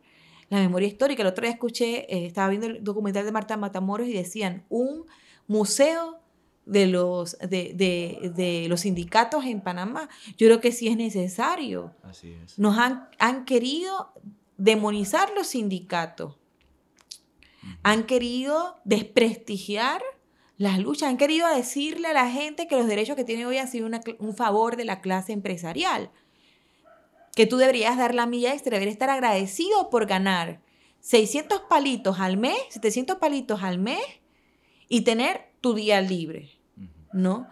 la 0.49 0.59
memoria 0.59 0.89
histórica. 0.89 1.23
El 1.23 1.29
otro 1.29 1.43
día 1.43 1.53
escuché, 1.53 2.13
eh, 2.15 2.27
estaba 2.27 2.49
viendo 2.49 2.69
el 2.69 2.85
documental 2.85 3.25
de 3.25 3.33
Marta 3.33 3.57
Matamoros 3.57 4.09
y 4.09 4.13
decían, 4.13 4.65
un 4.69 5.05
museo 5.47 6.21
de 6.65 6.87
los, 6.87 7.39
de, 7.39 8.67
los 8.69 8.81
sindicatos 8.81 9.45
en 9.47 9.61
Panamá. 9.61 10.09
Yo 10.37 10.47
creo 10.47 10.61
que 10.61 10.71
sí 10.71 10.89
es 10.89 10.97
necesario. 10.97 11.95
Así 12.03 12.33
es. 12.33 12.59
Nos 12.59 12.79
han, 12.79 13.09
han 13.19 13.45
querido 13.45 14.13
demonizar 14.59 15.31
los 15.35 15.49
sindicatos. 15.49 16.37
Han 17.83 18.05
querido 18.05 18.77
desprestigiar 18.85 20.03
las 20.59 20.79
luchas. 20.79 21.09
Han 21.09 21.17
querido 21.17 21.49
decirle 21.49 22.09
a 22.09 22.13
la 22.13 22.31
gente 22.31 22.67
que 22.67 22.77
los 22.77 22.87
derechos 22.87 23.17
que 23.17 23.25
tiene 23.25 23.47
hoy 23.47 23.57
han 23.57 23.69
sido 23.69 23.89
un 24.19 24.35
favor 24.35 24.77
de 24.77 24.85
la 24.85 25.01
clase 25.01 25.33
empresarial. 25.33 26.11
Que 27.35 27.47
tú 27.47 27.57
deberías 27.57 27.97
dar 27.97 28.15
la 28.15 28.27
milla 28.27 28.53
extra, 28.53 28.73
deberías 28.73 28.95
estar 28.95 29.11
agradecido 29.11 29.89
por 29.89 30.07
ganar 30.07 30.61
600 31.01 31.63
palitos 31.71 32.19
al 32.19 32.37
mes, 32.37 32.59
700 32.71 33.17
palitos 33.19 33.63
al 33.63 33.79
mes 33.79 34.03
y 34.89 35.03
tener 35.03 35.53
tu 35.61 35.75
día 35.75 36.01
libre, 36.01 36.51
¿no? 37.13 37.49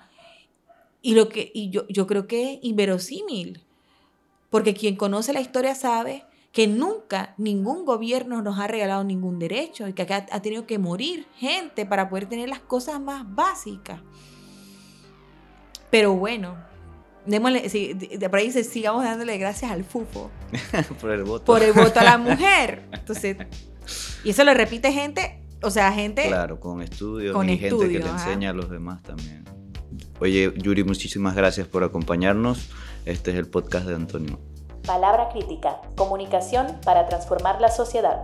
Y, 1.02 1.14
lo 1.14 1.28
que, 1.28 1.52
y 1.54 1.70
yo, 1.70 1.86
yo 1.88 2.08
creo 2.08 2.26
que 2.26 2.54
es 2.54 2.58
inverosímil, 2.62 3.62
porque 4.50 4.74
quien 4.74 4.96
conoce 4.96 5.32
la 5.32 5.40
historia 5.40 5.76
sabe 5.76 6.24
que 6.56 6.66
nunca 6.66 7.34
ningún 7.36 7.84
gobierno 7.84 8.40
nos 8.40 8.58
ha 8.58 8.66
regalado 8.66 9.04
ningún 9.04 9.38
derecho 9.38 9.86
y 9.88 9.92
que 9.92 10.00
acá 10.00 10.24
ha 10.32 10.40
tenido 10.40 10.66
que 10.66 10.78
morir 10.78 11.26
gente 11.36 11.84
para 11.84 12.08
poder 12.08 12.30
tener 12.30 12.48
las 12.48 12.60
cosas 12.60 12.98
más 12.98 13.26
básicas. 13.28 14.00
Pero 15.90 16.14
bueno, 16.14 16.56
démosle, 17.26 17.68
si, 17.68 17.92
de, 17.92 18.30
por 18.30 18.38
ahí 18.38 18.50
sigamos 18.50 19.04
dándole 19.04 19.36
gracias 19.36 19.70
al 19.70 19.84
FUFO. 19.84 20.30
por 21.02 21.10
el 21.10 21.24
voto. 21.24 21.44
Por 21.44 21.62
el 21.62 21.74
voto 21.74 22.00
a 22.00 22.04
la 22.04 22.16
mujer. 22.16 22.88
Entonces, 22.90 23.36
y 24.24 24.30
eso 24.30 24.42
lo 24.42 24.54
repite 24.54 24.90
gente, 24.92 25.42
o 25.60 25.70
sea, 25.70 25.92
gente... 25.92 26.26
Claro, 26.26 26.58
con 26.58 26.80
estudios 26.80 27.36
y 27.44 27.58
gente 27.58 27.86
que 27.86 27.98
le 27.98 28.08
enseña 28.08 28.48
a 28.48 28.54
los 28.54 28.70
demás 28.70 29.02
también. 29.02 29.44
Oye, 30.20 30.54
Yuri, 30.56 30.84
muchísimas 30.84 31.36
gracias 31.36 31.68
por 31.68 31.84
acompañarnos. 31.84 32.70
Este 33.04 33.32
es 33.32 33.36
el 33.36 33.46
podcast 33.46 33.86
de 33.86 33.94
Antonio. 33.94 34.40
Palabra 34.86 35.30
crítica, 35.30 35.80
comunicación 35.96 36.78
para 36.84 37.06
transformar 37.06 37.60
la 37.60 37.70
sociedad. 37.70 38.22